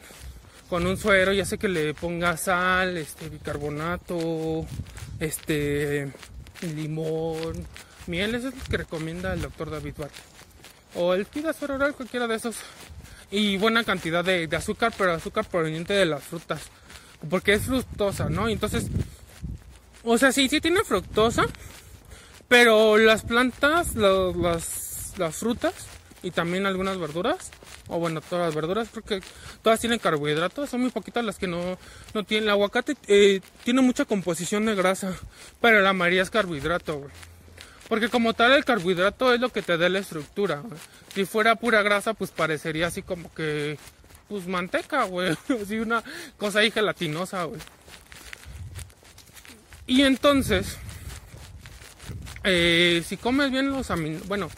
con 0.69 0.85
un 0.85 0.97
suero, 0.97 1.31
ya 1.31 1.45
sé 1.45 1.57
que 1.57 1.67
le 1.67 1.93
ponga 1.93 2.37
sal, 2.37 2.97
este 2.97 3.29
bicarbonato, 3.29 4.65
este 5.19 6.11
limón, 6.61 7.67
miel, 8.07 8.35
eso 8.35 8.49
es 8.49 8.55
lo 8.55 8.63
que 8.63 8.77
recomienda 8.77 9.33
el 9.33 9.41
doctor 9.41 9.69
David 9.69 9.93
Barker. 9.97 10.23
O 10.95 11.13
el 11.13 11.27
suero 11.57 11.75
oral, 11.75 11.93
cualquiera 11.93 12.27
de 12.27 12.35
esos. 12.35 12.55
Y 13.29 13.57
buena 13.57 13.83
cantidad 13.83 14.23
de, 14.23 14.47
azúcar, 14.55 14.93
pero 14.97 15.13
azúcar 15.13 15.45
proveniente 15.45 15.93
de 15.93 16.05
las 16.05 16.23
frutas. 16.23 16.61
Porque 17.29 17.53
es 17.53 17.63
fructosa, 17.63 18.29
¿no? 18.29 18.47
Entonces, 18.47 18.87
o 20.03 20.17
sea, 20.17 20.31
sí, 20.31 20.47
sí 20.47 20.61
tiene 20.61 20.83
fructosa, 20.83 21.45
pero 22.47 22.97
las 22.97 23.23
plantas, 23.23 23.95
las, 23.95 25.13
las 25.17 25.35
frutas 25.35 25.73
y 26.23 26.31
también 26.31 26.65
algunas 26.65 26.97
verduras 26.97 27.51
o 27.87 27.99
bueno, 27.99 28.21
todas 28.21 28.47
las 28.47 28.55
verduras, 28.55 28.87
porque 28.91 29.21
todas 29.61 29.79
tienen 29.79 29.99
carbohidratos, 29.99 30.69
son 30.69 30.81
muy 30.81 30.89
poquitas 30.89 31.23
las 31.23 31.37
que 31.37 31.47
no, 31.47 31.77
no 32.13 32.23
tienen. 32.23 32.45
El 32.45 32.51
aguacate 32.51 32.95
eh, 33.07 33.41
tiene 33.63 33.81
mucha 33.81 34.05
composición 34.05 34.65
de 34.65 34.75
grasa, 34.75 35.13
pero 35.61 35.81
la 35.81 35.93
mayoría 35.93 36.23
es 36.23 36.29
carbohidrato, 36.29 36.99
güey. 36.99 37.11
Porque 37.87 38.09
como 38.09 38.33
tal 38.33 38.53
el 38.53 38.65
carbohidrato 38.65 39.33
es 39.33 39.39
lo 39.39 39.49
que 39.49 39.61
te 39.61 39.77
da 39.77 39.89
la 39.89 39.99
estructura. 39.99 40.63
Si 41.13 41.25
fuera 41.25 41.55
pura 41.55 41.83
grasa, 41.83 42.15
pues 42.15 42.31
parecería 42.31 42.87
así 42.87 43.03
como 43.03 43.31
que, 43.33 43.77
pues 44.27 44.47
manteca, 44.47 45.03
güey. 45.03 45.37
Así 45.61 45.77
una 45.77 46.03
cosa 46.37 46.59
ahí 46.59 46.71
gelatinosa, 46.71 47.43
güey. 47.43 47.61
Y 49.85 50.01
entonces, 50.01 50.77
eh, 52.43 53.03
si 53.05 53.17
comes 53.17 53.51
bien 53.51 53.71
los 53.71 53.91
aminoácidos, 53.91 54.27
bueno, 54.27 54.49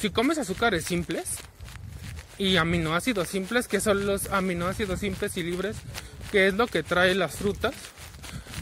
si 0.00 0.10
comes 0.10 0.38
azúcares 0.38 0.84
simples, 0.84 1.36
y 2.38 2.56
aminoácidos 2.56 3.28
simples, 3.28 3.68
que 3.68 3.80
son 3.80 4.06
los 4.06 4.30
aminoácidos 4.30 5.00
simples 5.00 5.36
y 5.36 5.42
libres, 5.42 5.76
que 6.32 6.48
es 6.48 6.54
lo 6.54 6.66
que 6.66 6.82
trae 6.82 7.14
las 7.14 7.36
frutas. 7.36 7.74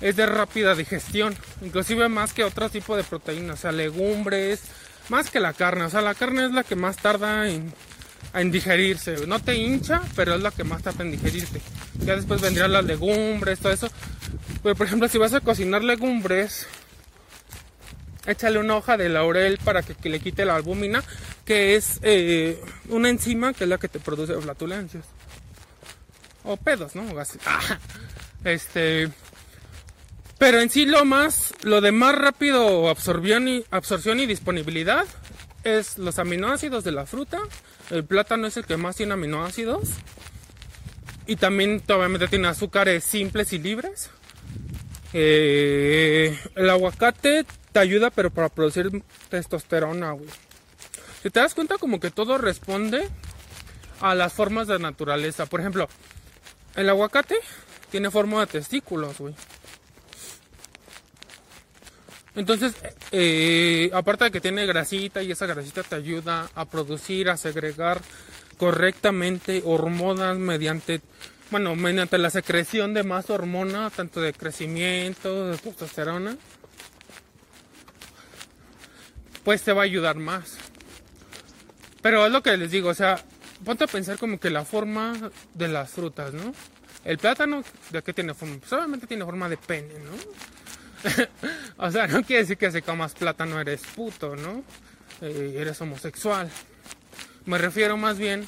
Es 0.01 0.16
de 0.16 0.27
rápida 0.27 0.75
digestión, 0.75 1.35
inclusive 1.61 2.09
más 2.09 2.33
que 2.33 2.45
otro 2.45 2.68
tipo 2.68 2.97
de 2.97 3.05
proteínas, 3.05 3.61
o 3.61 3.62
sea, 3.62 3.73
legumbres, 3.73 4.62
más 5.09 5.31
que 5.31 5.39
la 5.39 5.53
carne. 5.53 5.85
O 5.85 5.91
sea, 5.91 6.01
la 6.01 6.14
carne 6.14 6.47
es 6.47 6.53
la 6.53 6.64
que 6.64 6.75
más 6.75 6.97
tarda 6.97 7.49
en, 7.49 7.73
en 8.35 8.51
digerirse. 8.51 9.27
No 9.27 9.41
te 9.41 9.55
hincha, 9.55 10.03
pero 10.16 10.35
es 10.35 10.43
la 10.43 10.51
que 10.51 10.64
más 10.64 10.83
tarda 10.83 11.05
en 11.05 11.12
digerirte. 11.12 11.61
Ya 12.05 12.16
después 12.16 12.41
vendrían 12.41 12.73
las 12.73 12.85
legumbres, 12.85 13.61
todo 13.61 13.73
eso. 13.73 13.89
Pero 14.62 14.75
por 14.75 14.87
ejemplo, 14.87 15.09
si 15.09 15.18
vas 15.18 15.35
a 15.35 15.41
cocinar 15.41 15.85
legumbres, 15.85 16.66
échale 18.27 18.59
una 18.59 18.77
hoja 18.77 18.97
de 18.97 19.09
laurel 19.09 19.59
para 19.62 19.83
que, 19.83 20.09
le 20.09 20.20
quite 20.20 20.45
la 20.45 20.57
albúmina, 20.57 21.03
que 21.45 21.76
es 21.76 21.99
eh, 22.03 22.62
una 22.88 23.09
enzima 23.09 23.53
que 23.53 23.64
es 23.64 23.70
la 23.70 23.78
que 23.78 23.88
te 23.88 24.01
produce 24.01 24.34
flatulencias. 24.40 25.05
O 26.45 26.57
pedos, 26.57 26.95
¿no? 26.95 27.05
Este. 28.45 29.09
Pero 30.38 30.61
en 30.61 30.70
sí 30.70 30.86
lo 30.86 31.05
más, 31.05 31.55
lo 31.62 31.80
de 31.80 31.93
más 31.93 32.16
rápido 32.16 32.88
absorción 32.88 33.49
y, 33.49 34.26
disponibilidad 34.26 35.07
es 35.62 35.99
los 35.99 36.18
aminoácidos 36.18 36.82
de 36.82 36.90
la 36.90 37.07
fruta. 37.07 37.38
El 37.90 38.05
plátano 38.05 38.49
es 38.49 38.57
el 38.57 38.64
que 38.64 38.76
más 38.76 38.97
tiene 38.97 39.12
aminoácidos. 39.12 39.90
Y 41.28 41.36
también 41.36 41.80
obviamente 41.88 42.26
tiene 42.26 42.49
azúcares 42.49 43.05
simples 43.05 43.53
y 43.53 43.59
libres. 43.59 44.11
Eh, 45.12 46.36
el 46.57 46.70
aguacate 46.70 47.45
te 47.70 47.78
ayuda 47.78 48.11
pero 48.11 48.30
para 48.30 48.49
producir 48.49 48.90
testosterona, 49.28 50.11
güey. 50.11 50.28
Si 51.23 51.31
te 51.31 51.41
das 51.41 51.55
cuenta 51.55 51.79
como 51.79 52.01
que 52.01 52.11
todo 52.11 52.37
responde 52.37 53.09
a 54.01 54.14
las 54.14 54.33
formas 54.33 54.66
de 54.66 54.79
naturaleza. 54.79 55.47
Por 55.47 55.61
ejemplo, 55.61 55.89
el 56.75 56.89
aguacate 56.89 57.37
tiene 57.91 58.11
forma 58.11 58.41
de 58.41 58.47
testículos, 58.47 59.18
güey. 59.18 59.35
Entonces, 62.35 62.75
eh, 63.12 63.91
aparte 63.93 64.25
de 64.25 64.31
que 64.31 64.41
tiene 64.41 64.66
grasita 64.66 65.23
y 65.23 65.31
esa 65.31 65.47
grasita 65.47 65.83
te 65.83 65.95
ayuda 65.95 66.51
a 66.55 66.64
producir, 66.64 67.31
a 67.31 67.37
segregar 67.37 68.01
correctamente 68.57 69.62
hormonas 69.64 70.39
mediante, 70.39 71.03
bueno, 71.51 71.77
mediante 71.77 72.16
la 72.18 72.31
secreción 72.31 72.95
de 72.95 73.05
más 73.05 73.29
hormonas, 73.31 73.93
tanto 73.93 74.20
de 74.20 74.33
crecimiento, 74.33 75.49
de 75.49 75.59
testosterona, 75.59 76.37
pues 79.45 79.62
te 79.62 79.73
va 79.73 79.83
a 79.83 79.85
ayudar 79.85 80.16
más. 80.16 80.57
Pero 82.03 82.27
es 82.27 82.33
lo 82.33 82.43
que 82.43 82.57
les 82.57 82.71
digo, 82.71 82.91
o 82.91 82.95
sea, 82.95 83.23
ponte 83.65 83.85
a 83.85 83.87
pensar 83.87 84.19
como 84.19 84.39
que 84.39 84.51
la 84.51 84.65
forma 84.65 85.15
de 85.55 85.69
las 85.69 85.91
frutas, 85.91 86.35
¿no? 86.35 86.53
El 87.05 87.19
plátano, 87.19 87.65
¿de 87.91 88.03
qué 88.03 88.13
tiene 88.13 88.35
forma? 88.35 88.57
Pues 88.59 89.09
tiene 89.09 89.25
forma 89.25 89.49
de 89.49 89.57
pene, 89.57 89.95
¿no? 90.01 90.13
o 91.77 91.91
sea, 91.91 92.07
no 92.07 92.23
quiere 92.23 92.43
decir 92.43 92.57
que 92.57 92.71
si 92.71 92.83
comas 92.83 93.15
plátano 93.15 93.61
eres 93.61 93.83
puto, 93.95 94.37
¿no? 94.37 94.63
Eh, 95.21 95.57
eres 95.59 95.81
homosexual. 95.81 96.51
Me 97.45 97.59
refiero 97.59 97.97
más 97.97 98.19
bien 98.19 98.45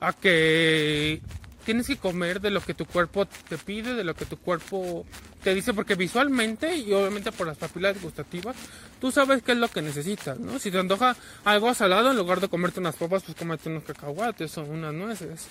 a 0.00 0.12
que 0.12 1.20
tienes 1.64 1.86
que 1.86 1.96
comer 1.96 2.40
de 2.40 2.50
lo 2.50 2.60
que 2.60 2.74
tu 2.74 2.86
cuerpo 2.86 3.26
te 3.26 3.58
pide, 3.58 3.94
de 3.94 4.04
lo 4.04 4.14
que 4.14 4.26
tu 4.26 4.38
cuerpo 4.38 5.04
te 5.44 5.54
dice, 5.54 5.74
porque 5.74 5.94
visualmente 5.94 6.74
y 6.74 6.92
obviamente 6.94 7.30
por 7.30 7.46
las 7.46 7.58
papilas 7.58 8.00
gustativas, 8.00 8.56
tú 8.98 9.12
sabes 9.12 9.42
qué 9.42 9.52
es 9.52 9.58
lo 9.58 9.68
que 9.68 9.82
necesitas, 9.82 10.40
¿no? 10.40 10.58
Si 10.58 10.70
te 10.70 10.78
antoja 10.78 11.14
algo 11.44 11.72
salado, 11.74 12.10
en 12.10 12.16
lugar 12.16 12.40
de 12.40 12.48
comerte 12.48 12.80
unas 12.80 12.96
papas, 12.96 13.22
pues 13.22 13.36
cómete 13.36 13.68
unos 13.68 13.84
cacahuates 13.84 14.56
o 14.56 14.62
unas 14.62 14.94
nueces. 14.94 15.46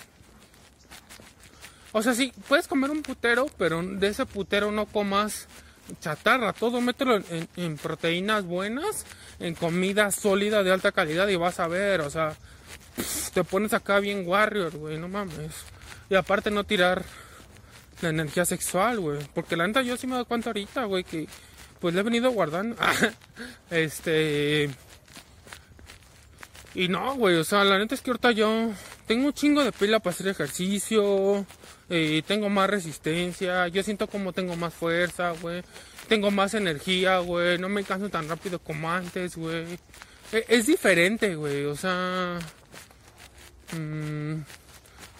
O 1.92 2.02
sea, 2.02 2.12
sí, 2.12 2.32
puedes 2.48 2.66
comer 2.66 2.90
un 2.90 3.02
putero, 3.02 3.46
pero 3.56 3.80
de 3.82 4.08
ese 4.08 4.26
putero 4.26 4.72
no 4.72 4.86
comas 4.86 5.46
chatarra, 6.00 6.52
todo 6.52 6.80
mételo 6.80 7.22
en, 7.56 7.76
proteínas 7.76 8.44
buenas, 8.44 9.06
en 9.38 9.54
comida 9.54 10.10
sólida 10.10 10.64
de 10.64 10.72
alta 10.72 10.90
calidad 10.90 11.28
y 11.28 11.36
vas 11.36 11.60
a 11.60 11.68
ver, 11.68 12.00
o 12.00 12.10
sea, 12.10 12.34
te 13.32 13.44
pones 13.44 13.74
acá 13.74 14.00
bien 14.00 14.24
warrior, 14.26 14.76
güey, 14.76 14.98
no 14.98 15.08
mames. 15.08 15.52
Y 16.10 16.16
aparte 16.16 16.50
no 16.50 16.64
tirar 16.64 17.04
la 18.00 18.08
energía 18.10 18.44
sexual, 18.44 19.00
güey, 19.00 19.18
porque 19.34 19.56
la 19.56 19.66
neta 19.66 19.82
yo 19.82 19.96
sí 19.96 20.06
me 20.06 20.16
doy 20.16 20.24
cuenta 20.24 20.50
ahorita, 20.50 20.84
güey, 20.84 21.04
que 21.04 21.28
pues 21.80 21.94
le 21.94 22.00
he 22.00 22.04
venido 22.04 22.30
guardando. 22.30 22.76
este 23.70 24.70
y 26.74 26.88
no, 26.88 27.14
güey, 27.14 27.36
o 27.36 27.44
sea, 27.44 27.62
la 27.62 27.78
neta 27.78 27.94
es 27.94 28.00
que 28.00 28.10
ahorita 28.10 28.32
yo 28.32 28.72
tengo 29.06 29.26
un 29.26 29.32
chingo 29.32 29.62
de 29.62 29.70
pila 29.70 30.00
para 30.00 30.12
hacer 30.12 30.26
ejercicio, 30.28 31.46
eh, 31.88 32.22
tengo 32.26 32.48
más 32.48 32.68
resistencia, 32.68 33.68
yo 33.68 33.82
siento 33.84 34.08
como 34.08 34.32
tengo 34.32 34.56
más 34.56 34.74
fuerza, 34.74 35.32
güey, 35.40 35.62
tengo 36.08 36.32
más 36.32 36.54
energía, 36.54 37.18
güey, 37.18 37.58
no 37.58 37.68
me 37.68 37.84
canso 37.84 38.08
tan 38.08 38.28
rápido 38.28 38.58
como 38.58 38.90
antes, 38.90 39.36
güey. 39.36 39.78
E, 40.32 40.44
es, 40.48 40.66
diferente, 40.66 41.36
güey, 41.36 41.64
o 41.64 41.76
sea... 41.76 42.38
Mm, 43.72 44.42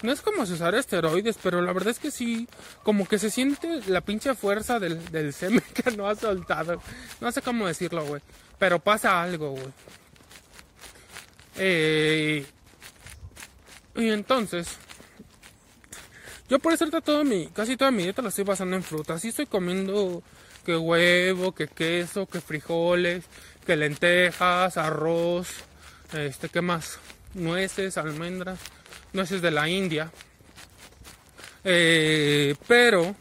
no 0.03 0.13
es 0.13 0.21
como 0.21 0.43
usar 0.43 0.75
esteroides, 0.75 1.39
pero 1.43 1.63
la 1.63 1.73
verdad 1.73 1.91
es 1.91 1.99
que 1.99 2.11
sí, 2.11 2.49
como 2.83 3.07
que 3.07 3.19
se 3.19 3.31
siente 3.31 3.81
la 3.87 4.01
pinche 4.01 4.35
fuerza 4.35 4.79
del, 4.79 5.11
del 5.11 5.33
semen 5.33 5.63
que 5.75 5.91
no 5.93 6.09
ha 6.09 6.15
soltado. 6.15 6.81
No 7.21 7.33
sé 7.33 7.43
cómo 7.43 7.67
decirlo, 7.67 8.05
güey. 8.05 8.23
Pero 8.59 8.79
pasa 8.79 9.23
algo, 9.23 9.51
güey. 9.51 9.73
Eh, 11.57 12.45
y 13.97 14.11
entonces, 14.11 14.77
yo 16.49 16.59
por 16.59 16.73
eso 16.73 16.87
todo 17.01 17.25
mi, 17.25 17.47
casi 17.49 17.77
toda 17.77 17.91
mi 17.91 18.03
dieta 18.03 18.23
la 18.23 18.29
estoy 18.29 18.45
basando 18.45 18.77
en 18.77 18.83
frutas. 18.83 19.23
Sí 19.23 19.29
estoy 19.29 19.47
comiendo 19.47 20.23
que 20.65 20.77
huevo, 20.77 21.55
que 21.55 21.69
queso, 21.69 22.27
que 22.27 22.41
frijoles, 22.41 23.25
que 23.65 23.77
lentejas, 23.77 24.77
arroz, 24.77 25.49
este, 26.13 26.49
¿qué 26.49 26.61
más? 26.61 26.99
Nueces, 27.35 27.99
almendras, 27.99 28.59
nueces 29.15 29.41
de 29.41 29.51
la 29.51 29.69
India. 29.69 30.11
Eh, 31.65 32.55
pero 32.69 33.17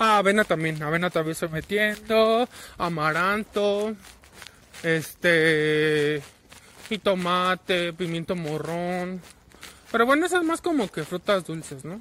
ah, 0.00 0.18
avena 0.18 0.42
también, 0.42 0.82
avena 0.82 1.10
también 1.10 1.32
estoy 1.32 1.50
metiendo, 1.50 2.48
amaranto, 2.78 3.94
este, 4.82 6.20
y 6.88 6.98
tomate, 6.98 7.92
pimiento 7.92 8.34
morrón. 8.34 9.20
Pero 9.92 10.06
bueno, 10.06 10.26
esas 10.26 10.42
más 10.42 10.60
como 10.60 10.90
que 10.90 11.04
frutas 11.04 11.44
dulces, 11.44 11.84
¿no? 11.84 12.00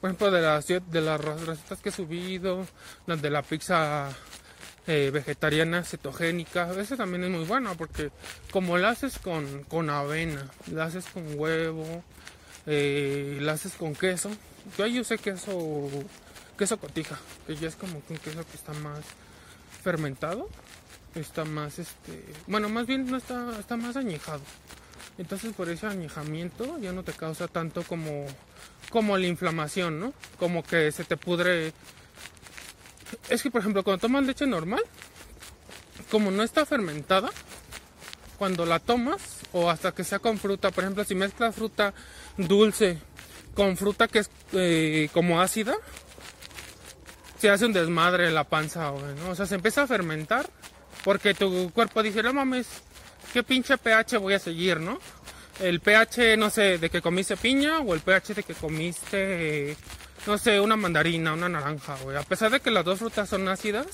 Por 0.00 0.10
ejemplo, 0.10 0.30
de 0.30 0.40
las, 0.40 0.66
de 0.66 1.00
las 1.00 1.20
recetas 1.20 1.80
que 1.80 1.88
he 1.88 1.92
subido, 1.92 2.66
las 3.06 3.20
de 3.20 3.30
la 3.30 3.42
pizza 3.42 4.08
eh, 4.86 5.10
vegetariana 5.12 5.84
cetogénica, 5.84 6.70
esa 6.80 6.96
también 6.96 7.24
es 7.24 7.30
muy 7.30 7.44
buena 7.44 7.74
porque 7.74 8.10
como 8.50 8.78
la 8.78 8.90
haces 8.90 9.18
con, 9.18 9.64
con 9.64 9.90
avena, 9.90 10.50
la 10.72 10.84
haces 10.84 11.06
con 11.06 11.38
huevo, 11.38 12.04
eh, 12.66 13.38
la 13.40 13.52
haces 13.52 13.74
con 13.74 13.94
queso, 13.94 14.30
yo 14.76 14.84
ahí 14.84 15.00
usé 15.00 15.18
queso, 15.18 15.88
queso 16.58 16.78
cotija, 16.78 17.18
que 17.46 17.56
ya 17.56 17.68
es 17.68 17.76
como 17.76 18.02
un 18.08 18.16
queso 18.18 18.44
que 18.46 18.56
está 18.56 18.72
más 18.74 19.04
fermentado 19.82 20.48
está 21.20 21.44
más 21.44 21.78
este 21.78 22.24
bueno 22.46 22.68
más 22.68 22.86
bien 22.86 23.10
no 23.10 23.16
está 23.16 23.58
está 23.58 23.76
más 23.76 23.96
añejado. 23.96 24.42
Entonces 25.18 25.54
por 25.54 25.68
ese 25.68 25.86
añejamiento 25.86 26.78
ya 26.78 26.92
no 26.92 27.02
te 27.02 27.12
causa 27.12 27.48
tanto 27.48 27.82
como 27.82 28.26
como 28.90 29.16
la 29.16 29.26
inflamación 29.26 29.98
no 30.00 30.12
como 30.38 30.62
que 30.62 30.92
se 30.92 31.04
te 31.04 31.16
pudre 31.16 31.72
es 33.28 33.42
que 33.42 33.50
por 33.50 33.60
ejemplo 33.60 33.82
cuando 33.84 34.00
tomas 34.00 34.24
leche 34.24 34.46
normal 34.46 34.82
como 36.10 36.30
no 36.30 36.42
está 36.42 36.66
fermentada 36.66 37.30
cuando 38.38 38.66
la 38.66 38.78
tomas 38.78 39.40
o 39.52 39.70
hasta 39.70 39.92
que 39.92 40.04
sea 40.04 40.18
con 40.18 40.38
fruta 40.38 40.70
por 40.70 40.84
ejemplo 40.84 41.04
si 41.04 41.14
mezclas 41.14 41.54
fruta 41.54 41.94
dulce 42.36 42.98
con 43.54 43.76
fruta 43.76 44.08
que 44.08 44.20
es 44.20 44.30
eh, 44.52 45.08
como 45.12 45.40
ácida 45.40 45.74
se 47.38 47.50
hace 47.50 47.66
un 47.66 47.72
desmadre 47.72 48.26
en 48.26 48.34
la 48.34 48.44
panza 48.44 48.90
¿no? 48.90 49.30
o 49.30 49.34
sea 49.34 49.46
se 49.46 49.54
empieza 49.54 49.82
a 49.82 49.86
fermentar 49.86 50.48
porque 51.06 51.34
tu 51.34 51.70
cuerpo 51.70 52.02
dice, 52.02 52.20
no 52.20 52.32
mames, 52.32 52.66
¿qué 53.32 53.44
pinche 53.44 53.78
pH 53.78 54.18
voy 54.18 54.34
a 54.34 54.40
seguir, 54.40 54.80
no? 54.80 54.98
El 55.60 55.78
pH, 55.78 56.36
no 56.36 56.50
sé, 56.50 56.78
de 56.78 56.90
que 56.90 57.00
comiste 57.00 57.36
piña 57.36 57.78
o 57.78 57.94
el 57.94 58.00
pH 58.00 58.34
de 58.34 58.42
que 58.42 58.54
comiste, 58.54 59.76
no 60.26 60.38
sé, 60.38 60.60
una 60.60 60.76
mandarina, 60.76 61.32
una 61.34 61.48
naranja, 61.48 61.96
güey. 62.02 62.16
A 62.16 62.22
pesar 62.22 62.50
de 62.50 62.60
que 62.60 62.70
las 62.70 62.84
dos 62.84 62.98
frutas 62.98 63.28
son 63.28 63.48
ácidas, 63.48 63.86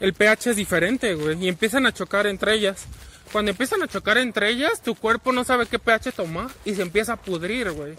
el 0.00 0.14
pH 0.14 0.50
es 0.50 0.56
diferente, 0.56 1.14
güey. 1.14 1.44
Y 1.44 1.48
empiezan 1.48 1.86
a 1.86 1.92
chocar 1.92 2.26
entre 2.26 2.54
ellas. 2.54 2.86
Cuando 3.32 3.50
empiezan 3.50 3.82
a 3.82 3.88
chocar 3.88 4.18
entre 4.18 4.48
ellas, 4.48 4.82
tu 4.82 4.94
cuerpo 4.94 5.32
no 5.32 5.44
sabe 5.44 5.66
qué 5.66 5.78
pH 5.78 6.12
tomar 6.12 6.50
y 6.64 6.74
se 6.74 6.82
empieza 6.82 7.12
a 7.14 7.16
pudrir, 7.16 7.70
güey. 7.70 7.94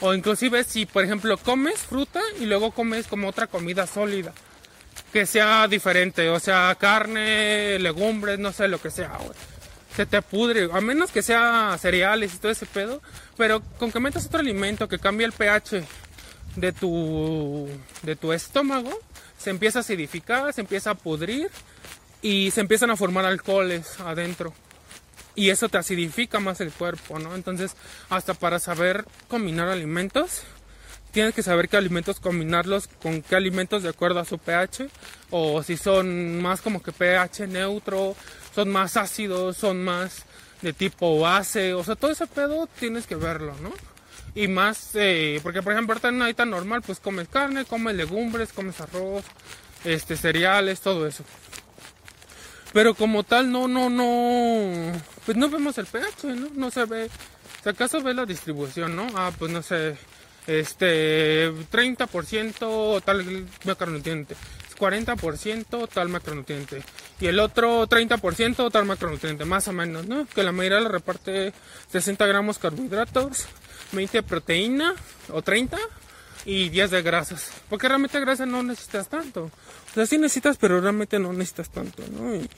O 0.00 0.12
inclusive 0.12 0.64
si, 0.64 0.86
por 0.86 1.04
ejemplo, 1.04 1.38
comes 1.38 1.78
fruta 1.80 2.20
y 2.40 2.46
luego 2.46 2.72
comes 2.72 3.06
como 3.06 3.28
otra 3.28 3.46
comida 3.46 3.86
sólida 3.86 4.32
que 5.12 5.26
sea 5.26 5.68
diferente, 5.68 6.28
o 6.28 6.40
sea, 6.40 6.76
carne, 6.78 7.78
legumbres, 7.78 8.38
no 8.38 8.52
sé, 8.52 8.68
lo 8.68 8.80
que 8.80 8.90
sea, 8.90 9.18
Se 9.94 10.04
te 10.04 10.20
pudre, 10.20 10.68
a 10.70 10.80
menos 10.80 11.10
que 11.10 11.22
sea 11.22 11.76
cereales 11.80 12.34
y 12.34 12.38
todo 12.38 12.52
ese 12.52 12.66
pedo, 12.66 13.00
pero 13.36 13.62
con 13.78 13.90
que 13.90 14.00
metas 14.00 14.26
otro 14.26 14.40
alimento 14.40 14.88
que 14.88 14.98
cambie 14.98 15.26
el 15.26 15.32
pH 15.32 15.84
de 16.56 16.72
tu, 16.72 17.68
de 18.02 18.16
tu 18.16 18.32
estómago, 18.32 18.90
se 19.38 19.50
empieza 19.50 19.78
a 19.78 19.80
acidificar, 19.80 20.52
se 20.52 20.62
empieza 20.62 20.90
a 20.90 20.94
pudrir 20.94 21.50
y 22.22 22.50
se 22.50 22.60
empiezan 22.60 22.90
a 22.90 22.96
formar 22.96 23.24
alcoholes 23.24 24.00
adentro. 24.00 24.52
y 25.36 25.50
eso 25.50 25.68
te 25.68 25.78
acidifica 25.78 26.40
más 26.40 26.60
el 26.60 26.72
cuerpo, 26.72 27.18
¿no? 27.18 27.34
Entonces, 27.34 27.76
hasta 28.08 28.34
para 28.34 28.58
saber 28.58 29.04
combinar 29.28 29.68
alimentos, 29.68 30.42
tienes 31.12 31.34
que 31.34 31.42
saber 31.42 31.68
qué 31.68 31.76
alimentos 31.76 32.20
combinarlos 32.20 32.88
con 32.88 33.22
qué 33.22 33.36
alimentos 33.36 33.82
de 33.82 33.90
acuerdo 33.90 34.18
a 34.18 34.24
su 34.24 34.38
pH, 34.38 34.88
o 35.30 35.62
si 35.62 35.76
son 35.76 36.40
más 36.40 36.62
como 36.62 36.82
que 36.82 36.90
pH 36.90 37.46
neutro, 37.46 38.16
son 38.54 38.70
más 38.70 38.96
ácidos, 38.96 39.58
son 39.58 39.84
más 39.84 40.24
de 40.62 40.72
tipo 40.72 41.20
base, 41.20 41.74
o 41.74 41.84
sea, 41.84 41.96
todo 41.96 42.10
ese 42.10 42.26
pedo 42.26 42.66
tienes 42.80 43.06
que 43.06 43.14
verlo, 43.14 43.54
¿no? 43.62 43.72
Y 44.36 44.48
más, 44.48 44.90
eh, 44.94 45.40
porque 45.42 45.62
por 45.62 45.72
ejemplo, 45.72 45.94
ahorita 45.94 46.10
en 46.10 46.16
una 46.16 46.26
dieta 46.26 46.44
normal, 46.44 46.82
pues 46.82 47.00
comes 47.00 47.26
carne, 47.26 47.64
comes 47.64 47.96
legumbres, 47.96 48.52
comes 48.52 48.78
arroz, 48.82 49.24
este, 49.82 50.14
cereales, 50.14 50.82
todo 50.82 51.06
eso. 51.06 51.24
Pero 52.74 52.94
como 52.94 53.24
tal, 53.24 53.50
no, 53.50 53.66
no, 53.66 53.88
no, 53.88 54.92
pues 55.24 55.38
no 55.38 55.48
vemos 55.48 55.78
el 55.78 55.86
pH, 55.86 56.24
¿no? 56.24 56.50
No 56.54 56.70
se 56.70 56.84
ve, 56.84 57.08
si 57.62 57.68
acaso 57.70 58.02
ve 58.02 58.12
la 58.12 58.26
distribución, 58.26 58.94
¿no? 58.94 59.06
Ah, 59.14 59.32
pues 59.38 59.50
no 59.50 59.62
sé, 59.62 59.96
este, 60.46 61.50
30% 61.72 63.02
tal 63.02 63.46
macronutriente, 63.64 64.36
40% 64.78 65.88
tal 65.88 66.08
macronutriente 66.10 66.82
y 67.20 67.26
el 67.26 67.40
otro 67.40 67.88
30% 67.88 68.70
tal 68.70 68.84
macronutriente, 68.84 69.46
más 69.46 69.66
o 69.68 69.72
menos, 69.72 70.06
¿no? 70.06 70.26
Que 70.26 70.42
la 70.42 70.52
mayoría 70.52 70.80
le 70.80 70.88
reparte 70.88 71.54
60 71.90 72.26
gramos 72.26 72.58
carbohidratos, 72.58 73.46
20 73.92 74.18
de 74.18 74.22
proteína 74.22 74.94
o 75.32 75.42
30 75.42 75.78
y 76.46 76.68
10 76.68 76.90
de 76.90 77.02
grasas. 77.02 77.50
Porque 77.68 77.88
realmente 77.88 78.18
grasa 78.20 78.46
no 78.46 78.62
necesitas 78.62 79.08
tanto. 79.08 79.44
O 79.44 79.94
sea, 79.94 80.06
sí 80.06 80.16
necesitas, 80.16 80.56
pero 80.56 80.80
realmente 80.80 81.18
no 81.18 81.32
necesitas 81.32 81.68
tanto, 81.70 82.04
¿no? 82.10 82.34
Y, 82.34 82.48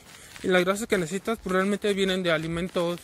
las 0.42 0.64
grasas 0.64 0.86
que 0.86 0.98
necesitas 0.98 1.38
pues, 1.42 1.52
realmente 1.52 1.92
vienen 1.94 2.22
de 2.22 2.30
alimentos, 2.30 3.00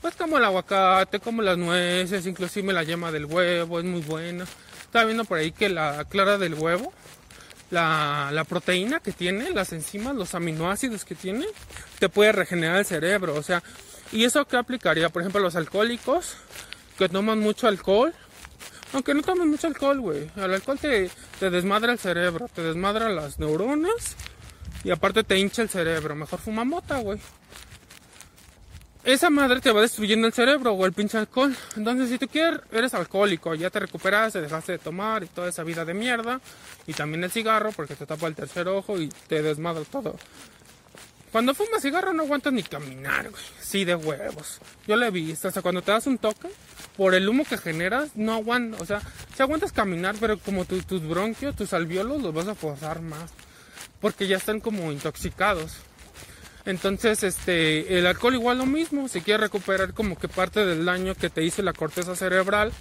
pues 0.00 0.14
como 0.14 0.38
el 0.38 0.44
aguacate, 0.44 1.20
como 1.20 1.42
las 1.42 1.58
nueces, 1.58 2.26
inclusive 2.26 2.72
la 2.72 2.82
yema 2.82 3.12
del 3.12 3.26
huevo, 3.26 3.78
es 3.78 3.84
muy 3.84 4.00
buena. 4.00 4.46
Estaba 4.80 5.04
viendo 5.04 5.26
por 5.26 5.36
ahí 5.36 5.52
que 5.52 5.68
la 5.68 6.06
clara 6.06 6.38
del 6.38 6.54
huevo, 6.54 6.94
la, 7.70 8.30
la 8.32 8.44
proteína 8.44 9.00
que 9.00 9.12
tiene, 9.12 9.50
las 9.50 9.74
enzimas, 9.74 10.14
los 10.14 10.34
aminoácidos 10.34 11.04
que 11.04 11.14
tiene, 11.14 11.44
te 11.98 12.08
puede 12.08 12.32
regenerar 12.32 12.78
el 12.78 12.86
cerebro. 12.86 13.34
O 13.34 13.42
sea, 13.42 13.62
¿y 14.10 14.24
eso 14.24 14.46
qué 14.46 14.56
aplicaría? 14.56 15.10
Por 15.10 15.20
ejemplo, 15.20 15.42
los 15.42 15.56
alcohólicos 15.56 16.36
que 16.98 17.08
toman 17.08 17.38
mucho 17.38 17.68
alcohol. 17.68 18.12
Aunque 18.92 19.14
no 19.14 19.22
tomen 19.22 19.48
mucho 19.48 19.66
alcohol, 19.66 20.00
güey. 20.00 20.30
El 20.36 20.54
alcohol 20.54 20.78
te, 20.78 21.10
te 21.38 21.50
desmadra 21.50 21.92
el 21.92 21.98
cerebro, 21.98 22.48
te 22.52 22.62
desmadra 22.62 23.08
las 23.10 23.38
neuronas 23.38 24.16
y 24.82 24.90
aparte 24.90 25.24
te 25.24 25.38
hincha 25.38 25.62
el 25.62 25.68
cerebro. 25.68 26.14
Mejor 26.14 26.38
fuma 26.38 26.64
mota, 26.64 26.98
güey. 26.98 27.18
Esa 29.04 29.30
madre 29.30 29.60
te 29.60 29.70
va 29.70 29.80
destruyendo 29.80 30.26
el 30.26 30.32
cerebro 30.32 30.72
o 30.72 30.84
el 30.84 30.92
pinche 30.92 31.16
alcohol. 31.16 31.56
Entonces, 31.76 32.10
si 32.10 32.18
tú 32.18 32.28
quieres, 32.28 32.60
eres 32.72 32.92
alcohólico, 32.94 33.54
ya 33.54 33.70
te 33.70 33.80
recuperas, 33.80 34.32
te 34.32 34.40
dejaste 34.40 34.72
de 34.72 34.78
tomar 34.78 35.22
y 35.22 35.28
toda 35.28 35.48
esa 35.48 35.62
vida 35.62 35.84
de 35.84 35.94
mierda. 35.94 36.40
Y 36.86 36.94
también 36.94 37.24
el 37.24 37.30
cigarro 37.30 37.72
porque 37.72 37.94
te 37.94 38.06
tapa 38.06 38.26
el 38.26 38.34
tercer 38.34 38.68
ojo 38.68 38.98
y 38.98 39.08
te 39.28 39.42
desmadra 39.42 39.84
todo. 39.84 40.16
Cuando 41.32 41.54
fumas 41.54 41.82
cigarro 41.82 42.12
no 42.12 42.22
aguantas 42.22 42.52
ni 42.52 42.62
caminar, 42.62 43.30
güey. 43.30 43.42
Sí, 43.60 43.84
de 43.84 43.94
huevos. 43.94 44.60
Yo 44.86 44.96
lo 44.96 45.06
he 45.06 45.10
visto. 45.10 45.48
O 45.48 45.50
sea, 45.50 45.62
cuando 45.62 45.82
te 45.82 45.92
das 45.92 46.06
un 46.06 46.18
toque, 46.18 46.48
por 46.98 47.14
el 47.14 47.28
humo 47.28 47.44
que 47.44 47.56
generas, 47.56 48.10
no 48.16 48.34
aguantas. 48.34 48.80
O 48.80 48.84
sea, 48.84 49.00
si 49.32 49.40
aguantas 49.40 49.70
caminar, 49.70 50.16
pero 50.18 50.36
como 50.36 50.64
tus 50.64 51.08
bronquios, 51.08 51.54
tus 51.54 51.72
alveolos 51.72 52.20
los 52.20 52.34
vas 52.34 52.48
a 52.48 52.56
forzar 52.56 53.02
más. 53.02 53.30
Porque 54.00 54.26
ya 54.26 54.36
están 54.36 54.58
como 54.58 54.90
intoxicados. 54.90 55.76
Entonces, 56.64 57.22
este, 57.22 57.96
el 57.96 58.04
alcohol 58.04 58.34
igual 58.34 58.58
lo 58.58 58.66
mismo. 58.66 59.06
Si 59.06 59.20
quieres 59.20 59.42
recuperar 59.42 59.94
como 59.94 60.18
que 60.18 60.26
parte 60.26 60.66
del 60.66 60.84
daño 60.84 61.14
que 61.14 61.30
te 61.30 61.44
hizo 61.44 61.62
la 61.62 61.72
corteza 61.72 62.16
cerebral, 62.16 62.72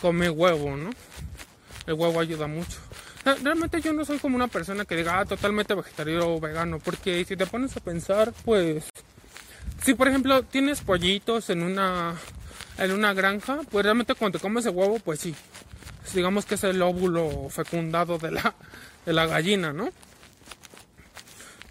come 0.00 0.30
huevo, 0.30 0.78
¿no? 0.78 0.88
El 1.86 1.94
huevo 1.94 2.18
ayuda 2.18 2.46
mucho. 2.46 2.78
Realmente 3.42 3.82
yo 3.82 3.92
no 3.92 4.06
soy 4.06 4.18
como 4.20 4.36
una 4.36 4.48
persona 4.48 4.86
que 4.86 4.96
diga 4.96 5.20
ah, 5.20 5.26
totalmente 5.26 5.74
vegetariano 5.74 6.34
o 6.34 6.40
vegano, 6.40 6.78
porque 6.78 7.26
si 7.26 7.36
te 7.36 7.44
pones 7.44 7.76
a 7.76 7.80
pensar, 7.80 8.32
pues, 8.46 8.84
si 9.82 9.92
por 9.92 10.08
ejemplo 10.08 10.42
tienes 10.44 10.80
pollitos 10.80 11.50
en 11.50 11.62
una, 11.62 12.16
en 12.80 12.92
una 12.92 13.12
granja, 13.12 13.60
pues 13.70 13.84
realmente 13.84 14.14
cuando 14.14 14.38
te 14.38 14.42
comes 14.42 14.66
el 14.66 14.74
huevo, 14.74 14.98
pues 14.98 15.20
sí, 15.20 15.34
digamos 16.14 16.46
que 16.46 16.54
es 16.56 16.64
el 16.64 16.80
óvulo 16.82 17.48
fecundado 17.50 18.18
de 18.18 18.32
la, 18.32 18.54
de 19.06 19.12
la 19.12 19.26
gallina, 19.26 19.72
¿no? 19.72 19.90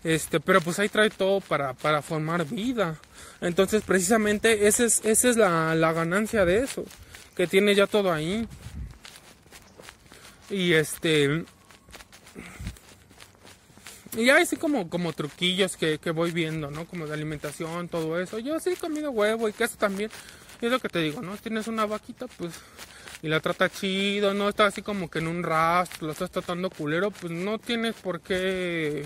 Este, 0.03 0.39
pero 0.39 0.61
pues 0.61 0.79
ahí 0.79 0.87
trae 0.87 1.09
todo 1.09 1.41
para, 1.41 1.73
para 1.73 2.01
formar 2.01 2.45
vida. 2.45 2.99
Entonces, 3.41 3.83
precisamente, 3.83 4.67
esa 4.67 4.85
es, 4.85 5.03
esa 5.03 5.29
es 5.29 5.37
la, 5.37 5.75
la 5.75 5.93
ganancia 5.93 6.45
de 6.45 6.59
eso, 6.59 6.85
que 7.35 7.47
tiene 7.47 7.75
ya 7.75 7.87
todo 7.87 8.13
ahí. 8.13 8.47
Y 10.49 10.73
este. 10.73 11.45
Y 14.17 14.29
hay 14.29 14.41
así 14.41 14.55
como, 14.55 14.89
como 14.89 15.13
truquillos 15.13 15.77
que, 15.77 15.99
que, 15.99 16.11
voy 16.11 16.31
viendo, 16.31 16.71
¿no? 16.71 16.85
Como 16.85 17.05
de 17.05 17.13
alimentación, 17.13 17.89
todo 17.89 18.19
eso. 18.19 18.39
Yo 18.39 18.59
sí 18.59 18.71
he 18.71 18.75
comido 18.75 19.11
huevo 19.11 19.47
y 19.47 19.53
queso 19.53 19.77
también. 19.77 20.09
Y 20.61 20.65
es 20.65 20.71
lo 20.71 20.79
que 20.79 20.89
te 20.89 20.99
digo, 20.99 21.21
¿no? 21.21 21.37
Tienes 21.37 21.67
una 21.67 21.85
vaquita, 21.85 22.27
pues. 22.27 22.53
Y 23.21 23.27
la 23.27 23.39
trata 23.39 23.69
chido, 23.69 24.33
¿no? 24.33 24.49
Está 24.49 24.65
así 24.65 24.81
como 24.81 25.09
que 25.09 25.19
en 25.19 25.27
un 25.27 25.43
rastro, 25.43 26.07
lo 26.07 26.13
estás 26.13 26.31
tratando 26.31 26.69
culero, 26.69 27.11
pues 27.11 27.31
no 27.31 27.59
tienes 27.59 27.95
por 27.95 28.21
qué. 28.21 29.05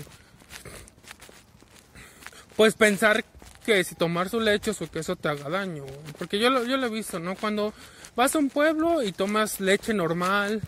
Pues 2.56 2.74
pensar 2.74 3.24
que 3.64 3.82
si 3.82 3.94
tomar 3.94 4.28
su 4.28 4.40
leche 4.40 4.70
o 4.70 4.74
su 4.74 4.88
queso 4.88 5.16
te 5.16 5.28
haga 5.28 5.48
daño. 5.48 5.84
Porque 6.18 6.38
yo 6.38 6.50
lo, 6.50 6.64
yo 6.64 6.76
lo 6.76 6.86
he 6.86 6.90
visto, 6.90 7.18
¿no? 7.18 7.34
Cuando 7.34 7.72
vas 8.14 8.34
a 8.34 8.38
un 8.38 8.50
pueblo 8.50 9.02
y 9.02 9.12
tomas 9.12 9.60
leche 9.60 9.94
normal, 9.94 10.60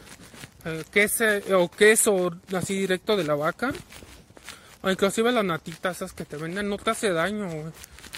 eh, 0.64 0.84
queso 0.90 1.24
o 1.56 1.70
queso 1.70 2.32
así 2.52 2.76
directo 2.78 3.16
de 3.16 3.24
la 3.24 3.34
vaca. 3.34 3.72
O 4.82 4.90
inclusive 4.90 5.30
las 5.32 5.44
natitas 5.44 5.96
esas 5.96 6.12
que 6.12 6.24
te 6.24 6.36
venden 6.36 6.68
no 6.68 6.78
te 6.78 6.90
hace 6.90 7.12
daño, 7.12 7.48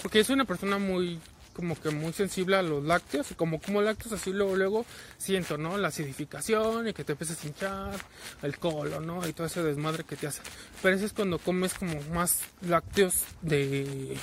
Porque 0.01 0.19
yo 0.19 0.23
soy 0.23 0.35
una 0.35 0.45
persona 0.45 0.77
muy, 0.77 1.19
como 1.59 1.75
que 1.75 1.89
muy 1.89 2.13
sensible 2.13 2.55
a 2.55 2.61
los 2.61 2.85
lácteos. 2.85 3.31
Y 3.31 3.35
como 3.35 3.59
como 3.59 3.81
lácteos 3.81 4.13
así 4.13 4.31
luego, 4.31 4.55
luego 4.55 4.85
siento, 5.17 5.57
¿no? 5.57 5.77
La 5.77 5.89
acidificación 5.89 6.87
y 6.87 6.93
que 6.93 7.03
te 7.03 7.11
empiezas 7.11 7.43
a 7.43 7.47
hinchar, 7.47 7.99
el 8.43 8.57
colon, 8.57 9.05
¿no? 9.05 9.27
Y 9.27 9.33
todo 9.33 9.47
ese 9.47 9.61
desmadre 9.61 10.05
que 10.05 10.15
te 10.15 10.27
hace. 10.27 10.41
Pero 10.81 10.95
eso 10.95 11.05
es 11.05 11.11
cuando 11.11 11.37
comes 11.37 11.73
como 11.73 12.01
más 12.13 12.43
lácteos 12.61 13.25
de... 13.41 14.17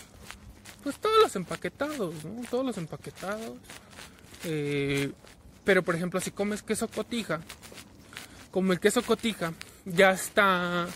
Pues 0.82 0.96
todos 0.98 1.16
los 1.20 1.36
empaquetados, 1.36 2.24
¿no? 2.24 2.40
Todos 2.48 2.64
los 2.64 2.78
empaquetados. 2.78 3.58
Eh, 4.44 5.12
pero 5.62 5.82
por 5.82 5.94
ejemplo, 5.94 6.20
si 6.20 6.30
comes 6.30 6.62
queso 6.62 6.88
cotija, 6.88 7.42
como 8.50 8.72
el 8.72 8.80
queso 8.80 9.02
cotija 9.02 9.52
ya 9.84 10.12
está, 10.12 10.86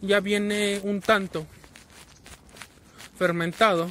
ya 0.00 0.20
viene 0.20 0.80
un 0.84 1.00
tanto 1.00 1.44
fermentado, 3.18 3.90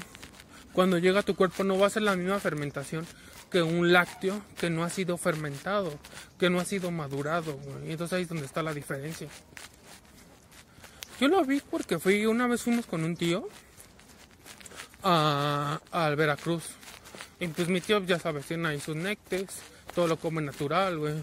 cuando 0.78 1.00
llega 1.00 1.22
a 1.22 1.24
tu 1.24 1.36
cuerpo 1.36 1.64
no 1.64 1.80
va 1.80 1.88
a 1.88 1.90
ser 1.90 2.04
la 2.04 2.16
misma 2.16 2.40
fermentación 2.40 3.04
que 3.50 3.64
un 3.64 3.92
lácteo 3.92 4.44
que 4.60 4.70
no 4.70 4.84
ha 4.84 4.92
sido 4.92 5.18
fermentado, 5.18 5.92
que 6.38 6.52
no 6.52 6.60
ha 6.60 6.66
sido 6.66 6.92
madurado. 6.92 7.60
Y 7.84 7.94
entonces 7.94 8.16
ahí 8.16 8.22
es 8.22 8.30
donde 8.30 8.46
está 8.46 8.62
la 8.62 8.76
diferencia. 8.76 9.28
Yo 11.20 11.30
lo 11.30 11.44
vi 11.44 11.62
porque 11.62 11.98
fui, 11.98 12.28
una 12.28 12.46
vez 12.46 12.62
fuimos 12.62 12.86
con 12.86 13.04
un 13.04 13.18
tío 13.18 13.50
a, 15.02 15.82
al 15.90 16.16
Veracruz. 16.16 16.66
Y 17.40 17.48
pues 17.48 17.70
mi 17.70 17.82
tío, 17.82 18.04
ya 18.04 18.20
sabes, 18.20 18.46
tiene 18.46 18.68
ahí 18.68 18.80
sus 18.80 18.96
néctes, 18.96 19.48
todo 19.96 20.06
lo 20.06 20.18
come 20.18 20.44
natural, 20.44 21.00
güey. 21.00 21.16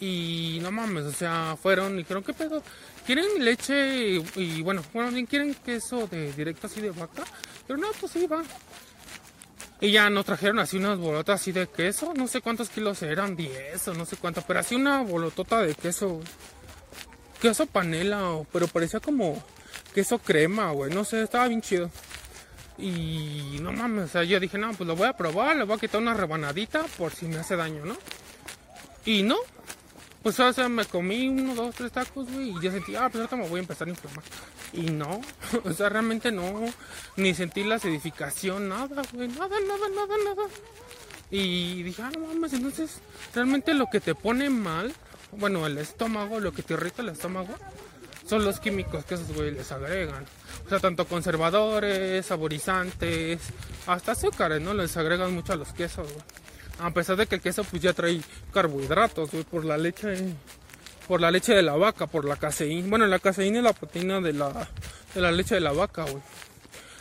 Y 0.00 0.58
no 0.62 0.72
mames, 0.72 1.04
o 1.04 1.12
sea, 1.12 1.56
fueron 1.62 1.94
y 1.94 1.98
dijeron, 1.98 2.24
¿qué 2.24 2.32
pedo? 2.32 2.60
¿Quieren 3.06 3.44
leche? 3.44 4.20
Y, 4.34 4.62
bueno, 4.62 4.82
bueno, 4.92 5.16
¿quieren 5.28 5.54
queso 5.54 6.08
de 6.08 6.32
directo 6.32 6.66
así 6.66 6.80
de 6.80 6.90
vaca? 6.90 7.22
Pero 7.70 7.82
no, 7.82 7.88
pues 8.00 8.10
sí, 8.10 8.26
va. 8.26 8.42
Y 9.80 9.92
ya 9.92 10.10
nos 10.10 10.24
trajeron 10.24 10.58
así 10.58 10.76
unas 10.76 10.98
bolotas 10.98 11.40
así 11.40 11.52
de 11.52 11.68
queso, 11.68 12.12
no 12.16 12.26
sé 12.26 12.40
cuántos 12.40 12.68
kilos 12.68 13.00
eran, 13.02 13.36
10 13.36 13.86
o 13.86 13.94
no 13.94 14.04
sé 14.06 14.16
cuánto, 14.16 14.42
pero 14.42 14.58
así 14.58 14.74
una 14.74 15.02
bolotota 15.02 15.62
de 15.62 15.76
queso, 15.76 16.20
queso 17.40 17.66
panela, 17.66 18.40
pero 18.52 18.66
parecía 18.66 18.98
como 18.98 19.40
queso 19.94 20.18
crema, 20.18 20.72
güey, 20.72 20.92
no 20.92 21.04
sé, 21.04 21.22
estaba 21.22 21.46
bien 21.46 21.62
chido. 21.62 21.92
Y 22.76 23.58
no 23.62 23.70
mames, 23.70 24.06
o 24.06 24.08
sea, 24.08 24.24
yo 24.24 24.40
dije, 24.40 24.58
no, 24.58 24.72
pues 24.72 24.88
lo 24.88 24.96
voy 24.96 25.06
a 25.06 25.16
probar, 25.16 25.54
le 25.54 25.62
voy 25.62 25.76
a 25.76 25.80
quitar 25.80 26.00
una 26.00 26.14
rebanadita 26.14 26.82
por 26.98 27.12
si 27.12 27.26
me 27.26 27.38
hace 27.38 27.54
daño, 27.54 27.84
¿no? 27.84 27.96
Y 29.04 29.22
no, 29.22 29.36
pues, 30.24 30.40
o 30.40 30.52
sea, 30.52 30.68
me 30.68 30.86
comí 30.86 31.28
uno, 31.28 31.54
dos, 31.54 31.76
tres 31.76 31.92
tacos, 31.92 32.28
güey, 32.32 32.50
y 32.50 32.60
ya 32.60 32.72
sentí, 32.72 32.96
ah, 32.96 33.08
pues 33.08 33.20
ahorita 33.20 33.36
me 33.36 33.48
voy 33.48 33.58
a 33.58 33.62
empezar 33.62 33.86
a 33.86 33.90
inflamar. 33.90 34.24
Y 34.72 34.82
no, 34.82 35.20
o 35.64 35.72
sea, 35.72 35.88
realmente 35.88 36.30
no, 36.30 36.64
ni 37.16 37.34
sentí 37.34 37.64
la 37.64 37.76
acidificación, 37.76 38.68
nada, 38.68 39.02
güey, 39.12 39.28
nada, 39.28 39.56
nada, 39.66 39.88
nada, 39.94 40.14
nada. 40.24 40.48
Y 41.30 41.82
dije, 41.82 42.02
ah, 42.02 42.10
no 42.16 42.26
mames, 42.26 42.52
entonces, 42.52 43.00
realmente 43.34 43.74
lo 43.74 43.86
que 43.86 44.00
te 44.00 44.14
pone 44.14 44.50
mal, 44.50 44.92
bueno, 45.32 45.66
el 45.66 45.78
estómago, 45.78 46.40
lo 46.40 46.52
que 46.52 46.62
te 46.62 46.74
irrita 46.74 47.02
el 47.02 47.10
estómago, 47.10 47.54
son 48.26 48.44
los 48.44 48.60
químicos 48.60 49.04
que 49.04 49.14
esos 49.14 49.32
güeyes 49.32 49.54
les 49.54 49.72
agregan. 49.72 50.24
O 50.64 50.68
sea, 50.68 50.78
tanto 50.78 51.06
conservadores, 51.06 52.26
saborizantes, 52.26 53.40
hasta 53.86 54.12
azúcares, 54.12 54.60
¿no? 54.60 54.72
Les 54.72 54.96
agregan 54.96 55.34
mucho 55.34 55.52
a 55.52 55.56
los 55.56 55.72
quesos, 55.72 56.06
güey. 56.12 56.24
A 56.78 56.92
pesar 56.92 57.16
de 57.16 57.26
que 57.26 57.34
el 57.34 57.40
queso 57.40 57.64
pues 57.64 57.82
ya 57.82 57.92
trae 57.92 58.20
carbohidratos, 58.52 59.30
güey, 59.32 59.44
por 59.44 59.64
la 59.64 59.76
leche 59.76 60.34
por 61.10 61.20
la 61.20 61.32
leche 61.32 61.52
de 61.52 61.62
la 61.62 61.74
vaca, 61.74 62.06
por 62.06 62.24
la 62.24 62.36
caseína. 62.36 62.88
Bueno, 62.88 63.04
la 63.08 63.18
caseína 63.18 63.58
es 63.58 63.64
la 63.64 63.72
proteína 63.72 64.20
de 64.20 64.32
la, 64.32 64.68
de 65.12 65.20
la 65.20 65.32
leche 65.32 65.56
de 65.56 65.60
la 65.60 65.72
vaca, 65.72 66.04
güey. 66.04 66.22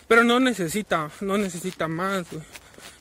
Pero 0.08 0.24
no 0.24 0.40
necesita, 0.40 1.12
no 1.22 1.38
necesita 1.38 1.88
más, 1.88 2.26
güey. 2.32 2.42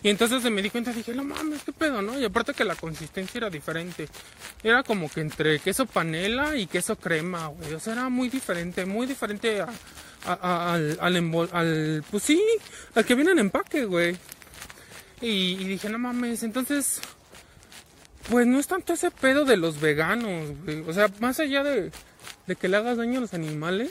Y 0.02 0.10
entonces 0.10 0.42
me 0.52 0.60
di 0.60 0.68
cuenta, 0.68 0.92
dije, 0.92 1.14
no 1.14 1.24
mames, 1.24 1.62
qué 1.64 1.72
pedo, 1.72 2.02
¿no? 2.02 2.20
Y 2.20 2.26
aparte 2.26 2.52
que 2.52 2.62
la 2.62 2.74
consistencia 2.74 3.38
era 3.38 3.48
diferente. 3.48 4.06
Era 4.62 4.82
como 4.82 5.10
que 5.10 5.22
entre 5.22 5.60
queso 5.60 5.86
panela 5.86 6.58
y 6.58 6.66
queso 6.66 6.96
crema, 6.96 7.46
güey. 7.46 7.72
O 7.72 7.80
sea, 7.80 7.94
era 7.94 8.10
muy 8.10 8.28
diferente, 8.28 8.84
muy 8.84 9.06
diferente 9.06 9.62
al, 9.62 10.98
al, 11.00 11.48
al, 11.52 12.04
pues 12.10 12.22
sí, 12.22 12.38
al 12.94 13.06
que 13.06 13.14
viene 13.14 13.30
en 13.30 13.38
empaque, 13.38 13.86
güey. 13.86 14.14
Y 15.22 15.56
dije, 15.64 15.88
no 15.88 15.98
mames, 15.98 16.42
entonces 16.42 17.00
pues 18.28 18.46
no 18.46 18.58
es 18.58 18.66
tanto 18.66 18.92
ese 18.92 19.10
pedo 19.10 19.44
de 19.44 19.56
los 19.56 19.80
veganos, 19.80 20.52
güey. 20.64 20.80
O 20.86 20.92
sea, 20.92 21.10
más 21.20 21.40
allá 21.40 21.62
de, 21.62 21.90
que 22.60 22.68
le 22.68 22.76
hagas 22.76 22.98
daño 22.98 23.18
a 23.18 23.20
los 23.22 23.34
animales 23.34 23.90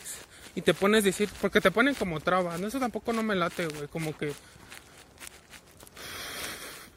y 0.55 0.61
te 0.61 0.73
pones 0.73 1.03
decir, 1.03 1.29
porque 1.41 1.61
te 1.61 1.71
ponen 1.71 1.95
como 1.95 2.19
traba, 2.19 2.57
¿no? 2.57 2.67
Eso 2.67 2.79
tampoco 2.79 3.13
no 3.13 3.23
me 3.23 3.35
late, 3.35 3.67
güey. 3.67 3.87
Como 3.87 4.15
que. 4.17 4.33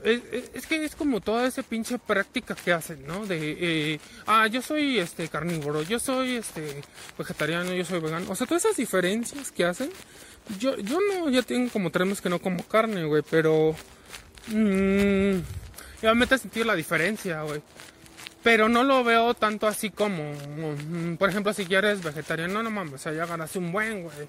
Es, 0.03 0.67
que 0.67 0.83
es 0.83 0.97
como 0.97 1.21
toda 1.21 1.47
esa 1.47 1.63
pinche 1.63 1.99
práctica 1.99 2.55
que 2.55 2.73
hacen, 2.73 3.07
¿no? 3.07 3.27
De, 3.27 3.57
eh, 3.61 4.01
ah, 4.27 4.47
yo 4.47 4.63
soy 4.63 4.99
este 4.99 5.29
carnívoro, 5.29 5.83
yo 5.83 5.99
soy 5.99 6.37
este 6.37 6.81
vegetariano, 7.19 7.75
yo 7.75 7.85
soy 7.85 8.01
vegano. 8.01 8.31
O 8.31 8.35
sea, 8.35 8.47
todas 8.47 8.65
esas 8.65 8.77
diferencias 8.77 9.51
que 9.51 9.65
hacen. 9.65 9.91
Yo, 10.59 10.77
yo 10.79 10.99
no, 11.01 11.29
ya 11.31 11.43
tengo 11.43 11.71
como 11.71 11.91
tres 11.91 12.07
meses 12.07 12.23
que 12.23 12.31
no 12.31 12.39
como 12.39 12.63
carne, 12.65 13.05
güey, 13.05 13.23
pero. 13.31 13.75
Mmm, 14.49 15.41
y 16.03 16.07
obviamente 16.07 16.39
sentir 16.39 16.67
la 16.67 16.75
diferencia, 16.75 17.43
güey. 17.43 17.63
Pero 18.43 18.69
no 18.69 18.85
lo 18.85 19.05
veo 19.05 19.35
tanto 19.35 19.67
así 19.67 19.91
como, 19.91 20.33
mm, 20.33 21.17
por 21.17 21.29
ejemplo, 21.29 21.53
si 21.53 21.67
quieres 21.67 22.03
vegetariano, 22.03 22.63
no 22.63 22.71
mames, 22.71 22.95
o 22.95 22.99
sea, 22.99 23.13
ya 23.13 23.27
ganas 23.27 23.55
un 23.57 23.71
buen, 23.71 24.05
güey. 24.05 24.29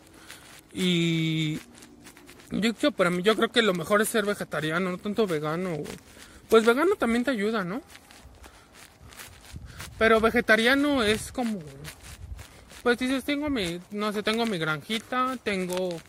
Y 0.73 1.59
yo, 2.51 2.71
yo, 2.81 2.91
para 2.91 3.09
mí, 3.09 3.23
yo 3.23 3.35
creo 3.35 3.49
que 3.49 3.61
lo 3.61 3.73
mejor 3.73 4.01
es 4.01 4.09
ser 4.09 4.25
vegetariano, 4.25 4.91
no 4.91 4.97
tanto 4.97 5.27
vegano, 5.27 5.71
güey. 5.71 5.97
Pues 6.49 6.65
vegano 6.65 6.95
también 6.95 7.23
te 7.23 7.31
ayuda, 7.31 7.63
¿no? 7.63 7.81
Pero 9.97 10.19
vegetariano 10.19 11.03
es 11.03 11.31
como, 11.31 11.59
pues 12.83 12.97
dices, 12.97 13.23
tengo 13.23 13.49
mi, 13.49 13.79
no 13.91 14.11
sé, 14.11 14.23
tengo 14.23 14.45
mi 14.45 14.57
granjita, 14.57 15.37
tengo 15.43 16.01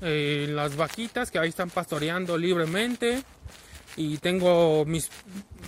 eh, 0.00 0.46
las 0.50 0.76
vaquitas 0.76 1.30
que 1.30 1.38
ahí 1.38 1.48
están 1.48 1.70
pastoreando 1.70 2.38
libremente 2.38 3.24
y 3.96 4.18
tengo 4.18 4.84
mis 4.84 5.10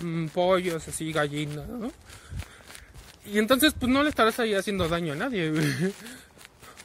mm, 0.02 0.26
pollos 0.26 0.86
así, 0.88 1.12
gallinas, 1.12 1.68
¿no? 1.68 1.90
Y 3.24 3.38
entonces 3.38 3.74
pues 3.78 3.90
no 3.90 4.02
le 4.02 4.10
estarás 4.10 4.38
ahí 4.38 4.54
haciendo 4.54 4.88
daño 4.88 5.14
a 5.14 5.16
nadie. 5.16 5.52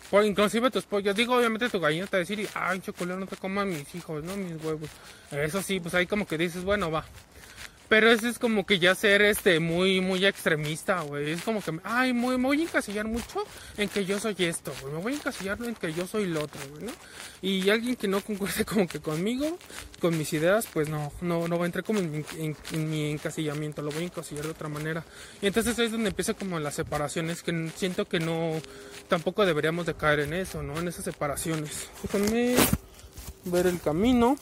Por, 0.09 0.25
inclusive 0.25 0.69
tus 0.71 0.83
pollos, 0.83 1.15
digo 1.15 1.37
obviamente 1.37 1.69
tu 1.69 1.79
gallina 1.79 2.05
te 2.05 2.17
va 2.17 2.23
a 2.23 2.25
decir, 2.25 2.47
ay 2.53 2.81
chocolate 2.81 3.19
no 3.19 3.27
te 3.27 3.37
coman 3.37 3.69
mis 3.69 3.95
hijos, 3.95 4.23
¿no? 4.23 4.35
Mis 4.35 4.61
huevos. 4.61 4.89
Eso 5.31 5.61
sí, 5.61 5.79
pues 5.79 5.93
ahí 5.93 6.05
como 6.05 6.27
que 6.27 6.37
dices, 6.37 6.63
bueno, 6.63 6.91
va. 6.91 7.05
Pero 7.91 8.09
eso 8.09 8.29
es 8.29 8.39
como 8.39 8.65
que 8.65 8.79
ya 8.79 8.95
ser 8.95 9.21
este 9.21 9.59
muy 9.59 9.99
muy 9.99 10.25
extremista, 10.25 11.01
güey. 11.01 11.31
Es 11.31 11.41
como 11.41 11.61
que, 11.61 11.77
ay, 11.83 12.13
muy, 12.13 12.37
me 12.37 12.47
voy 12.47 12.61
a 12.61 12.63
encasillar 12.63 13.05
mucho 13.05 13.43
en 13.75 13.89
que 13.89 14.05
yo 14.05 14.17
soy 14.17 14.33
esto, 14.39 14.71
güey. 14.79 14.93
Me 14.93 15.01
voy 15.01 15.11
a 15.11 15.15
encasillar 15.17 15.61
en 15.61 15.75
que 15.75 15.91
yo 15.91 16.07
soy 16.07 16.27
lo 16.27 16.41
otro, 16.41 16.61
güey, 16.69 16.85
¿no? 16.85 16.93
Y 17.41 17.69
alguien 17.69 17.97
que 17.97 18.07
no 18.07 18.21
concuerde 18.21 18.63
como 18.71 18.87
que 18.87 19.01
conmigo, 19.01 19.57
con 19.99 20.17
mis 20.17 20.31
ideas, 20.31 20.69
pues 20.71 20.87
no, 20.87 21.11
no, 21.19 21.49
no 21.49 21.57
va 21.57 21.65
a 21.65 21.65
entrar 21.65 21.83
como 21.83 21.99
en, 21.99 22.25
mi 22.71 23.11
encasillamiento, 23.11 23.81
lo 23.81 23.91
voy 23.91 24.03
a 24.03 24.05
encasillar 24.05 24.45
de 24.45 24.51
otra 24.51 24.69
manera. 24.69 25.03
Y 25.41 25.47
entonces 25.47 25.77
ahí 25.77 25.87
es 25.87 25.91
donde 25.91 26.11
empieza 26.11 26.33
como 26.33 26.61
las 26.61 26.75
separaciones, 26.75 27.43
que 27.43 27.71
siento 27.75 28.07
que 28.07 28.21
no, 28.21 28.53
tampoco 29.09 29.45
deberíamos 29.45 29.85
de 29.85 29.95
caer 29.95 30.21
en 30.21 30.33
eso, 30.33 30.63
¿no? 30.63 30.79
En 30.79 30.87
esas 30.87 31.03
separaciones. 31.03 31.89
Déjenme 32.03 32.55
ver 33.43 33.67
el 33.67 33.81
camino. 33.81 34.37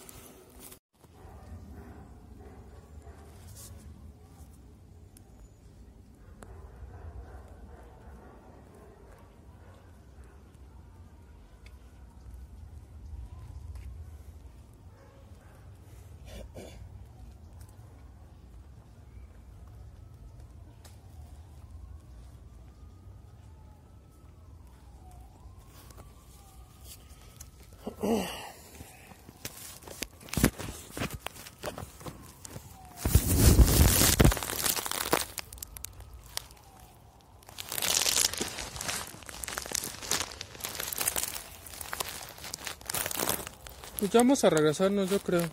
Pues 44.09 44.15
ya 44.15 44.21
vamos 44.21 44.43
a 44.43 44.49
regresarnos, 44.49 45.07
yo 45.11 45.19
creo. 45.19 45.47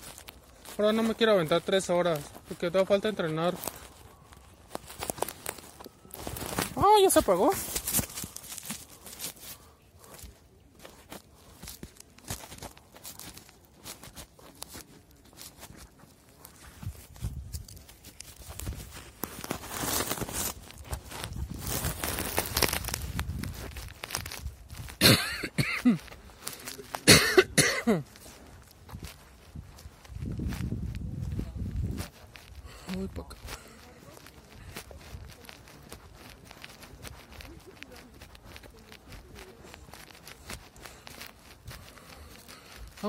Ahora 0.78 0.90
no 0.90 1.02
me 1.02 1.14
quiero 1.14 1.32
aventar 1.32 1.60
tres 1.60 1.90
horas, 1.90 2.18
porque 2.48 2.70
todavía 2.70 2.86
falta 2.86 3.10
entrenar. 3.10 3.52
Ah, 6.74 6.96
ya 7.02 7.10
se 7.10 7.18
apagó. 7.18 7.50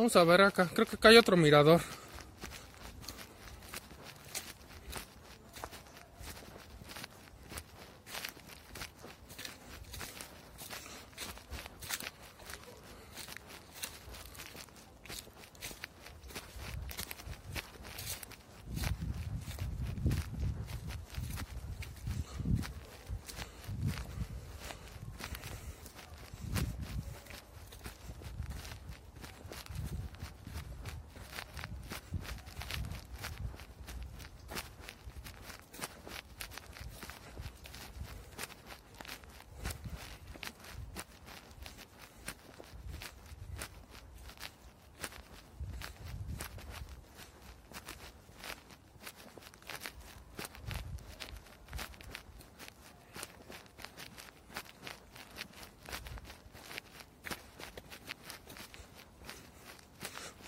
Vamos 0.08 0.16
a 0.16 0.24
ver 0.24 0.42
acá. 0.42 0.70
Creo 0.74 0.88
que 0.88 0.96
acá 0.96 1.10
hay 1.10 1.18
otro 1.18 1.36
mirador. 1.36 1.82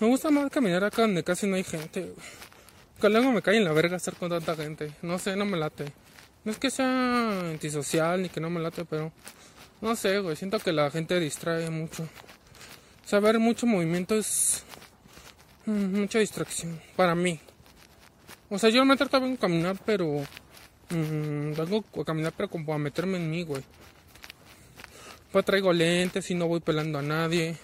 Me 0.00 0.06
gusta 0.06 0.30
más 0.30 0.50
caminar 0.50 0.82
acá 0.82 1.02
donde 1.02 1.22
casi 1.22 1.46
no 1.46 1.56
hay 1.56 1.64
gente. 1.64 2.14
Que 2.98 3.08
luego 3.10 3.32
me 3.32 3.42
cae 3.42 3.58
en 3.58 3.64
la 3.64 3.72
verga 3.72 3.98
estar 3.98 4.14
con 4.16 4.30
tanta 4.30 4.56
gente. 4.56 4.92
No 5.02 5.18
sé, 5.18 5.36
no 5.36 5.44
me 5.44 5.58
late. 5.58 5.92
No 6.42 6.52
es 6.52 6.58
que 6.58 6.70
sea 6.70 7.50
antisocial 7.50 8.22
ni 8.22 8.30
que 8.30 8.40
no 8.40 8.48
me 8.48 8.60
late, 8.60 8.86
pero 8.86 9.12
No 9.82 9.94
sé, 9.96 10.18
güey, 10.20 10.36
siento 10.36 10.58
que 10.58 10.72
la 10.72 10.90
gente 10.90 11.20
distrae 11.20 11.68
mucho. 11.68 12.08
Saber 13.04 13.38
mucho 13.38 13.66
movimiento 13.66 14.14
es 14.14 14.64
mm, 15.66 16.00
mucha 16.00 16.18
distracción 16.18 16.80
para 16.96 17.14
mí. 17.14 17.38
O 18.48 18.58
sea, 18.58 18.70
yo 18.70 18.82
me 18.86 18.96
trato 18.96 19.20
de 19.20 19.36
caminar, 19.36 19.76
pero 19.84 20.06
mm, 20.88 21.52
vengo 21.52 21.84
a 22.00 22.04
caminar, 22.04 22.32
pero 22.34 22.48
como 22.48 22.72
a 22.72 22.78
meterme 22.78 23.18
en 23.18 23.30
mí, 23.30 23.42
güey. 23.42 23.62
Pues 25.30 25.44
traigo 25.44 25.74
lentes 25.74 26.30
y 26.30 26.34
no 26.34 26.48
voy 26.48 26.60
pelando 26.60 26.98
a 26.98 27.02
nadie. 27.02 27.56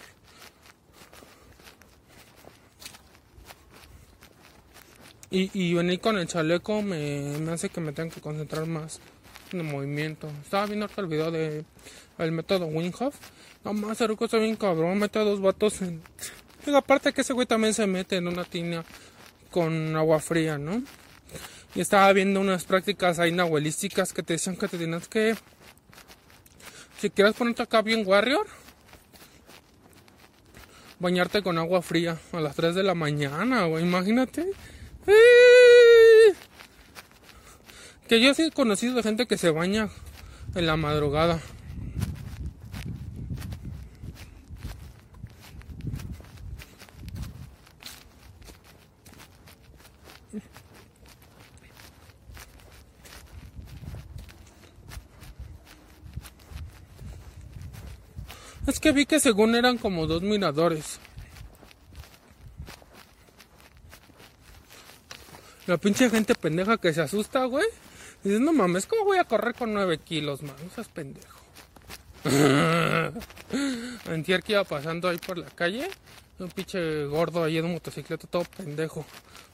Y, 5.37 5.51
y 5.53 5.75
venir 5.75 6.01
con 6.01 6.17
el 6.17 6.27
chaleco 6.27 6.81
me, 6.81 7.37
hace 7.53 7.69
que 7.69 7.79
me 7.79 7.93
tenga 7.93 8.15
que 8.15 8.23
concentrar 8.23 8.65
más 8.65 9.01
en 9.53 9.61
el 9.61 9.67
movimiento. 9.67 10.31
Estaba 10.43 10.65
viendo 10.65 10.89
el 10.97 11.07
video 11.09 11.31
de 11.31 11.67
el 12.17 12.33
método 12.33 12.65
Winghoff. 12.65 13.15
No 13.63 13.75
más, 13.75 14.01
el 14.01 14.17
está 14.19 14.39
bien 14.39 14.57
cabrón. 14.57 14.99
Mete 14.99 15.19
a 15.19 15.25
dos 15.25 15.43
vatos 15.43 15.83
en. 15.83 16.01
Digo, 16.65 16.79
aparte 16.79 17.13
que 17.13 17.21
ese 17.21 17.35
güey 17.35 17.47
también 17.47 17.75
se 17.75 17.87
mete 17.87 18.17
en 18.17 18.29
una 18.29 18.45
tina 18.45 18.83
con 19.51 19.95
agua 19.95 20.21
fría, 20.21 20.57
¿no? 20.57 20.83
Y 21.75 21.83
estaba 21.83 22.11
viendo 22.15 22.41
unas 22.41 22.65
prácticas 22.65 23.19
ahí 23.19 23.31
nahuelísticas 23.31 24.15
que 24.15 24.23
te 24.23 24.33
decían 24.33 24.57
que 24.57 24.69
te 24.69 24.79
tienes 24.79 25.07
que. 25.07 25.37
Si 26.99 27.11
quieres 27.11 27.35
ponerte 27.35 27.63
acá 27.63 27.83
bien 27.83 28.05
warrior, 28.07 28.47
bañarte 30.99 31.43
con 31.43 31.59
agua 31.59 31.83
fría 31.83 32.17
a 32.33 32.41
las 32.41 32.57
3 32.57 32.75
de 32.75 32.85
la 32.85 32.95
mañana, 32.95 33.67
güey. 33.67 33.85
Imagínate. 33.85 34.47
Que 38.09 38.21
yo 38.21 38.35
sí 38.35 38.43
he 38.43 38.51
conocido 38.51 39.03
gente 39.03 39.27
que 39.27 39.37
se 39.37 39.51
baña 39.51 39.89
en 40.55 40.67
la 40.67 40.77
madrugada. 40.77 41.41
Es 58.67 58.81
que 58.81 58.93
vi 58.93 59.07
que 59.07 59.21
según 59.21 59.55
eran 59.55 59.79
como 59.79 60.07
dos 60.07 60.23
miradores. 60.23 61.01
La 65.67 65.79
pinche 65.79 66.09
gente 66.11 66.35
pendeja 66.35 66.79
que 66.79 66.93
se 66.93 67.03
asusta, 67.03 67.45
güey. 67.45 67.67
Dices, 68.23 68.41
no 68.41 68.53
mames, 68.53 68.87
¿cómo 68.87 69.05
voy 69.05 69.19
a 69.19 69.25
correr 69.25 69.55
con 69.55 69.75
9 69.75 69.99
kilos, 69.99 70.43
man? 70.43 70.55
No 70.63 70.71
seas 70.75 70.89
pendejo. 70.89 71.41
Antier 74.11 74.43
que 74.43 74.53
iba 74.53 74.65
pasando 74.65 75.09
ahí 75.09 75.19
por 75.19 75.39
la 75.39 75.47
calle. 75.47 75.89
Un 76.39 76.49
pinche 76.51 77.07
gordo 77.07 77.45
ahí 77.45 77.59
en 77.59 77.65
un 77.65 77.73
motocicleta 77.73 78.27
todo 78.27 78.45
pendejo. 78.45 79.05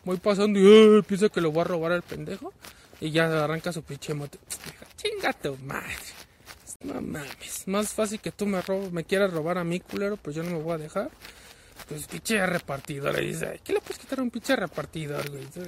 Voy 0.04 0.16
pasando 0.18 0.58
y 0.58 1.02
piensa 1.02 1.28
que 1.28 1.40
lo 1.40 1.50
voy 1.50 1.62
a 1.62 1.64
robar 1.64 1.92
al 1.92 2.02
pendejo. 2.02 2.52
Y 3.00 3.10
ya 3.10 3.44
arranca 3.44 3.72
su 3.72 3.82
pinche 3.82 4.14
moto. 4.14 4.38
Chinga 4.96 5.32
tu 5.32 5.56
madre. 5.58 5.96
No 6.84 7.00
mames. 7.00 7.66
Más 7.66 7.88
fácil 7.90 8.20
que 8.20 8.32
tú 8.32 8.46
me, 8.46 8.60
robo, 8.60 8.90
me 8.90 9.04
quieras 9.04 9.32
robar 9.32 9.58
a 9.58 9.64
mí, 9.64 9.80
culero, 9.80 10.16
pues 10.16 10.36
yo 10.36 10.42
no 10.42 10.50
me 10.50 10.58
voy 10.58 10.74
a 10.74 10.78
dejar. 10.78 11.10
Pues 11.88 12.06
pinche 12.06 12.44
repartidor. 12.46 13.14
Le 13.14 13.26
dice, 13.26 13.60
¿qué 13.64 13.72
le 13.72 13.80
puedes 13.80 13.98
quitar 13.98 14.20
a 14.20 14.22
un 14.22 14.30
pinche 14.30 14.56
repartidor? 14.56 15.24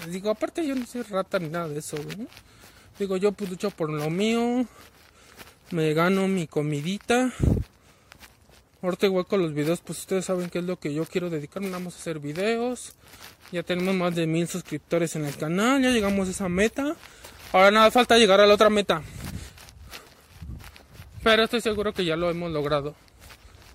Digo, 0.09 0.31
aparte 0.31 0.67
yo 0.67 0.75
no 0.75 0.87
soy 0.87 1.03
rata 1.03 1.39
ni 1.39 1.49
nada 1.49 1.69
de 1.69 1.79
eso. 1.79 1.97
Digo, 2.99 3.17
yo 3.17 3.33
pues 3.33 3.51
lucho 3.51 3.71
por 3.71 3.91
lo 3.91 4.09
mío. 4.11 4.67
Me 5.71 5.93
gano 5.95 6.29
mi 6.29 6.47
comidita. 6.47 7.33
Ahorita 8.83 9.07
igual 9.07 9.27
con 9.27 9.41
los 9.41 9.55
videos, 9.55 9.81
pues 9.81 9.99
ustedes 10.01 10.27
saben 10.27 10.51
qué 10.51 10.59
es 10.59 10.65
lo 10.65 10.79
que 10.79 10.93
yo 10.93 11.05
quiero 11.07 11.31
dedicarme. 11.31 11.71
Vamos 11.71 11.97
a 11.97 11.99
hacer 11.99 12.19
videos. 12.19 12.95
Ya 13.51 13.63
tenemos 13.63 13.95
más 13.95 14.15
de 14.15 14.27
mil 14.27 14.47
suscriptores 14.47 15.17
en 15.17 15.25
el 15.25 15.37
canal. 15.37 15.83
Ya 15.83 15.91
llegamos 15.91 16.29
a 16.29 16.31
esa 16.31 16.49
meta. 16.49 16.95
Ahora 17.53 17.71
nada 17.71 17.91
falta 17.91 18.19
llegar 18.19 18.41
a 18.41 18.47
la 18.47 18.55
otra 18.55 18.71
meta. 18.71 19.03
Pero 21.23 21.45
estoy 21.45 21.63
seguro 21.63 21.95
que 21.95 22.05
ya 22.05 22.17
lo 22.17 22.31
hemos 22.31 22.53
logrado. 22.53 22.95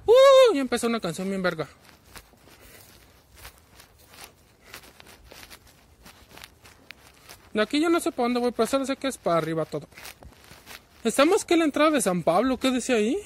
¡Uh! 0.06 0.54
Ya 0.54 0.62
empezó 0.62 0.88
una 0.88 1.00
canción 1.00 1.28
bien 1.30 1.42
verga. 1.42 1.68
De 7.54 7.62
aquí 7.62 7.80
yo 7.82 7.90
no 7.90 8.00
sé 8.00 8.12
para 8.12 8.26
dónde 8.26 8.40
voy, 8.40 8.52
pero 8.52 8.68
solo 8.68 8.86
sé 8.86 8.96
que 8.96 9.08
es 9.08 9.18
para 9.18 9.38
arriba 9.38 9.66
todo. 9.66 9.88
Estamos 11.04 11.46
que 11.46 11.58
la 11.58 11.66
entrada 11.66 11.92
de 11.92 12.02
San 12.02 12.24
Pablo, 12.24 12.58
¿qué 12.58 12.72
decía 12.72 12.96
ahí? 12.96 13.18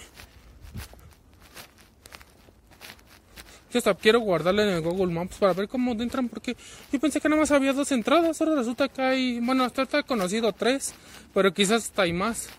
Yo 3.72 3.80
hasta 3.80 3.96
quiero 3.96 4.20
guardarle 4.20 4.64
en 4.64 4.70
el 4.70 4.82
Google 4.82 5.12
Maps 5.12 5.38
para 5.38 5.54
ver 5.54 5.68
cómo 5.68 5.94
entran, 5.94 6.30
porque 6.30 6.56
yo 6.92 7.00
pensé 7.00 7.20
que 7.20 7.28
nada 7.28 7.42
más 7.42 7.50
había 7.50 7.74
dos 7.74 7.92
entradas, 7.92 8.40
ahora 8.40 8.54
resulta 8.54 8.88
que 8.88 9.02
hay, 9.02 9.40
bueno, 9.40 9.64
hasta 9.64 9.88
he 9.98 10.04
conocido 10.04 10.54
tres, 10.54 10.94
pero 11.34 11.52
quizás 11.52 11.86
hasta 11.86 12.04
hay 12.04 12.14
más. 12.14 12.50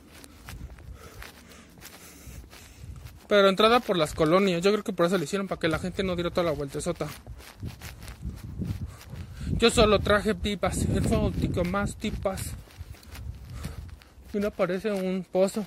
Pero 3.29 3.49
entrada 3.49 3.79
por 3.79 3.97
las 3.97 4.13
colonias, 4.13 4.61
yo 4.61 4.73
creo 4.73 4.83
que 4.83 4.93
por 4.93 5.07
eso 5.07 5.17
lo 5.17 5.23
hicieron, 5.23 5.47
para 5.47 5.61
que 5.61 5.69
la 5.69 5.79
gente 5.79 6.03
no 6.03 6.17
diera 6.17 6.31
toda 6.31 6.47
la 6.47 6.51
vueltezota. 6.51 7.07
Yo 9.59 9.71
solo 9.71 9.99
traje 9.99 10.35
pipas, 10.35 10.83
el 10.83 11.05
fautico 11.05 11.65
más 11.65 11.97
tipas. 11.97 12.53
Y 14.33 14.39
no 14.39 14.51
parece 14.51 14.91
un 14.91 15.25
pozo. 15.25 15.65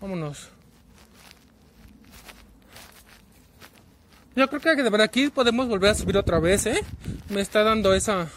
Vámonos. 0.00 0.50
Yo 4.36 4.48
creo 4.48 4.76
que 4.76 4.82
de 4.82 5.02
aquí 5.02 5.30
podemos 5.30 5.66
volver 5.66 5.90
a 5.90 5.94
subir 5.94 6.18
otra 6.18 6.38
vez, 6.38 6.66
¿eh? 6.66 6.84
Me 7.30 7.40
está 7.40 7.62
dando 7.62 7.94
esa... 7.94 8.28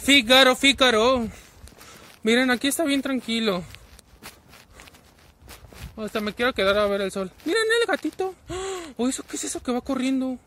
Fígaro, 0.00 0.56
Fígaro. 0.56 1.28
Miren, 2.22 2.50
aquí 2.50 2.68
está 2.68 2.84
bien 2.84 3.02
tranquilo. 3.02 3.64
Hasta 5.96 6.20
me 6.20 6.32
quiero 6.32 6.52
quedar 6.52 6.78
a 6.78 6.86
ver 6.86 7.00
el 7.00 7.10
sol. 7.10 7.30
Miren 7.44 7.62
el 7.80 7.86
gatito. 7.86 8.34
¿eso 8.98 9.24
qué 9.24 9.36
es 9.36 9.44
eso 9.44 9.62
que 9.62 9.72
va 9.72 9.80
corriendo? 9.80 10.38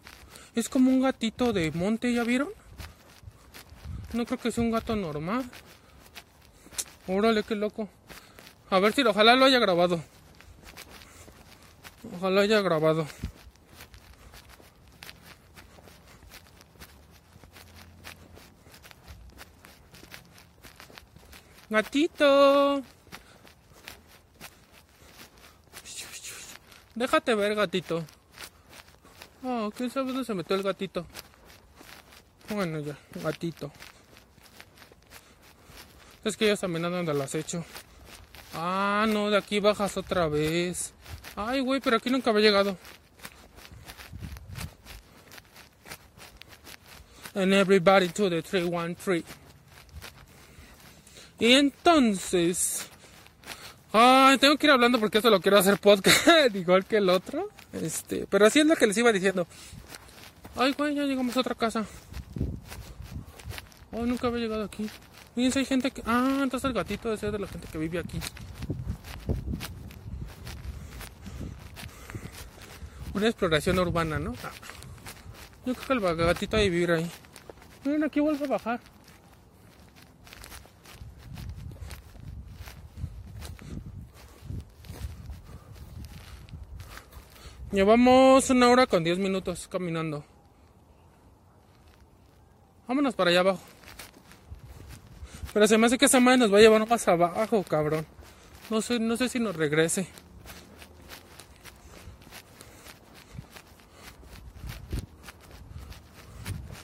Es 0.56 0.70
como 0.70 0.90
un 0.90 1.02
gatito 1.02 1.52
de 1.52 1.72
monte, 1.72 2.14
¿ya 2.14 2.24
vieron? 2.24 2.50
No 4.14 4.26
creo 4.26 4.40
que 4.40 4.52
sea 4.52 4.64
un 4.64 4.72
gato 4.72 4.96
normal. 4.96 5.44
Órale, 7.08 7.44
qué 7.44 7.56
loco. 7.56 7.90
A 8.70 8.80
ver 8.80 8.94
si 8.94 9.04
ojalá 9.04 9.36
lo 9.36 9.46
haya 9.46 9.60
grabado. 9.60 10.02
Ojalá 12.18 12.42
haya 12.42 12.62
grabado. 12.62 13.06
Gatito. 21.70 22.84
Déjate 26.96 27.36
ver, 27.36 27.56
gatito. 27.56 28.06
Oh, 29.44 29.72
¿quién 29.76 29.90
sabe 29.90 30.08
dónde 30.08 30.26
se 30.26 30.34
metió 30.34 30.56
el 30.56 30.64
gatito? 30.64 31.06
Bueno, 32.50 32.80
ya, 32.80 32.98
gatito. 33.16 33.72
Es 36.24 36.38
que 36.38 36.46
ellos 36.46 36.60
también 36.60 36.86
andan 36.86 37.06
del 37.06 37.22
acecho. 37.22 37.66
Ah, 38.54 39.06
no, 39.10 39.30
de 39.30 39.38
aquí 39.38 39.60
bajas 39.60 39.98
otra 39.98 40.28
vez. 40.28 40.94
Ay, 41.36 41.60
güey, 41.60 41.82
pero 41.82 41.98
aquí 41.98 42.10
nunca 42.10 42.30
había 42.30 42.44
llegado. 42.44 42.78
And 47.36 47.54
everybody 47.54 48.08
to 48.10 48.30
the 48.30 48.42
313. 48.42 49.45
Y 51.40 51.54
entonces... 51.54 52.88
Ay, 53.92 54.38
tengo 54.38 54.58
que 54.58 54.68
ir 54.68 54.72
hablando 54.72 55.00
porque 55.00 55.20
esto 55.20 55.30
lo 55.30 55.40
quiero 55.40 55.58
hacer 55.58 55.78
podcast, 55.78 56.28
igual 56.54 56.86
que 56.86 56.98
el 56.98 57.10
otro. 57.10 57.50
Este, 57.72 58.28
pero 58.30 58.46
así 58.46 58.60
es 58.60 58.66
lo 58.66 58.76
que 58.76 58.88
les 58.88 58.98
iba 58.98 59.12
diciendo. 59.12 59.48
Ay, 60.58 60.74
güey, 60.74 60.96
ya 60.96 61.04
llegamos 61.04 61.36
a 61.38 61.40
otra 61.40 61.56
casa. 61.56 61.86
Ay, 63.92 64.02
nunca 64.02 64.28
había 64.28 64.42
llegado 64.42 64.66
aquí. 64.66 64.90
Fíjense, 65.34 65.60
hay 65.60 65.66
gente 65.66 65.92
que... 65.92 66.02
Ah, 66.06 66.40
entonces 66.44 66.68
el 66.68 66.74
gatito 66.74 67.10
debe 67.10 67.20
ser 67.20 67.32
de 67.32 67.40
la 67.40 67.48
gente 67.48 67.68
que 67.72 67.78
vive 67.78 68.00
aquí. 68.00 68.20
Una 73.14 73.28
exploración 73.28 73.80
urbana, 73.80 74.20
¿no? 74.20 74.34
Ah. 74.44 74.52
Yo 75.66 75.74
creo 75.74 76.02
que 76.02 76.08
el 76.10 76.28
gatito 76.28 76.58
debe 76.58 76.70
vivir 76.70 76.92
ahí. 76.92 77.12
Miren, 77.86 78.04
aquí 78.04 78.20
vuelve 78.20 78.44
a 78.44 78.50
bajar. 78.50 78.80
Llevamos 87.76 88.50
una 88.52 88.70
hora 88.70 88.88
con 88.88 89.04
10 89.04 89.20
minutos 89.20 89.68
caminando. 89.68 90.24
Vámonos 92.88 93.16
para 93.16 93.32
allá 93.32 93.42
abajo. 93.42 93.60
Pero 95.54 95.68
se 95.68 95.78
me 95.78 95.88
hace 95.88 95.98
que 95.98 96.06
esa 96.06 96.22
madre 96.22 96.38
nos 96.38 96.54
va 96.54 96.60
a 96.60 96.62
llevar 96.62 96.88
más 96.88 97.06
abajo, 97.06 97.64
cabrón. 97.64 98.06
No 98.70 98.82
sé, 98.82 98.98
no 98.98 99.18
sé 99.18 99.28
si 99.28 99.42
nos 99.42 99.58
regrese. 99.58 100.08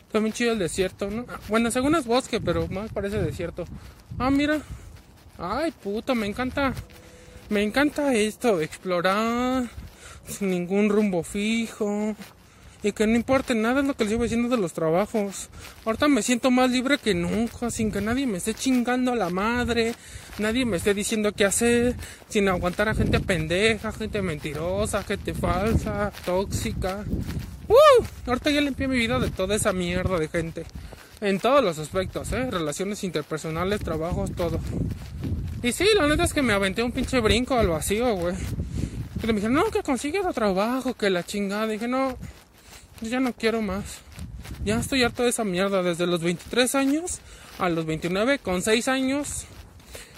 Está 0.08 0.20
bien 0.20 0.34
chido 0.34 0.52
el 0.52 0.60
desierto. 0.60 1.08
Ah, 1.30 1.40
Bueno, 1.48 1.72
según 1.72 1.96
es 1.96 2.06
bosque, 2.06 2.42
pero 2.42 2.68
más 2.68 2.92
parece 2.92 3.22
desierto. 3.22 3.64
Ah, 4.20 4.30
mira. 4.30 4.60
Ay, 5.38 5.72
puto, 5.72 6.16
me 6.16 6.28
encanta. 6.28 6.74
Me 7.48 7.64
encanta 7.64 8.14
esto, 8.14 8.60
explorar 8.60 9.70
sin 10.28 10.50
ningún 10.50 10.90
rumbo 10.90 11.24
fijo. 11.24 12.16
Y 12.84 12.94
que 12.94 13.06
no 13.06 13.16
importe 13.16 13.54
nada 13.54 13.82
es 13.82 13.88
lo 13.88 13.94
que 13.94 14.06
les 14.06 14.14
iba 14.14 14.24
diciendo 14.24 14.50
de 14.50 14.58
los 14.58 14.74
trabajos. 14.74 15.50
Ahorita 15.86 16.08
me 16.08 16.24
siento 16.24 16.50
más 16.50 16.72
libre 16.72 16.98
que 16.98 17.14
nunca, 17.14 17.70
sin 17.70 17.92
que 17.92 18.02
nadie 18.02 18.26
me 18.26 18.40
esté 18.40 18.56
chingando 18.56 19.12
a 19.12 19.16
la 19.16 19.30
madre, 19.30 19.94
nadie 20.40 20.66
me 20.66 20.78
esté 20.78 20.96
diciendo 20.96 21.32
qué 21.32 21.46
hacer, 21.46 21.96
sin 22.28 22.50
aguantar 22.50 22.90
a 22.90 22.96
gente 22.96 23.20
pendeja, 23.20 23.92
gente 23.92 24.24
mentirosa, 24.24 25.04
gente 25.04 25.36
falsa, 25.36 26.12
tóxica. 26.26 27.06
¡Uh! 27.68 28.04
Ahorita 28.26 28.50
ya 28.50 28.62
limpié 28.62 28.88
mi 28.88 28.98
vida 28.98 29.20
de 29.20 29.30
toda 29.30 29.56
esa 29.56 29.74
mierda 29.74 30.18
de 30.18 30.28
gente. 30.28 30.66
En 31.22 31.40
todos 31.40 31.64
los 31.64 31.78
aspectos, 31.78 32.32
¿eh? 32.32 32.50
Relaciones 32.50 33.04
interpersonales, 33.04 33.82
trabajos, 33.82 34.32
todo. 34.32 34.60
Y 35.62 35.72
sí, 35.72 35.86
la 35.96 36.08
neta 36.08 36.24
es 36.24 36.34
que 36.34 36.42
me 36.42 36.54
aventé 36.54 36.82
un 36.82 36.92
pinche 36.92 37.20
brinco 37.20 37.54
al 37.60 37.68
vacío, 37.68 38.16
güey. 38.16 38.36
Pero 39.22 39.34
me 39.34 39.40
dijeron, 39.40 39.56
no, 39.56 39.66
que 39.66 39.84
consigues 39.84 40.22
otro 40.22 40.34
trabajo, 40.34 40.96
que 40.96 41.12
la 41.12 41.24
chingada. 41.24 41.68
dije, 41.68 41.88
no, 41.88 42.18
yo 43.02 43.10
ya 43.10 43.20
no 43.20 43.34
quiero 43.34 43.62
más. 43.62 44.00
Ya 44.66 44.80
estoy 44.80 45.04
harto 45.04 45.24
de 45.24 45.30
esa 45.30 45.44
mierda. 45.44 45.84
Desde 45.84 46.08
los 46.08 46.22
23 46.22 46.74
años 46.76 47.20
a 47.60 47.70
los 47.70 47.86
29, 47.86 48.40
con 48.40 48.64
6 48.64 48.88
años. 48.88 49.46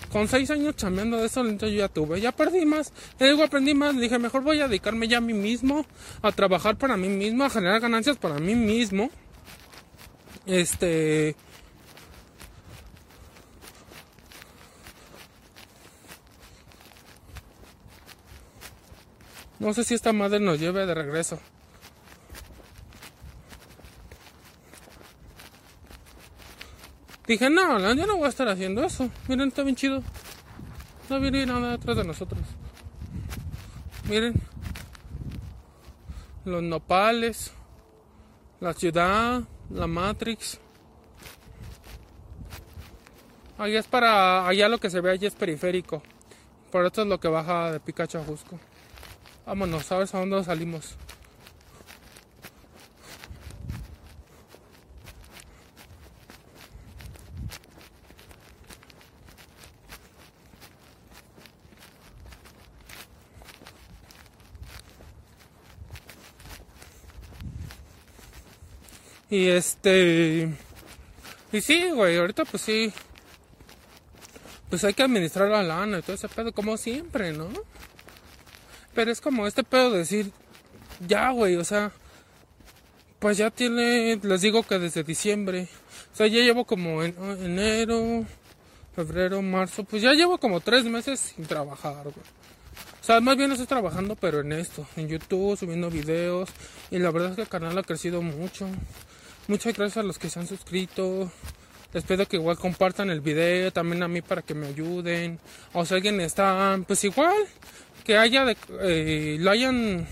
Con 0.10 0.28
6 0.30 0.52
años 0.52 0.76
chambeando 0.78 1.18
de 1.18 1.26
eso, 1.26 1.42
entonces 1.42 1.72
yo 1.72 1.80
ya 1.80 1.90
tuve. 1.90 2.22
Ya 2.22 2.32
perdí 2.32 2.66
más. 2.66 2.94
Le 3.20 3.30
digo, 3.30 3.44
aprendí 3.44 3.74
más. 3.74 4.00
Dije, 4.00 4.20
mejor 4.20 4.42
voy 4.42 4.62
a 4.62 4.68
dedicarme 4.68 5.10
ya 5.10 5.18
a 5.18 5.22
mí 5.22 5.34
mismo. 5.34 5.86
A 6.22 6.32
trabajar 6.32 6.78
para 6.78 6.96
mí 6.96 7.10
mismo. 7.10 7.44
A 7.44 7.50
generar 7.50 7.82
ganancias 7.82 8.18
para 8.18 8.40
mí 8.40 8.56
mismo. 8.56 9.10
Este. 10.46 11.36
No 19.64 19.74
sé 19.74 19.86
si 19.86 19.94
esta 19.94 20.12
madre 20.12 20.42
nos 20.42 20.60
lleve 20.60 20.86
de 20.86 20.94
regreso. 20.94 21.40
Dije, 27.26 27.50
no, 27.50 27.80
yo 27.94 28.06
no 28.06 28.18
voy 28.18 28.26
a 28.26 28.30
estar 28.30 28.50
haciendo 28.50 28.84
eso. 28.84 29.10
Miren, 29.30 29.48
está 29.48 29.64
bien 29.64 29.78
chido. 29.78 30.04
No 31.10 31.18
viene 31.22 31.46
nada 31.46 31.72
detrás 31.72 31.96
de 31.96 32.04
nosotros. 32.04 32.42
Miren. 34.10 34.34
Los 36.44 36.62
nopales. 36.62 37.54
La 38.60 38.74
ciudad. 38.74 39.44
La 39.70 39.88
Matrix. 39.88 40.60
Allá 43.58 43.80
es 43.80 43.88
para. 43.88 44.46
Allá 44.46 44.68
lo 44.68 44.78
que 44.78 44.90
se 44.90 45.00
ve 45.00 45.12
allí 45.12 45.26
es 45.26 45.36
periférico. 45.36 46.04
Por 46.70 46.86
esto 46.86 47.04
es 47.04 47.08
lo 47.08 47.18
que 47.18 47.30
baja 47.30 47.72
de 47.72 47.80
Pikachu 47.80 48.18
a 48.18 48.26
Jusco. 48.26 48.60
Vámonos, 49.46 49.86
¿sabes 49.86 50.14
a 50.16 50.20
dónde 50.20 50.44
salimos? 50.44 50.96
Y 69.34 69.50
este. 69.50 70.48
Y 71.52 71.62
sí, 71.62 71.90
güey, 71.90 72.18
ahorita 72.18 72.46
pues 72.46 72.62
sí. 72.62 72.94
Pues 74.70 74.84
hay 74.84 74.94
que 74.94 75.02
administrar 75.02 75.50
la 75.50 75.64
lana 75.64 75.98
y 75.98 76.02
todo 76.04 76.16
ese 76.16 76.30
pedo, 76.30 76.54
como 76.54 76.78
siempre, 76.78 77.34
¿no? 77.34 77.50
Pero 78.94 79.12
es 79.12 79.22
como 79.22 79.48
este 79.48 79.64
pedo 79.64 79.92
de 79.92 80.00
decir, 80.00 80.32
ya, 81.08 81.32
güey, 81.32 81.56
o 81.56 81.64
sea, 81.64 81.92
pues 83.20 83.38
ya 83.38 83.50
tiene, 83.50 84.20
les 84.22 84.42
digo 84.42 84.64
que 84.64 84.80
desde 84.80 85.04
diciembre, 85.04 85.68
o 86.14 86.16
sea, 86.16 86.28
ya 86.28 86.42
llevo 86.42 86.66
como 86.66 87.04
en, 87.04 87.16
enero, 87.42 88.26
febrero, 88.96 89.42
marzo, 89.42 89.84
pues 89.84 90.02
ya 90.02 90.14
llevo 90.14 90.38
como 90.38 90.60
tres 90.60 90.86
meses 90.86 91.20
sin 91.20 91.46
trabajar, 91.46 92.04
güey. 92.04 92.44
O 93.02 93.06
sea, 93.06 93.20
más 93.20 93.36
bien 93.36 93.52
estoy 93.52 93.68
trabajando, 93.68 94.16
pero 94.16 94.40
en 94.40 94.54
esto, 94.54 94.88
en 94.96 95.10
YouTube, 95.10 95.58
subiendo 95.58 95.90
videos, 95.90 96.50
y 96.90 97.00
la 97.00 97.12
verdad 97.12 97.32
es 97.32 97.36
que 97.36 97.42
el 97.42 97.50
canal 97.50 97.78
ha 97.78 97.84
crecido 97.84 98.22
mucho. 98.22 98.68
Muchas 99.48 99.76
gracias 99.76 99.98
a 99.98 100.04
los 100.04 100.18
que 100.18 100.30
se 100.30 100.40
han 100.40 100.48
suscrito. 100.48 101.30
Les 101.94 102.04
pido 102.06 102.26
que 102.26 102.38
igual 102.38 102.58
compartan 102.58 103.10
el 103.10 103.20
video 103.20 103.72
también 103.72 104.04
a 104.04 104.08
mí 104.08 104.22
para 104.22 104.42
que 104.42 104.54
me 104.54 104.68
ayuden. 104.68 105.40
O 105.74 105.86
si 105.86 105.94
alguien 105.94 106.22
está, 106.22 106.80
pues 106.88 107.04
igual, 107.04 107.36
que 108.04 108.18
haya, 108.18 108.46
de, 108.46 108.58
eh, 108.82 109.38
lo 109.40 109.52
hayan, 109.52 110.08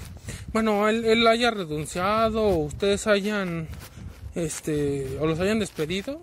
bueno, 0.53 0.87
él, 0.87 1.05
él 1.05 1.27
haya 1.27 1.51
renunciado 1.51 2.43
o 2.43 2.65
ustedes 2.65 3.07
hayan, 3.07 3.67
este, 4.35 5.17
o 5.19 5.27
los 5.27 5.39
hayan 5.39 5.59
despedido. 5.59 6.21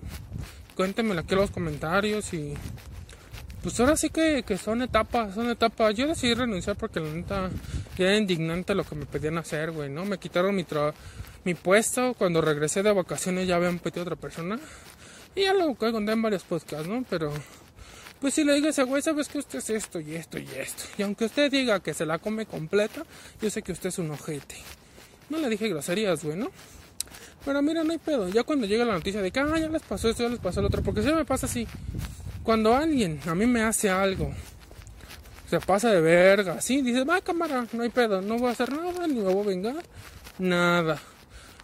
Cuéntenmelo 0.74 1.20
aquí 1.20 1.34
en 1.34 1.40
los 1.40 1.50
comentarios 1.50 2.32
y 2.32 2.54
pues 3.62 3.78
ahora 3.80 3.96
sí 3.96 4.10
que, 4.10 4.44
que, 4.44 4.56
son 4.56 4.82
etapas, 4.82 5.34
son 5.34 5.50
etapas. 5.50 5.94
Yo 5.94 6.06
decidí 6.06 6.34
renunciar 6.34 6.76
porque 6.76 7.00
la 7.00 7.10
neta 7.10 7.50
ya 7.96 8.06
era 8.06 8.16
indignante 8.16 8.74
lo 8.74 8.84
que 8.84 8.94
me 8.94 9.04
pedían 9.04 9.36
hacer, 9.36 9.72
güey, 9.72 9.90
¿no? 9.90 10.04
Me 10.04 10.18
quitaron 10.18 10.54
mi, 10.54 10.64
mi 11.44 11.54
puesto. 11.54 12.14
Cuando 12.14 12.40
regresé 12.40 12.82
de 12.84 12.92
vacaciones 12.92 13.48
ya 13.48 13.56
habían 13.56 13.80
pedido 13.80 14.02
otra 14.02 14.16
persona. 14.16 14.60
Y 15.34 15.42
ya 15.42 15.54
lo 15.54 15.74
conté 15.74 16.12
en 16.12 16.22
varios 16.22 16.44
podcasts, 16.44 16.86
¿no? 16.86 17.04
Pero, 17.10 17.32
pues 18.20 18.34
si 18.34 18.44
le 18.44 18.54
digo 18.54 18.66
a 18.66 18.70
ese 18.70 18.82
güey, 18.82 19.02
sabes 19.02 19.28
que 19.28 19.38
usted 19.38 19.58
es 19.58 19.70
esto 19.70 20.00
y 20.00 20.14
esto 20.14 20.38
y 20.38 20.48
esto. 20.56 20.84
Y 20.96 21.02
aunque 21.02 21.26
usted 21.26 21.50
diga 21.50 21.80
que 21.80 21.94
se 21.94 22.06
la 22.06 22.18
come 22.18 22.46
completa, 22.46 23.04
yo 23.40 23.50
sé 23.50 23.62
que 23.62 23.72
usted 23.72 23.88
es 23.88 23.98
un 23.98 24.10
ojete. 24.10 24.56
No 25.30 25.38
le 25.38 25.48
dije 25.48 25.68
groserías, 25.68 26.24
güey, 26.24 26.36
¿no? 26.36 26.50
Pero 27.44 27.62
mira, 27.62 27.84
no 27.84 27.92
hay 27.92 27.98
pedo. 27.98 28.28
Ya 28.28 28.42
cuando 28.42 28.66
llega 28.66 28.84
la 28.84 28.94
noticia 28.94 29.22
de 29.22 29.30
que, 29.30 29.40
ah, 29.40 29.58
ya 29.58 29.68
les 29.68 29.82
pasó 29.82 30.08
esto, 30.08 30.22
ya 30.22 30.28
les 30.28 30.40
pasó 30.40 30.60
el 30.60 30.66
otro. 30.66 30.82
Porque 30.82 31.02
si 31.02 31.12
me 31.12 31.24
pasa 31.24 31.46
así. 31.46 31.66
Cuando 32.42 32.74
alguien 32.74 33.20
a 33.26 33.34
mí 33.34 33.46
me 33.46 33.62
hace 33.62 33.90
algo, 33.90 34.32
se 35.48 35.60
pasa 35.60 35.90
de 35.90 36.00
verga, 36.00 36.54
así, 36.54 36.82
dice, 36.82 37.04
va 37.04 37.20
cámara, 37.20 37.66
no 37.72 37.82
hay 37.82 37.88
pedo, 37.88 38.20
no 38.20 38.38
voy 38.38 38.48
a 38.48 38.52
hacer 38.52 38.72
nada, 38.72 39.06
ni 39.06 39.14
me 39.14 39.32
voy 39.32 39.44
a 39.44 39.46
vengar, 39.46 39.84
nada. 40.38 40.98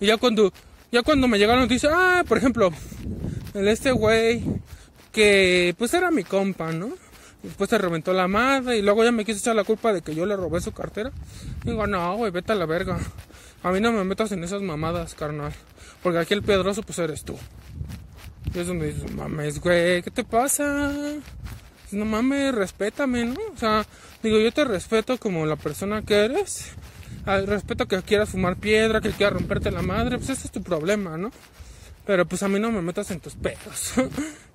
Y 0.01 0.07
ya 0.07 0.17
cuando, 0.17 0.53
ya 0.91 1.03
cuando 1.03 1.29
me 1.29 1.39
llega 1.39 1.55
la 1.55 1.63
noticia, 1.63 1.91
ah, 1.93 2.25
por 2.27 2.39
ejemplo, 2.39 2.71
el 3.55 3.69
este 3.69 3.93
güey, 3.93 4.43
que 5.15 5.75
pues 5.79 5.95
era 5.95 6.11
mi 6.11 6.25
compa, 6.25 6.73
¿no? 6.73 6.91
Después 7.43 7.71
se 7.71 7.79
reventó 7.79 8.13
la 8.13 8.27
madre 8.27 8.79
y 8.79 8.83
luego 8.83 9.05
ya 9.05 9.13
me 9.13 9.25
quiso 9.25 9.39
echar 9.39 9.55
la 9.55 9.65
culpa 9.65 9.93
de 9.93 10.03
que 10.03 10.15
yo 10.15 10.27
le 10.27 10.37
robé 10.37 10.61
su 10.61 10.73
cartera. 10.73 11.13
Digo, 11.63 11.87
no, 11.87 12.17
güey, 12.17 12.33
vete 12.33 12.53
a 12.53 12.55
la 12.57 12.67
verga. 12.67 12.99
A 13.63 13.71
mí 13.71 13.81
no 13.81 13.93
me 13.93 14.03
metas 14.05 14.33
en 14.33 14.43
esas 14.43 14.61
mamadas, 14.61 15.15
carnal. 15.15 15.53
Porque 16.03 16.19
aquí 16.19 16.35
el 16.35 16.43
pedroso, 16.43 16.83
pues 16.83 16.99
eres 16.99 17.23
tú. 17.23 17.37
Y 18.55 18.59
es 18.59 18.67
donde 18.67 18.93
dices, 18.93 19.13
mames, 19.15 19.61
güey, 19.61 20.03
¿qué 20.03 20.11
te 20.11 20.25
pasa? 20.25 20.93
No 21.93 22.05
mames, 22.05 22.55
respétame, 22.55 23.27
¿no? 23.27 23.41
O 23.55 23.59
sea, 23.59 23.87
digo, 24.23 24.39
yo 24.39 24.51
te 24.51 24.65
respeto 24.65 25.19
como 25.19 25.47
la 25.47 25.57
persona 25.57 26.03
que 26.03 26.25
eres. 26.25 26.73
Respeto 27.27 27.87
que 27.87 28.03
quieras 28.03 28.31
fumar 28.31 28.57
piedra, 28.57 29.01
que 29.01 29.11
quieras 29.11 29.35
romperte 29.35 29.71
la 29.71 29.83
madre, 29.83 30.17
pues 30.19 30.31
ese 30.31 30.47
es 30.47 30.53
tu 30.53 30.63
problema, 30.63 31.17
¿no? 31.17 31.31
Pero 32.07 32.27
pues 32.27 32.43
a 32.43 32.49
mí 32.49 32.59
no 32.59 32.71
me 32.71 32.83
metas 32.83 33.11
en 33.11 33.21
tus 33.21 33.35
pedos. 33.35 33.95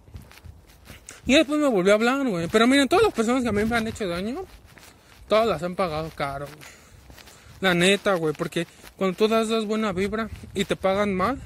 y 1.29 1.35
después 1.35 1.59
me 1.59 1.67
volvió 1.67 1.91
a 1.91 1.95
hablar, 1.95 2.27
güey. 2.27 2.47
Pero 2.47 2.65
miren, 2.65 2.87
todas 2.87 3.05
las 3.05 3.13
personas 3.13 3.43
que 3.43 3.49
a 3.49 3.51
mí 3.51 3.63
me 3.63 3.77
han 3.77 3.87
hecho 3.87 4.07
daño, 4.07 4.45
todas 5.27 5.45
las 5.47 5.61
han 5.61 5.75
pagado 5.75 6.09
caro, 6.15 6.47
güey. 6.47 6.67
La 7.61 7.75
neta, 7.75 8.15
güey, 8.15 8.33
porque 8.33 8.65
cuando 8.97 9.15
tú 9.15 9.27
das, 9.27 9.47
das 9.47 9.65
buena 9.65 9.91
vibra 9.91 10.27
y 10.55 10.65
te 10.65 10.75
pagan 10.75 11.13
mal, 11.13 11.39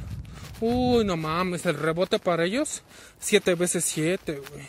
Uy, 0.61 1.03
no 1.03 1.17
mames, 1.17 1.65
el 1.65 1.75
rebote 1.75 2.17
para 2.17 2.45
ellos, 2.45 2.81
siete 3.19 3.55
veces 3.55 3.83
siete, 3.83 4.41
güey. 4.49 4.65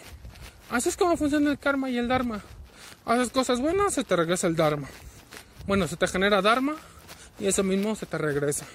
Así 0.69 0.89
es 0.89 0.97
como 0.97 1.17
funciona 1.17 1.49
el 1.49 1.61
karma 1.61 1.91
y 1.91 1.97
el 1.97 2.09
dharma. 2.09 2.43
Haces 3.05 3.31
cosas 3.31 3.61
buenas, 3.61 3.95
se 3.95 4.03
te 4.03 4.17
regresa 4.17 4.49
el 4.49 4.57
dharma. 4.57 4.89
Bueno, 5.69 5.87
se 5.87 5.97
te 5.97 6.09
genera 6.09 6.43
dharma 6.43 6.75
y 7.39 7.47
eso 7.47 7.63
mismo 7.63 7.95
se 7.95 8.07
te 8.07 8.19
regresa. 8.19 8.67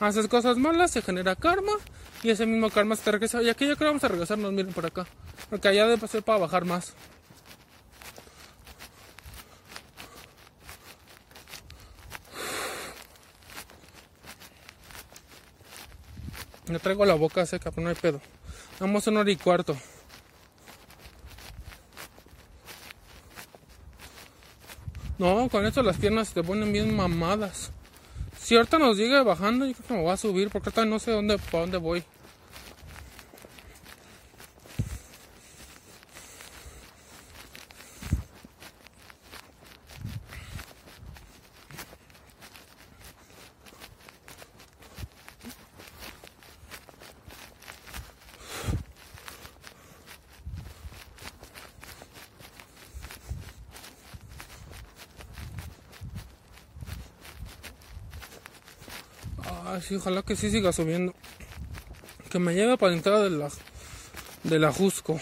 Haces 0.00 0.26
cosas 0.26 0.56
malas, 0.56 0.90
se 0.90 1.00
genera 1.00 1.36
karma 1.36 1.74
y 2.22 2.30
ese 2.30 2.46
mismo 2.46 2.70
karma 2.70 2.96
se 2.96 3.04
te 3.04 3.12
regresa. 3.12 3.42
Y 3.42 3.48
aquí 3.48 3.64
creo 3.64 3.76
que 3.76 3.84
vamos 3.84 4.04
a 4.04 4.08
regresarnos, 4.08 4.52
miren 4.52 4.72
por 4.72 4.86
acá. 4.86 5.06
Porque 5.50 5.68
allá 5.68 5.86
debe 5.86 6.08
ser 6.08 6.22
para 6.22 6.38
bajar 6.38 6.64
más. 6.64 6.94
Me 16.68 16.80
traigo 16.80 17.04
la 17.04 17.14
boca 17.14 17.46
seca, 17.46 17.70
pero 17.70 17.84
no 17.84 17.90
hay 17.90 17.94
pedo. 17.94 18.20
Vamos 18.80 19.06
a 19.06 19.10
una 19.10 19.20
hora 19.20 19.30
y 19.30 19.36
cuarto. 19.36 19.76
No, 25.18 25.48
con 25.48 25.64
esto 25.64 25.82
las 25.82 25.96
piernas 25.96 26.28
se 26.28 26.34
te 26.34 26.42
ponen 26.42 26.72
bien 26.72 26.94
mamadas. 26.94 27.70
Si 28.46 28.54
ahorita 28.54 28.78
nos 28.78 28.96
llega 28.96 29.24
bajando, 29.24 29.66
yo 29.66 29.72
creo 29.72 29.86
que 29.88 29.94
me 29.94 30.02
voy 30.02 30.12
a 30.12 30.16
subir 30.16 30.50
porque 30.50 30.68
ahorita 30.68 30.84
no 30.84 31.00
sé 31.00 31.10
dónde, 31.10 31.36
para 31.36 31.62
dónde 31.62 31.78
voy. 31.78 32.04
Ah, 59.48 59.75
sí, 59.86 59.94
ojalá 59.96 60.22
que 60.22 60.36
sí 60.36 60.50
siga 60.50 60.72
subiendo. 60.72 61.14
Que 62.30 62.38
me 62.38 62.54
lleve 62.54 62.76
para 62.76 62.90
la 62.90 62.96
entrada 62.96 63.22
de 63.22 63.30
la, 63.30 63.48
de 64.42 64.58
la 64.58 64.72
Jusco. 64.72 65.20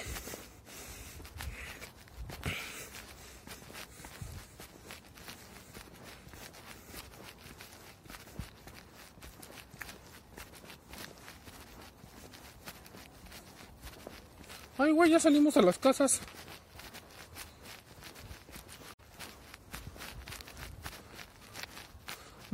Ay, 14.79 14.91
güey, 14.91 15.11
ya 15.11 15.21
salimos 15.21 15.57
a 15.57 15.63
las 15.63 15.79
casas. 15.79 16.21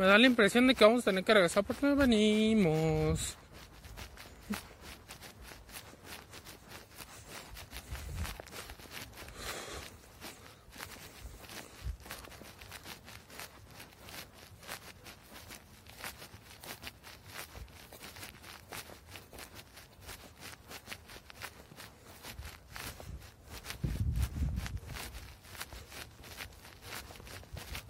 Me 0.00 0.06
da 0.06 0.16
la 0.16 0.26
impresión 0.26 0.66
de 0.66 0.74
que 0.74 0.82
vamos 0.82 1.02
a 1.02 1.10
tener 1.10 1.22
que 1.24 1.34
regresar 1.34 1.62
porque 1.62 1.86
no 1.86 1.94
venimos. 1.94 3.36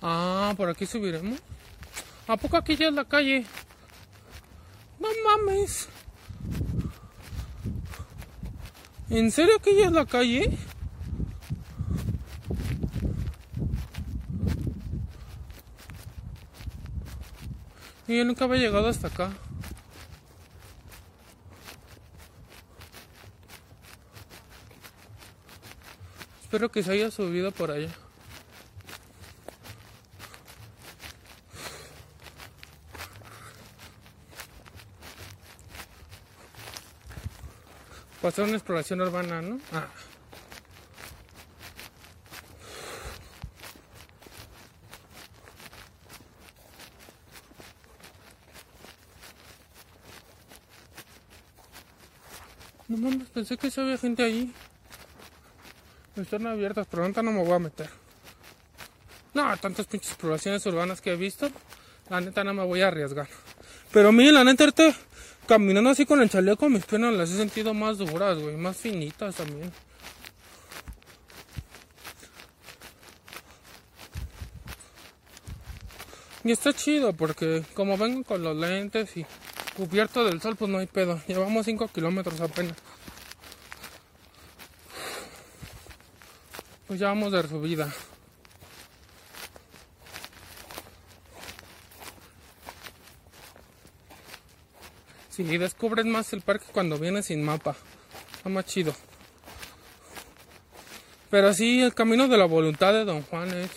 Ah, 0.02 0.54
por 0.56 0.68
aquí 0.68 0.86
subiremos. 0.86 1.49
¿A 2.30 2.36
poco 2.36 2.56
aquí 2.56 2.76
ya 2.76 2.86
es 2.86 2.94
la 2.94 3.04
calle? 3.04 3.44
No 5.00 5.08
mames. 5.24 5.88
¿En 9.08 9.32
serio 9.32 9.58
que 9.58 9.74
ya 9.74 9.86
es 9.86 9.90
la 9.90 10.06
calle? 10.06 10.56
Y 18.06 18.16
yo 18.16 18.24
nunca 18.24 18.44
había 18.44 18.60
llegado 18.60 18.86
hasta 18.86 19.08
acá. 19.08 19.32
Espero 26.42 26.70
que 26.70 26.84
se 26.84 26.92
haya 26.92 27.10
subido 27.10 27.50
por 27.50 27.72
allá. 27.72 27.90
Pasar 38.20 38.44
una 38.44 38.56
exploración 38.56 39.00
urbana, 39.00 39.40
¿no? 39.40 39.58
Ah. 39.72 39.86
No 52.88 52.96
mames, 52.98 53.28
pensé 53.30 53.56
que 53.56 53.70
se 53.70 53.80
había 53.80 53.96
gente 53.96 54.22
allí. 54.22 54.52
Están 56.16 56.46
abiertas, 56.46 56.86
pero 56.90 57.04
ahorita 57.04 57.22
no 57.22 57.32
me 57.32 57.42
voy 57.42 57.52
a 57.52 57.58
meter. 57.58 57.88
No, 59.32 59.56
tantas 59.56 59.86
pinches 59.86 60.10
exploraciones 60.10 60.66
urbanas 60.66 61.00
que 61.00 61.12
he 61.12 61.16
visto. 61.16 61.48
La 62.10 62.20
neta 62.20 62.44
no 62.44 62.52
me 62.52 62.64
voy 62.64 62.82
a 62.82 62.88
arriesgar. 62.88 63.28
Pero 63.92 64.12
miren, 64.12 64.34
la 64.34 64.44
neta 64.44 64.64
ahorita 64.64 64.92
caminando 65.50 65.90
así 65.90 66.06
con 66.06 66.22
el 66.22 66.30
chaleco, 66.30 66.68
mis 66.68 66.84
piernas 66.84 67.12
las 67.12 67.28
he 67.32 67.36
sentido 67.36 67.74
más 67.74 67.98
duras, 67.98 68.38
güey, 68.38 68.54
más 68.56 68.76
finitas 68.76 69.34
también. 69.34 69.72
Y 76.44 76.52
está 76.52 76.72
chido 76.72 77.12
porque 77.14 77.64
como 77.74 77.98
vengo 77.98 78.22
con 78.22 78.44
los 78.44 78.56
lentes 78.56 79.16
y 79.16 79.26
cubierto 79.76 80.24
del 80.24 80.40
sol, 80.40 80.54
pues 80.54 80.70
no 80.70 80.78
hay 80.78 80.86
pedo. 80.86 81.20
Llevamos 81.26 81.66
5 81.66 81.88
kilómetros 81.88 82.40
apenas. 82.40 82.76
Pues 86.86 87.00
ya 87.00 87.08
vamos 87.08 87.32
de 87.32 87.48
subida. 87.48 87.92
Sí, 95.48 95.56
descubres 95.56 96.04
más 96.04 96.34
el 96.34 96.42
parque 96.42 96.66
cuando 96.70 96.98
vienes 96.98 97.26
sin 97.26 97.42
mapa. 97.42 97.74
Está 98.36 98.50
más 98.50 98.66
chido. 98.66 98.94
Pero 101.30 101.54
sí, 101.54 101.80
el 101.80 101.94
camino 101.94 102.28
de 102.28 102.36
la 102.36 102.44
voluntad 102.44 102.92
de 102.92 103.06
Don 103.06 103.22
Juan 103.22 103.48
es 103.54 103.70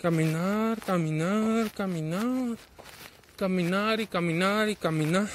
caminar, 0.00 0.78
caminar, 0.86 1.68
caminar, 1.72 2.56
caminar 3.36 4.00
y 4.00 4.06
caminar 4.06 4.68
y 4.68 4.76
caminar. 4.76 5.28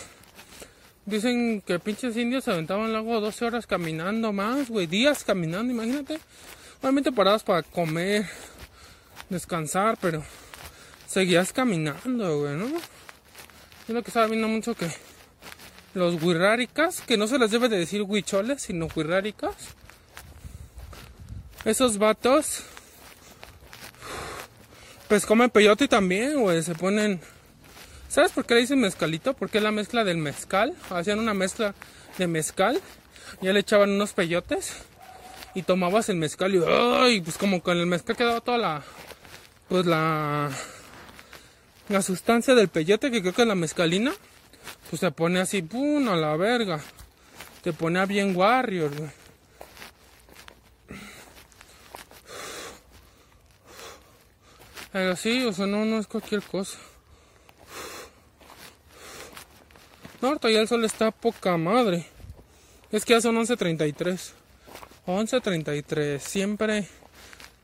Dicen 1.06 1.60
que 1.60 1.78
pinches 1.78 2.16
indios 2.16 2.46
se 2.46 2.52
aventaban 2.52 2.94
luego 2.94 3.20
12 3.20 3.46
horas 3.46 3.68
caminando 3.68 4.32
más, 4.32 4.70
güey, 4.70 4.88
días 4.88 5.26
caminando, 5.26 5.74
imagínate. 5.74 6.20
Obviamente 6.82 7.12
paradas 7.12 7.44
para 7.44 7.64
comer, 7.64 8.30
descansar, 9.30 9.98
pero 10.00 10.24
seguías 11.06 11.52
caminando, 11.52 12.40
güey, 12.40 12.56
¿no? 12.56 12.68
Es 13.88 13.90
lo 13.90 14.02
que 14.02 14.10
estaba 14.10 14.28
viendo 14.28 14.48
mucho 14.48 14.76
que 14.76 14.90
los 15.94 16.22
huirráricas, 16.22 17.02
que 17.02 17.18
no 17.18 17.28
se 17.28 17.38
les 17.38 17.52
debe 17.52 17.70
de 17.70 17.78
decir 17.78 18.02
huicholes, 18.02 18.62
sino 18.62 18.88
huirráricas. 18.96 19.56
Esos 21.66 21.98
vatos, 21.98 22.64
pues 25.08 25.26
comen 25.26 25.50
peyote 25.50 25.88
también, 25.88 26.40
güey, 26.42 26.64
se 26.64 26.76
ponen... 26.76 27.22
¿Sabes 28.10 28.32
por 28.32 28.46
qué 28.46 28.56
le 28.56 28.62
dicen 28.62 28.80
mezcalito? 28.80 29.34
Porque 29.34 29.58
es 29.58 29.64
la 29.64 29.72
mezcla 29.72 30.04
del 30.04 30.18
mezcal. 30.18 30.76
Hacían 30.92 31.20
una 31.20 31.34
mezcla 31.34 31.74
de 32.18 32.28
mezcal, 32.28 32.80
ya 33.42 33.54
le 33.54 33.60
echaban 33.62 33.90
unos 33.90 34.14
peyotes 34.14 34.74
y 35.56 35.64
tomabas 35.64 36.10
el 36.10 36.18
mezcal 36.18 36.54
y 36.56 36.62
¡ay! 36.66 37.22
pues 37.22 37.38
como 37.38 37.62
con 37.62 37.78
el 37.78 37.86
mezcal 37.86 38.16
quedaba 38.16 38.42
toda 38.42 38.58
la 38.58 38.84
pues 39.70 39.86
la 39.86 40.50
la 41.90 42.02
sustancia 42.02 42.56
del 42.56 42.70
peyote, 42.70 43.12
que 43.12 43.22
creo 43.22 43.34
que 43.34 43.42
es 43.42 43.48
la 43.48 43.56
mezcalina, 43.56 44.14
pues 44.90 45.00
se 45.00 45.12
pone 45.12 45.40
así, 45.40 45.62
¡pum! 45.62 46.08
a 46.10 46.16
la 46.16 46.36
verga. 46.36 46.82
Te 47.62 47.74
pone 47.74 48.06
bien 48.06 48.36
warrior, 48.36 48.92
Pero 54.92 55.16
sí, 55.16 55.44
o 55.44 55.52
sea, 55.52 55.66
no, 55.66 55.86
no 55.86 55.98
es 55.98 56.06
cualquier 56.06 56.44
cosa. 56.44 56.78
No, 60.22 60.28
ahorita 60.28 60.52
ya 60.52 60.60
el 60.60 60.68
sol 60.68 60.86
está 60.86 61.10
poca 61.10 61.58
madre. 61.58 62.06
Es 62.92 63.04
que 63.04 63.14
ya 63.14 63.22
son 63.22 63.36
11.33. 63.38 64.34
11.33, 65.08 66.20
siempre 66.20 66.88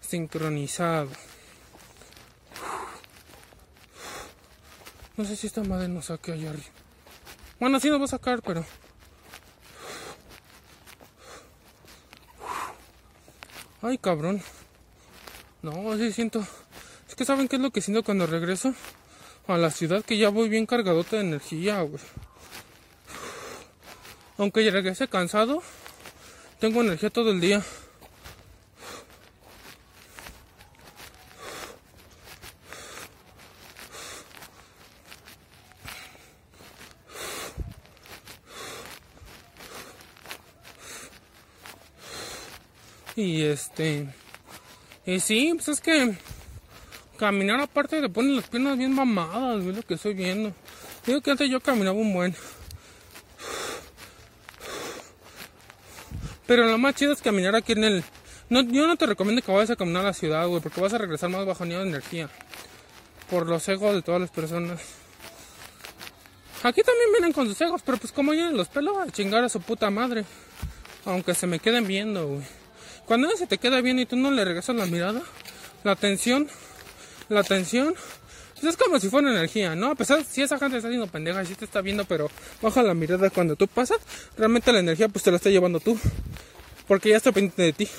sincronizado. 0.02 1.10
No 5.20 5.26
sé 5.26 5.36
si 5.36 5.48
esta 5.48 5.62
madre 5.66 5.90
nos 5.90 6.06
saque 6.06 6.32
allá 6.32 6.52
arriba. 6.52 6.70
Bueno, 7.60 7.78
sí 7.82 7.90
nos 7.90 8.00
va 8.00 8.06
a 8.06 8.08
sacar, 8.08 8.42
pero... 8.42 8.64
Ay, 13.82 13.98
cabrón. 13.98 14.42
No, 15.62 15.98
sí 15.98 16.14
siento... 16.14 16.48
Es 17.06 17.16
que 17.16 17.26
¿saben 17.26 17.50
qué 17.50 17.58
es 17.58 17.62
lo 17.62 17.72
que 17.72 17.82
siento 17.82 18.02
cuando 18.02 18.28
regreso? 18.28 18.74
a 19.48 19.58
la 19.58 19.72
ciudad 19.72 20.06
que 20.06 20.18
ya 20.18 20.30
voy 20.30 20.48
bien 20.48 20.66
cargadote 20.66 21.18
de 21.18 21.24
energía, 21.24 21.82
güey. 21.82 22.02
Aunque 24.38 24.64
ya 24.64 24.72
regrese 24.72 25.10
cansado, 25.10 25.62
tengo 26.62 26.80
energía 26.80 27.10
todo 27.10 27.32
el 27.32 27.42
día. 27.42 27.62
Y 43.20 43.44
este. 43.44 44.08
Y 45.06 45.20
sí, 45.20 45.52
pues 45.54 45.68
es 45.68 45.82
que. 45.82 46.16
Caminar 47.18 47.60
aparte 47.60 48.00
te 48.00 48.08
ponen 48.08 48.38
las 48.38 48.48
piernas 48.48 48.78
bien 48.78 48.94
mamadas, 48.94 49.66
es 49.66 49.76
lo 49.76 49.82
que 49.82 49.96
estoy 49.96 50.14
viendo. 50.14 50.54
Digo 51.06 51.20
que 51.20 51.32
antes 51.32 51.50
yo 51.50 51.60
caminaba 51.60 51.98
un 51.98 52.14
buen. 52.14 52.34
Pero 56.48 56.66
lo 56.66 56.78
más 56.78 56.96
chido 56.96 57.12
es 57.12 57.22
caminar 57.22 57.58
aquí 57.58 57.74
en 57.74 57.84
el. 57.84 58.04
No, 58.48 58.62
yo 58.62 58.88
no 58.88 58.96
te 58.96 59.06
recomiendo 59.06 59.42
que 59.42 59.52
vayas 59.52 59.72
a 59.72 59.76
caminar 59.76 60.04
a 60.04 60.08
la 60.08 60.14
ciudad, 60.14 60.48
güey, 60.48 60.62
porque 60.62 60.80
vas 60.80 60.94
a 60.94 60.98
regresar 60.98 61.30
más 61.30 61.46
bajoneado 61.46 61.84
de 61.84 61.90
energía. 61.90 62.30
Por 63.30 63.48
los 63.48 63.68
egos 63.68 63.96
de 63.96 64.02
todas 64.02 64.22
las 64.22 64.32
personas. 64.32 64.80
Aquí 66.64 66.84
también 66.84 67.12
vienen 67.12 67.34
con 67.34 67.48
sus 67.48 67.60
egos, 67.60 67.82
pero 67.86 67.98
pues 67.98 68.14
como 68.14 68.34
yo 68.34 68.50
los 68.52 68.70
pelos 68.70 68.98
a 68.98 69.12
chingar 69.12 69.44
a 69.44 69.50
su 69.50 69.60
puta 69.60 69.90
madre. 69.90 70.24
Aunque 71.04 71.34
se 71.34 71.48
me 71.48 71.60
queden 71.60 71.86
viendo, 71.86 72.26
güey. 72.26 72.59
Cuando 73.10 73.28
se 73.36 73.48
te 73.48 73.58
queda 73.58 73.82
bien 73.82 73.98
y 73.98 74.06
tú 74.06 74.16
no 74.18 74.30
le 74.30 74.46
regresas 74.46 74.76
la 74.76 74.86
mirada, 74.86 75.24
la 75.84 75.94
atención, 75.94 76.48
la 77.28 77.40
atención, 77.40 77.96
pues 78.54 78.66
es 78.66 78.78
como 78.78 79.00
si 79.00 79.10
fuera 79.10 79.32
energía, 79.32 79.76
¿no? 79.76 79.90
A 79.90 79.96
pesar 79.96 80.24
si 80.24 80.44
esa 80.44 80.60
gente 80.60 80.78
está 80.78 80.90
haciendo 80.90 81.08
pendeja 81.08 81.42
y 81.42 81.48
si 81.48 81.56
te 81.56 81.66
está 81.66 81.82
viendo, 81.82 82.06
pero 82.06 82.30
baja 82.62 82.84
la 82.84 82.94
mirada 82.94 83.32
cuando 83.32 83.56
tú 83.56 83.68
pasas, 83.68 83.98
realmente 84.38 84.72
la 84.72 84.82
energía 84.82 85.10
pues 85.10 85.24
te 85.24 85.32
la 85.32 85.38
está 85.38 85.50
llevando 85.50 85.80
tú. 85.80 85.98
Porque 86.88 87.10
ya 87.10 87.18
está 87.18 87.32
pendiente 87.32 87.64
de 87.64 87.74
ti. 87.74 87.90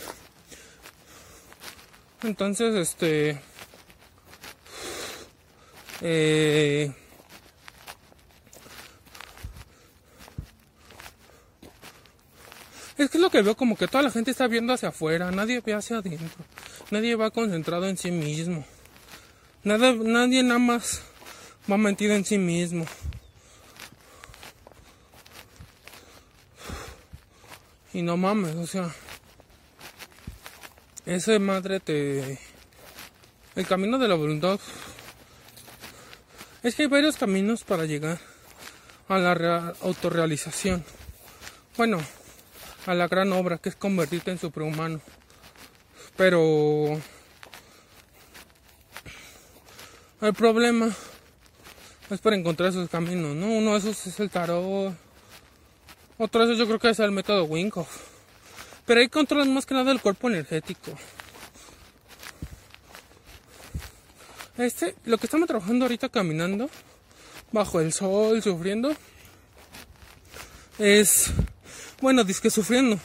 Entonces, 2.23 2.73
este. 2.77 3.41
Eh, 6.03 6.93
Es 13.01 13.09
que 13.09 13.17
es 13.17 13.23
lo 13.23 13.31
que 13.31 13.41
veo 13.41 13.57
como 13.57 13.79
que 13.79 13.89
toda 13.89 14.03
la 14.03 14.11
gente 14.11 14.31
está 14.31 14.47
viendo 14.47 14.75
hacia 14.75 14.91
afuera, 14.91 15.31
nadie 15.31 15.63
ve 15.65 15.73
hacia 15.73 15.97
adentro, 15.97 16.45
nadie 16.91 17.17
va 17.17 17.31
concentrado 17.31 17.89
en 17.89 17.97
sí 17.97 18.11
mismo. 18.11 18.63
Nada, 19.65 19.95
nadie 19.95 20.43
nada 20.43 20.59
más 20.59 21.01
va 21.69 21.79
metido 21.79 22.15
en 22.15 22.27
sí 22.27 22.37
mismo. 22.37 22.85
Y 27.95 28.03
no 28.03 28.19
mames, 28.19 28.55
o 28.57 28.67
sea, 28.67 28.95
ese 31.07 31.39
madre 31.39 31.81
te... 31.81 32.39
El 33.57 33.67
camino 33.67 33.97
de 33.97 34.09
la 34.09 34.15
voluntad... 34.15 34.61
Es 36.63 36.75
que 36.75 36.83
hay 36.83 36.89
varios 36.89 37.17
caminos 37.17 37.65
para 37.65 37.87
llegar 37.87 38.21
a 39.09 39.19
la 39.19 39.75
autorrealización. 39.81 40.85
Bueno, 41.79 41.99
a 42.87 42.95
la 42.95 43.09
gran 43.09 43.33
obra 43.33 43.59
que 43.59 43.69
es 43.69 43.77
convertirte 43.77 44.31
en 44.31 44.39
superhumano. 44.39 45.01
Pero 46.17 47.01
el 50.21 50.35
problema 50.35 50.91
es 52.11 52.21
para 52.21 52.37
encontrar 52.37 52.71
esos 52.71 52.89
caminos, 52.91 53.35
¿no? 53.35 53.47
Uno 53.47 53.73
de 53.73 53.79
esos 53.79 54.07
es 54.07 54.21
el 54.21 54.31
tarot. 54.31 54.95
Otro 56.19 56.47
de 56.47 56.53
esos 56.53 56.59
yo 56.59 56.67
creo 56.67 56.79
que 56.79 56.91
es 56.91 56.99
el 56.99 57.13
método 57.13 57.45
Winkoff. 57.45 57.89
Pero 58.85 59.01
hay 59.01 59.09
controles 59.09 59.47
más 59.47 59.65
que 59.65 59.75
nada 59.75 59.87
del 59.87 60.01
cuerpo 60.01 60.29
energético. 60.29 60.93
Este, 64.59 64.95
lo 65.05 65.17
que 65.17 65.27
estamos 65.27 65.47
trabajando 65.47 65.87
ahorita 65.87 66.11
caminando, 66.11 66.69
bajo 67.51 67.81
el 67.81 67.95
sol, 67.95 68.43
sufriendo, 68.43 68.95
es 70.79 71.31
bueno, 72.01 72.25
disque 72.25 72.51
sufriendo. 72.51 72.99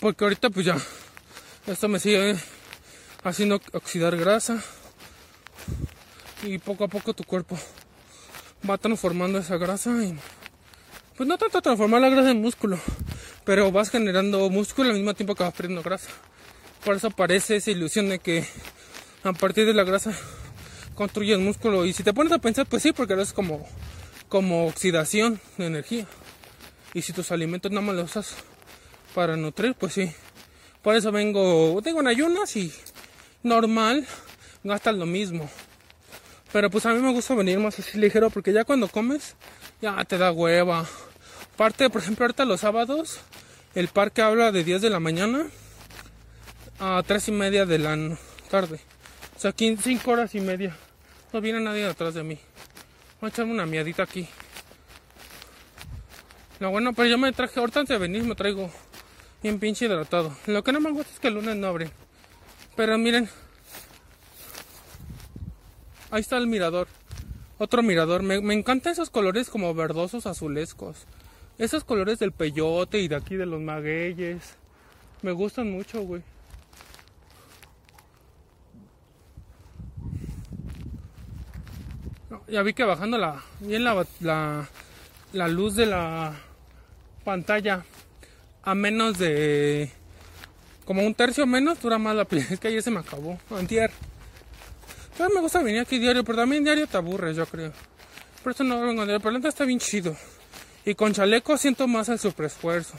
Porque 0.00 0.24
ahorita 0.24 0.50
pues 0.50 0.66
ya, 0.66 0.76
esto 1.66 1.88
me 1.88 1.98
sigue 1.98 2.36
haciendo 3.22 3.60
oxidar 3.72 4.16
grasa. 4.16 4.62
Y 6.42 6.58
poco 6.58 6.84
a 6.84 6.88
poco 6.88 7.14
tu 7.14 7.24
cuerpo 7.24 7.58
va 8.68 8.78
transformando 8.78 9.38
esa 9.38 9.56
grasa 9.56 9.90
y 10.02 10.16
pues 11.16 11.28
no 11.28 11.38
tanto 11.38 11.62
transformar 11.62 12.00
la 12.00 12.08
grasa 12.08 12.32
en 12.32 12.40
músculo, 12.40 12.78
pero 13.44 13.70
vas 13.70 13.90
generando 13.90 14.50
músculo 14.50 14.90
al 14.90 14.96
mismo 14.96 15.14
tiempo 15.14 15.34
que 15.34 15.44
vas 15.44 15.54
perdiendo 15.54 15.82
grasa. 15.82 16.10
Por 16.84 16.96
eso 16.96 17.06
aparece 17.06 17.56
esa 17.56 17.70
ilusión 17.70 18.08
de 18.08 18.18
que 18.18 18.44
a 19.22 19.32
partir 19.32 19.64
de 19.64 19.74
la 19.74 19.84
grasa 19.84 20.12
construyes 20.94 21.38
músculo. 21.38 21.86
Y 21.86 21.92
si 21.92 22.02
te 22.02 22.12
pones 22.12 22.32
a 22.32 22.38
pensar, 22.38 22.66
pues 22.66 22.82
sí, 22.82 22.92
porque 22.92 23.14
es 23.14 23.32
como, 23.32 23.66
como 24.28 24.66
oxidación 24.66 25.40
de 25.56 25.66
energía. 25.66 26.06
Y 26.94 27.02
si 27.02 27.12
tus 27.12 27.32
alimentos 27.32 27.70
nada 27.72 27.84
más 27.84 27.96
los 27.96 28.10
usas 28.10 28.36
para 29.14 29.36
nutrir, 29.36 29.74
pues 29.74 29.92
sí. 29.92 30.12
Por 30.80 30.94
eso 30.94 31.10
vengo, 31.10 31.80
tengo 31.82 32.00
en 32.00 32.06
ayunas 32.06 32.56
y 32.56 32.72
normal, 33.42 34.06
gastas 34.62 34.94
lo 34.94 35.04
mismo. 35.04 35.50
Pero 36.52 36.70
pues 36.70 36.86
a 36.86 36.94
mí 36.94 37.00
me 37.00 37.12
gusta 37.12 37.34
venir 37.34 37.58
más 37.58 37.78
así 37.78 37.98
ligero 37.98 38.30
porque 38.30 38.52
ya 38.52 38.64
cuando 38.64 38.86
comes, 38.88 39.34
ya 39.82 40.04
te 40.04 40.18
da 40.18 40.30
hueva. 40.30 40.86
Aparte, 41.54 41.90
por 41.90 42.00
ejemplo, 42.00 42.24
ahorita 42.24 42.44
los 42.44 42.60
sábados, 42.60 43.18
el 43.74 43.88
parque 43.88 44.22
habla 44.22 44.52
de 44.52 44.62
10 44.62 44.82
de 44.82 44.90
la 44.90 45.00
mañana 45.00 45.46
a 46.78 47.02
3 47.04 47.28
y 47.28 47.32
media 47.32 47.66
de 47.66 47.78
la 47.78 48.16
tarde. 48.50 48.78
O 49.36 49.40
sea, 49.40 49.52
5 49.56 50.10
horas 50.10 50.34
y 50.34 50.40
media. 50.40 50.76
No 51.32 51.40
viene 51.40 51.60
nadie 51.60 51.86
detrás 51.86 52.14
de 52.14 52.22
mí. 52.22 52.38
Voy 53.20 53.28
a 53.28 53.32
echarme 53.32 53.52
una 53.52 53.66
miadita 53.66 54.04
aquí. 54.04 54.28
No, 56.60 56.70
bueno, 56.70 56.92
pero 56.92 57.08
yo 57.08 57.18
me 57.18 57.32
traje, 57.32 57.58
ahorita 57.58 57.80
antes 57.80 57.94
de 57.94 57.98
venir 57.98 58.22
me 58.24 58.34
traigo 58.34 58.70
bien 59.42 59.58
pinche 59.58 59.86
hidratado. 59.86 60.36
Lo 60.46 60.62
que 60.62 60.72
no 60.72 60.80
me 60.80 60.92
gusta 60.92 61.12
es 61.12 61.20
que 61.20 61.28
el 61.28 61.34
lunes 61.34 61.56
no 61.56 61.66
abre. 61.66 61.90
Pero 62.76 62.96
miren. 62.98 63.28
Ahí 66.10 66.20
está 66.20 66.36
el 66.36 66.46
mirador. 66.46 66.88
Otro 67.58 67.82
mirador. 67.82 68.22
Me, 68.22 68.40
me 68.40 68.54
encantan 68.54 68.92
esos 68.92 69.10
colores 69.10 69.50
como 69.50 69.74
verdosos 69.74 70.26
azulescos. 70.26 71.06
Esos 71.58 71.84
colores 71.84 72.18
del 72.18 72.32
peyote 72.32 72.98
y 72.98 73.08
de 73.08 73.16
aquí 73.16 73.36
de 73.36 73.46
los 73.46 73.60
magueyes. 73.60 74.56
Me 75.22 75.32
gustan 75.32 75.70
mucho, 75.70 76.02
güey. 76.02 76.22
ya 82.48 82.62
vi 82.62 82.74
que 82.74 82.84
bajando 82.84 83.18
la 83.18 83.42
bien 83.60 83.84
la, 83.84 84.06
la 84.20 84.68
la 85.34 85.48
luz 85.48 85.74
de 85.74 85.86
la 85.86 86.32
pantalla 87.24 87.84
a 88.62 88.74
menos 88.74 89.18
de 89.18 89.90
como 90.84 91.04
un 91.04 91.14
tercio 91.14 91.44
menos 91.46 91.80
dura 91.80 91.98
más 91.98 92.14
la 92.14 92.24
piel. 92.24 92.46
Es 92.50 92.60
que 92.60 92.68
ayer 92.68 92.82
se 92.82 92.90
me 92.90 93.00
acabó, 93.00 93.38
antier. 93.50 93.90
Pero 95.16 95.30
me 95.30 95.40
gusta 95.40 95.62
venir 95.62 95.80
aquí 95.80 95.98
diario, 95.98 96.24
pero 96.24 96.38
también 96.38 96.64
diario 96.64 96.86
te 96.86 96.96
aburres, 96.96 97.36
yo 97.36 97.46
creo. 97.46 97.72
Por 98.42 98.52
eso 98.52 98.64
no 98.64 98.80
vengo 98.80 99.04
diario, 99.04 99.20
pero 99.20 99.36
está 99.48 99.64
bien 99.64 99.78
chido. 99.78 100.16
Y 100.84 100.94
con 100.94 101.12
chaleco 101.12 101.56
siento 101.56 101.88
más 101.88 102.08
el 102.08 102.18
superesfuerzo. 102.18 102.94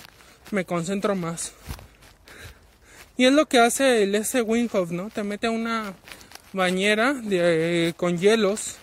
Me 0.51 0.65
concentro 0.65 1.15
más. 1.15 1.53
Y 3.17 3.25
es 3.25 3.33
lo 3.33 3.45
que 3.45 3.59
hace 3.59 4.03
el 4.03 4.15
S. 4.15 4.41
Winghoff, 4.41 4.91
¿no? 4.91 5.09
Te 5.09 5.23
mete 5.23 5.47
a 5.47 5.51
una 5.51 5.93
bañera 6.51 7.13
de, 7.13 7.93
con 7.95 8.17
hielos. 8.17 8.75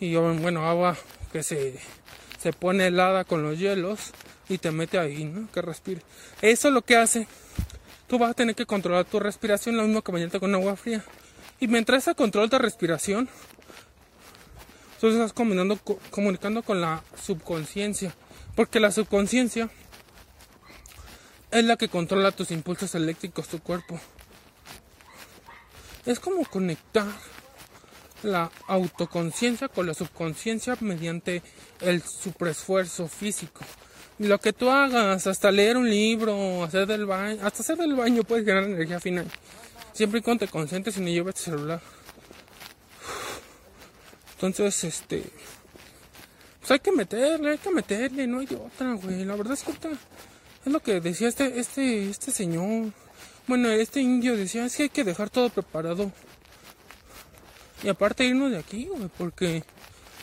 Y 0.00 0.14
bueno, 0.14 0.68
agua 0.68 0.96
que 1.32 1.42
se 1.42 1.78
se 2.38 2.52
pone 2.52 2.86
helada 2.86 3.24
con 3.24 3.42
los 3.42 3.58
hielos 3.58 4.12
y 4.48 4.58
te 4.58 4.70
mete 4.70 4.98
ahí, 4.98 5.24
¿no? 5.24 5.50
Que 5.52 5.60
respire. 5.60 6.02
Eso 6.40 6.68
es 6.68 6.74
lo 6.74 6.82
que 6.82 6.96
hace. 6.96 7.26
Tú 8.06 8.18
vas 8.18 8.30
a 8.30 8.34
tener 8.34 8.54
que 8.54 8.64
controlar 8.64 9.04
tu 9.04 9.20
respiración, 9.20 9.76
lo 9.76 9.82
mismo 9.82 10.02
que 10.02 10.12
bañarte 10.12 10.40
con 10.40 10.54
agua 10.54 10.76
fría. 10.76 11.04
Y 11.60 11.68
mientras 11.68 12.04
ese 12.04 12.14
control 12.14 12.48
de 12.48 12.58
respiración, 12.58 13.28
tú 15.00 15.08
estás 15.08 15.32
combinando, 15.32 15.78
comunicando 16.10 16.62
con 16.62 16.80
la 16.80 17.02
subconsciencia. 17.20 18.14
Porque 18.54 18.80
la 18.80 18.90
subconsciencia 18.90 19.68
es 21.50 21.64
la 21.64 21.76
que 21.76 21.88
controla 21.88 22.32
tus 22.32 22.50
impulsos 22.50 22.94
eléctricos, 22.94 23.48
tu 23.48 23.58
cuerpo. 23.60 24.00
Es 26.06 26.20
como 26.20 26.44
conectar 26.44 27.06
la 28.22 28.50
autoconciencia 28.66 29.68
con 29.68 29.86
la 29.86 29.94
subconsciencia 29.94 30.76
mediante 30.80 31.42
el 31.80 32.02
superesfuerzo 32.02 33.08
físico. 33.08 33.60
Lo 34.18 34.38
que 34.38 34.52
tú 34.52 34.68
hagas, 34.68 35.26
hasta 35.26 35.50
leer 35.50 35.76
un 35.76 35.88
libro, 35.88 36.64
hacer 36.64 36.86
del 36.86 37.06
baño, 37.06 37.38
hasta 37.42 37.62
hacer 37.62 37.76
del 37.76 37.94
baño 37.94 38.24
puedes 38.24 38.44
generar 38.44 38.68
energía 38.68 38.98
final. 38.98 39.26
Siempre 39.92 40.20
y 40.20 40.22
cuando 40.22 40.44
te 40.46 40.50
concentres 40.50 40.96
y 40.96 41.00
no 41.00 41.08
lleves 41.08 41.36
tu 41.36 41.42
celular. 41.42 41.80
Entonces, 44.34 44.84
este, 44.84 45.24
pues 46.60 46.70
hay 46.70 46.78
que 46.80 46.92
meterle, 46.92 47.52
hay 47.52 47.58
que 47.58 47.70
meterle, 47.70 48.26
no 48.26 48.40
hay 48.40 48.46
otra, 48.46 48.92
güey. 48.94 49.24
La 49.24 49.36
verdad 49.36 49.54
es 49.54 49.62
que 49.62 49.72
es 49.72 50.72
lo 50.72 50.80
que 50.80 51.00
decía 51.00 51.28
este, 51.28 51.58
este, 51.58 52.10
este 52.10 52.30
señor. 52.30 52.92
Bueno, 53.46 53.70
este 53.70 54.00
indio 54.00 54.36
decía, 54.36 54.66
es 54.66 54.76
que 54.76 54.84
hay 54.84 54.88
que 54.88 55.04
dejar 55.04 55.30
todo 55.30 55.48
preparado. 55.48 56.12
Y 57.82 57.88
aparte 57.88 58.24
irnos 58.24 58.50
de 58.50 58.58
aquí, 58.58 58.86
güey, 58.86 59.08
porque 59.16 59.62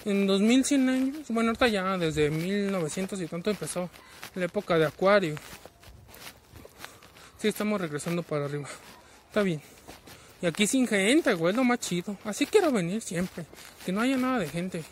en 0.03 0.27
2100 0.27 0.89
años, 0.89 1.17
bueno, 1.29 1.49
ahorita 1.49 1.67
ya 1.67 1.97
desde 1.97 2.29
1900 2.29 3.19
y 3.21 3.27
tanto 3.27 3.49
empezó 3.49 3.89
la 4.35 4.45
época 4.45 4.77
de 4.77 4.85
acuario. 4.85 5.35
Sí, 7.37 7.47
estamos 7.47 7.79
regresando 7.79 8.23
para 8.23 8.45
arriba. 8.45 8.67
Está 9.27 9.41
bien. 9.41 9.61
Y 10.41 10.45
aquí 10.47 10.67
sin 10.67 10.87
gente, 10.87 11.33
güey, 11.33 11.53
lo 11.53 11.63
más 11.63 11.79
chido. 11.79 12.17
Así 12.23 12.45
quiero 12.45 12.71
venir 12.71 13.01
siempre. 13.01 13.45
Que 13.85 13.91
no 13.91 14.01
haya 14.01 14.17
nada 14.17 14.39
de 14.39 14.47
gente. 14.47 14.83